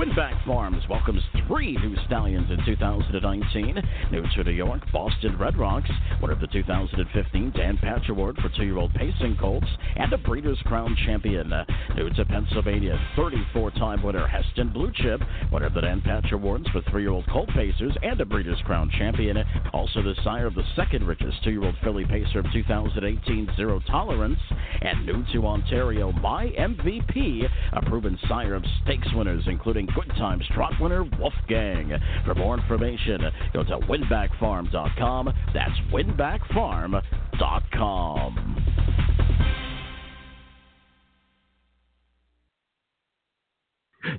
Winbak 0.00 0.46
Farms 0.46 0.82
welcomes 0.88 1.20
three 1.46 1.76
new 1.76 1.94
stallions 2.06 2.50
in 2.50 2.64
2019. 2.64 3.82
New 4.10 4.22
to 4.22 4.44
New 4.44 4.50
York, 4.50 4.80
Boston 4.90 5.36
Red 5.36 5.58
Rocks, 5.58 5.90
winner 6.22 6.32
of 6.32 6.40
the 6.40 6.46
2015 6.46 7.52
Dan 7.54 7.76
Patch 7.76 8.08
Award 8.08 8.38
for 8.40 8.48
two-year-old 8.56 8.94
pacing 8.94 9.36
colts, 9.38 9.66
and 9.96 10.10
a 10.14 10.16
Breeders' 10.16 10.58
Crown 10.64 10.96
champion. 11.04 11.52
New 11.96 12.08
to 12.14 12.24
Pennsylvania, 12.24 12.98
34-time 13.14 14.02
winner 14.02 14.26
Heston 14.26 14.72
Blue 14.72 14.90
Chip, 14.94 15.20
winner 15.52 15.66
of 15.66 15.74
the 15.74 15.82
Dan 15.82 16.00
Patch 16.00 16.32
Awards 16.32 16.66
for 16.70 16.80
three-year-old 16.90 17.26
colt 17.28 17.50
pacers, 17.50 17.92
and 18.02 18.18
a 18.22 18.24
Breeders' 18.24 18.62
Crown 18.64 18.90
champion. 18.96 19.36
Also 19.74 20.02
the 20.02 20.14
sire 20.24 20.46
of 20.46 20.54
the 20.54 20.64
second 20.76 21.06
richest 21.06 21.44
two-year-old 21.44 21.74
filly 21.84 22.06
pacer 22.06 22.38
of 22.38 22.46
2018, 22.54 23.50
Zero 23.54 23.82
Tolerance, 23.86 24.40
and 24.80 25.04
new 25.04 25.22
to 25.34 25.46
Ontario, 25.46 26.10
My 26.10 26.46
MVP, 26.58 27.46
a 27.74 27.82
proven 27.82 28.18
sire 28.26 28.54
of 28.54 28.64
stakes 28.82 29.08
winners, 29.14 29.44
including 29.46 29.89
Good 29.94 30.08
Times 30.16 30.44
Trot 30.54 30.72
winner 30.80 31.04
Wolfgang. 31.18 31.92
For 32.24 32.34
more 32.34 32.58
information, 32.58 33.20
go 33.52 33.62
to 33.64 33.78
winbakfarm.com. 33.78 35.32
That's 35.54 35.78
winbakfarm.com. 35.92 38.56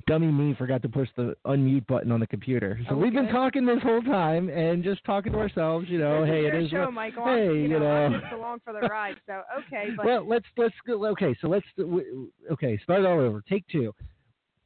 Dummy 0.05 0.27
me 0.27 0.53
forgot 0.53 0.83
to 0.83 0.89
push 0.89 1.09
the 1.17 1.35
unmute 1.45 1.87
button 1.87 2.11
on 2.11 2.19
the 2.19 2.27
computer. 2.27 2.79
So 2.87 2.93
oh 2.95 2.97
we've 2.99 3.13
been 3.13 3.29
talking 3.29 3.65
this 3.65 3.81
whole 3.81 4.03
time 4.03 4.47
and 4.49 4.83
just 4.83 5.03
talking 5.05 5.31
to 5.31 5.39
ourselves. 5.39 5.87
You 5.89 5.97
know, 5.97 6.23
hey, 6.23 6.45
it 6.45 6.53
is 6.53 6.69
show, 6.69 6.81
what- 6.81 6.93
Michael. 6.93 7.25
Hey, 7.25 7.49
I'm, 7.49 7.55
you 7.55 7.79
know, 7.79 7.87
I'm 7.87 8.11
know. 8.11 8.19
just 8.19 8.33
along 8.33 8.59
for 8.63 8.73
the 8.73 8.81
ride. 8.81 9.15
So 9.25 9.41
okay, 9.65 9.89
but 9.97 10.05
well, 10.05 10.27
let's 10.27 10.45
let's 10.55 10.75
go. 10.85 11.03
Okay, 11.07 11.35
so 11.41 11.47
let's 11.47 11.65
okay 12.51 12.77
start 12.83 13.05
all 13.05 13.19
over. 13.19 13.41
Take 13.49 13.67
two. 13.69 13.91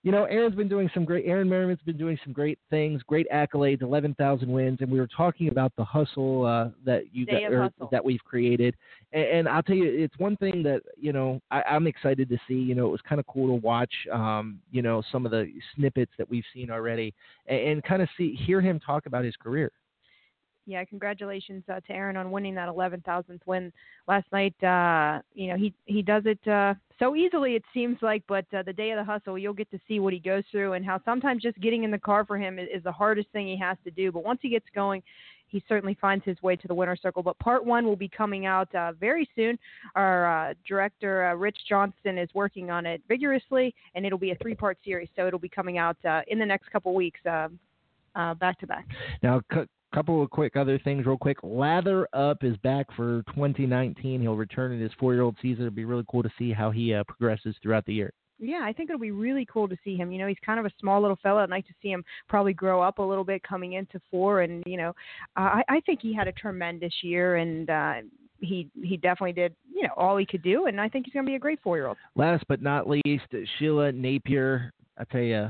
You 0.06 0.12
know, 0.12 0.26
Aaron's 0.26 0.54
been 0.54 0.68
doing 0.68 0.88
some 0.94 1.04
great. 1.04 1.26
Aaron 1.26 1.50
Merriman's 1.50 1.82
been 1.84 1.98
doing 1.98 2.16
some 2.24 2.32
great 2.32 2.60
things, 2.70 3.02
great 3.08 3.26
accolades, 3.34 3.82
eleven 3.82 4.14
thousand 4.14 4.52
wins, 4.52 4.78
and 4.82 4.92
we 4.92 5.00
were 5.00 5.08
talking 5.08 5.48
about 5.48 5.74
the 5.78 5.84
hustle 5.84 6.46
uh, 6.46 6.70
that 6.86 7.06
you 7.12 7.26
Day 7.26 7.42
got 7.42 7.48
of 7.48 7.54
or 7.54 7.62
hustle. 7.64 7.90
that 7.92 8.06
we've 8.06 8.24
created. 8.24 8.76
And, 9.14 9.24
and 9.24 9.50
I'll 9.50 9.64
tell 9.64 9.76
you, 9.76 9.86
it's 9.86 10.14
one 10.20 10.38
thing 10.38 10.62
that 10.62 10.84
you 10.96 11.12
know 11.12 11.42
I, 11.50 11.64
I'm 11.64 11.88
excited 11.88 12.30
to 12.30 12.38
see. 12.48 12.54
You 12.54 12.76
know, 12.76 12.86
it 12.86 12.92
was 12.92 13.02
kind 13.02 13.20
of 13.20 13.26
cool 13.26 13.48
to 13.48 13.66
watch. 13.66 13.92
Um, 14.14 14.60
you 14.72 14.84
know, 14.84 15.02
some 15.12 15.26
of 15.26 15.32
the 15.32 15.52
snippets 15.76 16.12
that 16.20 16.30
we've 16.30 16.46
seen 16.54 16.70
already, 16.70 17.12
and, 17.48 17.60
and 17.60 17.84
kind 17.84 18.04
of 18.04 18.10
see 18.16 18.36
hear 18.36 18.62
him 18.62 18.80
talk 18.80 19.08
about 19.08 19.26
his 19.26 19.36
career. 19.38 19.72
yeah, 20.68 20.86
congratulations 20.86 21.64
uh, 21.68 21.80
to 21.80 21.92
Aaron 21.92 22.16
on 22.16 22.30
winning 22.30 22.54
that 22.54 22.70
11,000th 22.70 23.40
win 23.48 23.74
last 24.08 24.28
night. 24.32 24.54
Uh, 24.64 25.24
you 25.34 25.48
know, 25.48 25.58
he 25.58 25.74
he 25.86 26.04
does 26.04 26.22
it 26.28 26.48
uh, 26.48 26.76
so 27.00 27.16
easily 27.16 27.56
it 27.56 27.64
seems 27.74 27.98
like, 28.02 28.24
but 28.28 28.46
uh, 28.54 28.64
the 28.64 28.74
day 28.74 28.92
of 28.92 28.98
the 28.98 29.04
hustle, 29.04 29.38
you'll 29.38 29.54
get 29.54 29.70
to 29.72 29.80
see 29.88 30.00
what 30.00 30.14
he 30.14 30.20
goes 30.20 30.44
through 30.52 30.74
and 30.74 30.86
how 30.86 31.02
sometimes 31.04 31.44
just 31.44 31.60
getting 31.60 31.84
in 31.84 31.92
the 31.92 32.00
car 32.00 32.26
for 32.26 32.38
him 32.38 32.58
is, 32.60 32.68
is 32.74 32.84
the 32.84 32.92
hardest 32.92 33.30
thing 33.32 33.48
he 33.48 33.58
has 33.58 33.78
to 33.84 33.92
do. 33.92 34.12
But 34.12 34.24
once 34.24 34.40
he 34.42 34.50
gets 34.50 34.66
going, 34.74 35.04
he 35.48 35.64
certainly 35.70 35.98
finds 36.02 36.26
his 36.26 36.42
way 36.42 36.56
to 36.56 36.68
the 36.68 36.74
winner's 36.74 37.02
circle. 37.02 37.24
But 37.24 37.38
part 37.40 37.66
one 37.66 37.86
will 37.86 37.96
be 37.96 38.10
coming 38.10 38.46
out 38.46 38.74
uh, 38.76 38.94
very 38.94 39.30
soon. 39.36 39.58
Our 39.96 40.50
uh, 40.50 40.54
director, 40.68 41.28
uh, 41.28 41.36
Rich 41.36 41.58
Johnston, 41.68 42.18
is 42.18 42.30
working 42.34 42.72
on 42.72 42.86
it 42.86 43.02
vigorously, 43.08 43.74
and 43.94 44.06
it'll 44.06 44.18
be 44.18 44.32
a 44.32 44.36
three 44.36 44.56
part 44.56 44.78
series. 44.84 45.10
So 45.16 45.28
it'll 45.28 45.40
be 45.40 45.50
coming 45.50 45.78
out 45.78 45.98
uh, 46.06 46.22
in 46.28 46.40
the 46.40 46.46
next 46.46 46.72
couple 46.72 46.94
weeks, 46.94 47.20
uh, 47.26 47.50
uh, 48.16 48.34
back 48.36 48.60
to 48.60 48.68
back. 48.68 48.88
Now, 49.22 49.42
a 49.50 49.68
couple 49.94 50.22
of 50.22 50.30
quick 50.30 50.56
other 50.56 50.80
things, 50.80 51.06
real 51.06 51.18
quick. 51.18 51.38
Lather 51.44 52.08
Up 52.14 52.44
is 52.44 52.58
back 52.58 52.88
for 52.96 53.24
2019. 53.34 54.22
He'll 54.22 54.36
return 54.36 54.72
in 54.72 54.80
his 54.80 54.92
four-year-old 55.00 55.38
season. 55.42 55.66
It'll 55.66 55.76
be 55.76 55.86
really 55.86 56.06
cool 56.10 56.24
to 56.24 56.32
see 56.38 56.52
how 56.52 56.72
he 56.72 56.94
uh, 56.94 57.04
progresses 57.06 57.56
throughout 57.62 57.86
the 57.86 57.94
year. 57.94 58.14
Yeah, 58.38 58.62
I 58.64 58.74
think 58.74 58.90
it'll 58.90 59.00
be 59.00 59.12
really 59.12 59.46
cool 59.46 59.68
to 59.70 59.78
see 59.84 59.96
him. 59.96 60.12
You 60.12 60.20
know, 60.20 60.28
he's 60.28 60.38
kind 60.46 60.60
of 60.60 60.66
a 60.66 60.72
small 60.80 61.02
little 61.02 61.18
fella. 61.24 61.44
I'd 61.44 61.50
like 61.50 61.68
to 61.68 61.74
see 61.82 61.90
him 61.90 62.04
probably 62.28 62.54
grow 62.54 62.82
up 62.82 63.00
a 63.00 63.04
little 63.04 63.24
bit 63.24 63.42
coming 63.44 63.74
into 63.74 64.02
four. 64.12 64.42
And 64.42 64.62
you 64.66 64.78
know, 64.78 64.90
uh, 65.38 65.62
I, 65.62 65.64
I 65.70 65.80
think 65.82 66.02
he 66.02 66.14
had 66.14 66.28
a 66.28 66.34
tremendous 66.34 66.94
year, 67.02 67.38
and 67.38 67.70
uh, 67.70 67.94
he 68.40 68.70
he 68.82 68.98
definitely 68.98 69.34
did. 69.34 69.56
You 69.74 69.84
know, 69.84 69.94
all 69.96 70.18
he 70.18 70.26
could 70.26 70.44
do, 70.44 70.66
and 70.66 70.82
I 70.82 70.90
think 70.90 71.06
he's 71.06 71.14
going 71.14 71.26
to 71.26 71.30
be 71.30 71.36
a 71.36 71.40
great 71.40 71.62
four-year-old. 71.64 71.98
Last 72.16 72.44
but 72.50 72.62
not 72.62 72.90
least, 72.90 73.26
Sheila 73.58 73.94
Napier. 73.94 74.74
I 74.98 75.06
tell 75.06 75.22
you, 75.22 75.50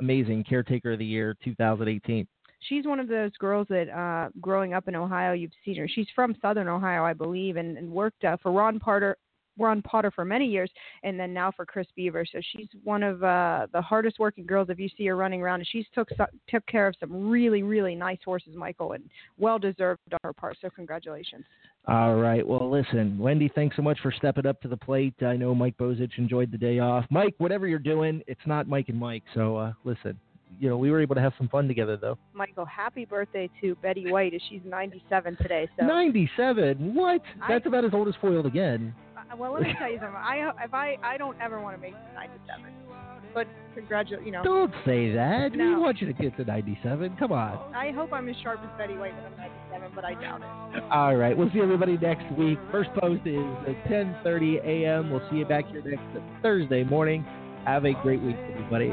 amazing 0.00 0.44
caretaker 0.44 0.92
of 0.92 0.98
the 0.98 1.04
year 1.04 1.36
2018. 1.44 2.26
She's 2.68 2.86
one 2.86 3.00
of 3.00 3.08
those 3.08 3.32
girls 3.38 3.66
that, 3.68 3.90
uh, 3.90 4.30
growing 4.40 4.74
up 4.74 4.88
in 4.88 4.94
Ohio, 4.94 5.32
you've 5.32 5.52
seen 5.64 5.76
her. 5.76 5.88
She's 5.88 6.06
from 6.14 6.34
Southern 6.40 6.68
Ohio, 6.68 7.04
I 7.04 7.12
believe, 7.12 7.56
and, 7.56 7.76
and 7.76 7.90
worked 7.90 8.24
uh, 8.24 8.36
for 8.42 8.52
Ron 8.52 8.78
Potter, 8.78 9.16
Ron 9.58 9.82
Potter 9.82 10.10
for 10.10 10.24
many 10.24 10.46
years, 10.46 10.70
and 11.02 11.18
then 11.18 11.32
now 11.32 11.52
for 11.52 11.64
Chris 11.64 11.86
Beaver. 11.94 12.24
So 12.30 12.40
she's 12.52 12.68
one 12.82 13.02
of 13.02 13.22
uh, 13.22 13.66
the 13.72 13.80
hardest 13.80 14.18
working 14.18 14.46
girls. 14.46 14.68
If 14.70 14.78
you 14.78 14.88
see 14.96 15.06
her 15.06 15.16
running 15.16 15.42
around, 15.42 15.60
and 15.60 15.68
she's 15.70 15.86
took 15.94 16.08
took 16.48 16.66
care 16.66 16.88
of 16.88 16.96
some 16.98 17.28
really 17.28 17.62
really 17.62 17.94
nice 17.94 18.18
horses, 18.24 18.54
Michael, 18.56 18.92
and 18.92 19.04
well 19.38 19.58
deserved 19.58 20.00
on 20.12 20.18
her 20.24 20.32
part. 20.32 20.56
So 20.60 20.70
congratulations. 20.70 21.44
All 21.86 22.14
right. 22.16 22.46
Well, 22.46 22.70
listen, 22.70 23.18
Wendy, 23.18 23.50
thanks 23.54 23.76
so 23.76 23.82
much 23.82 23.98
for 24.00 24.10
stepping 24.10 24.46
up 24.46 24.60
to 24.62 24.68
the 24.68 24.76
plate. 24.76 25.14
I 25.22 25.36
know 25.36 25.54
Mike 25.54 25.76
Bozich 25.76 26.16
enjoyed 26.16 26.50
the 26.50 26.58
day 26.58 26.78
off. 26.78 27.04
Mike, 27.10 27.34
whatever 27.38 27.68
you're 27.68 27.78
doing, 27.78 28.22
it's 28.26 28.40
not 28.46 28.66
Mike 28.66 28.88
and 28.88 28.98
Mike. 28.98 29.22
So 29.34 29.56
uh, 29.56 29.72
listen, 29.84 30.18
you 30.58 30.68
know, 30.68 30.76
we 30.76 30.90
were 30.90 31.00
able 31.00 31.14
to 31.14 31.20
have 31.20 31.32
some 31.38 31.48
fun 31.48 31.68
together, 31.68 31.96
though. 31.96 32.18
Michael, 32.32 32.64
happy 32.64 33.04
birthday 33.04 33.48
to 33.60 33.74
Betty 33.76 34.10
White. 34.10 34.34
as 34.34 34.40
She's 34.48 34.60
97 34.64 35.36
today. 35.40 35.68
So 35.78 35.86
97. 35.86 36.94
What? 36.94 37.22
I- 37.42 37.48
That's 37.52 37.66
about 37.66 37.84
as 37.84 37.92
old 37.94 38.08
as 38.08 38.14
foiled 38.20 38.46
again. 38.46 38.94
Uh, 39.16 39.36
well, 39.36 39.52
let 39.52 39.62
me 39.62 39.74
tell 39.78 39.90
you 39.90 39.98
something. 39.98 40.16
I 40.16 40.50
if 40.64 40.74
I 40.74 40.96
I 41.02 41.16
don't 41.16 41.36
ever 41.40 41.60
want 41.60 41.76
to 41.76 41.80
make 41.80 41.92
it 41.94 42.08
to 42.08 42.14
97. 42.14 42.72
but 43.32 43.46
congratulate, 43.74 44.24
you 44.24 44.30
know. 44.30 44.44
Don't 44.44 44.72
say 44.84 45.12
that. 45.12 45.52
We 45.52 45.74
want 45.76 46.00
you 46.00 46.06
to 46.06 46.12
get 46.12 46.36
to 46.36 46.44
97. 46.44 47.16
Come 47.18 47.32
on. 47.32 47.74
I 47.74 47.90
hope 47.90 48.12
I'm 48.12 48.28
as 48.28 48.36
sharp 48.42 48.60
as 48.62 48.68
Betty 48.78 48.96
White 48.96 49.12
when 49.14 49.24
I'm 49.24 49.36
97, 49.36 49.90
but 49.94 50.04
I 50.04 50.14
doubt 50.14 50.42
it. 50.42 50.82
All 50.92 51.16
right. 51.16 51.36
We'll 51.36 51.50
see 51.52 51.60
everybody 51.60 51.96
next 51.98 52.30
week. 52.38 52.58
First 52.70 52.90
post 53.00 53.22
is 53.26 53.38
at 53.66 53.84
10:30 53.90 54.58
a.m. 54.64 55.10
We'll 55.10 55.26
see 55.30 55.36
you 55.38 55.46
back 55.46 55.66
here 55.70 55.82
next 55.84 56.04
Thursday 56.42 56.84
morning. 56.84 57.24
Have 57.64 57.86
a 57.86 57.94
great 58.02 58.20
week, 58.20 58.36
everybody. 58.52 58.92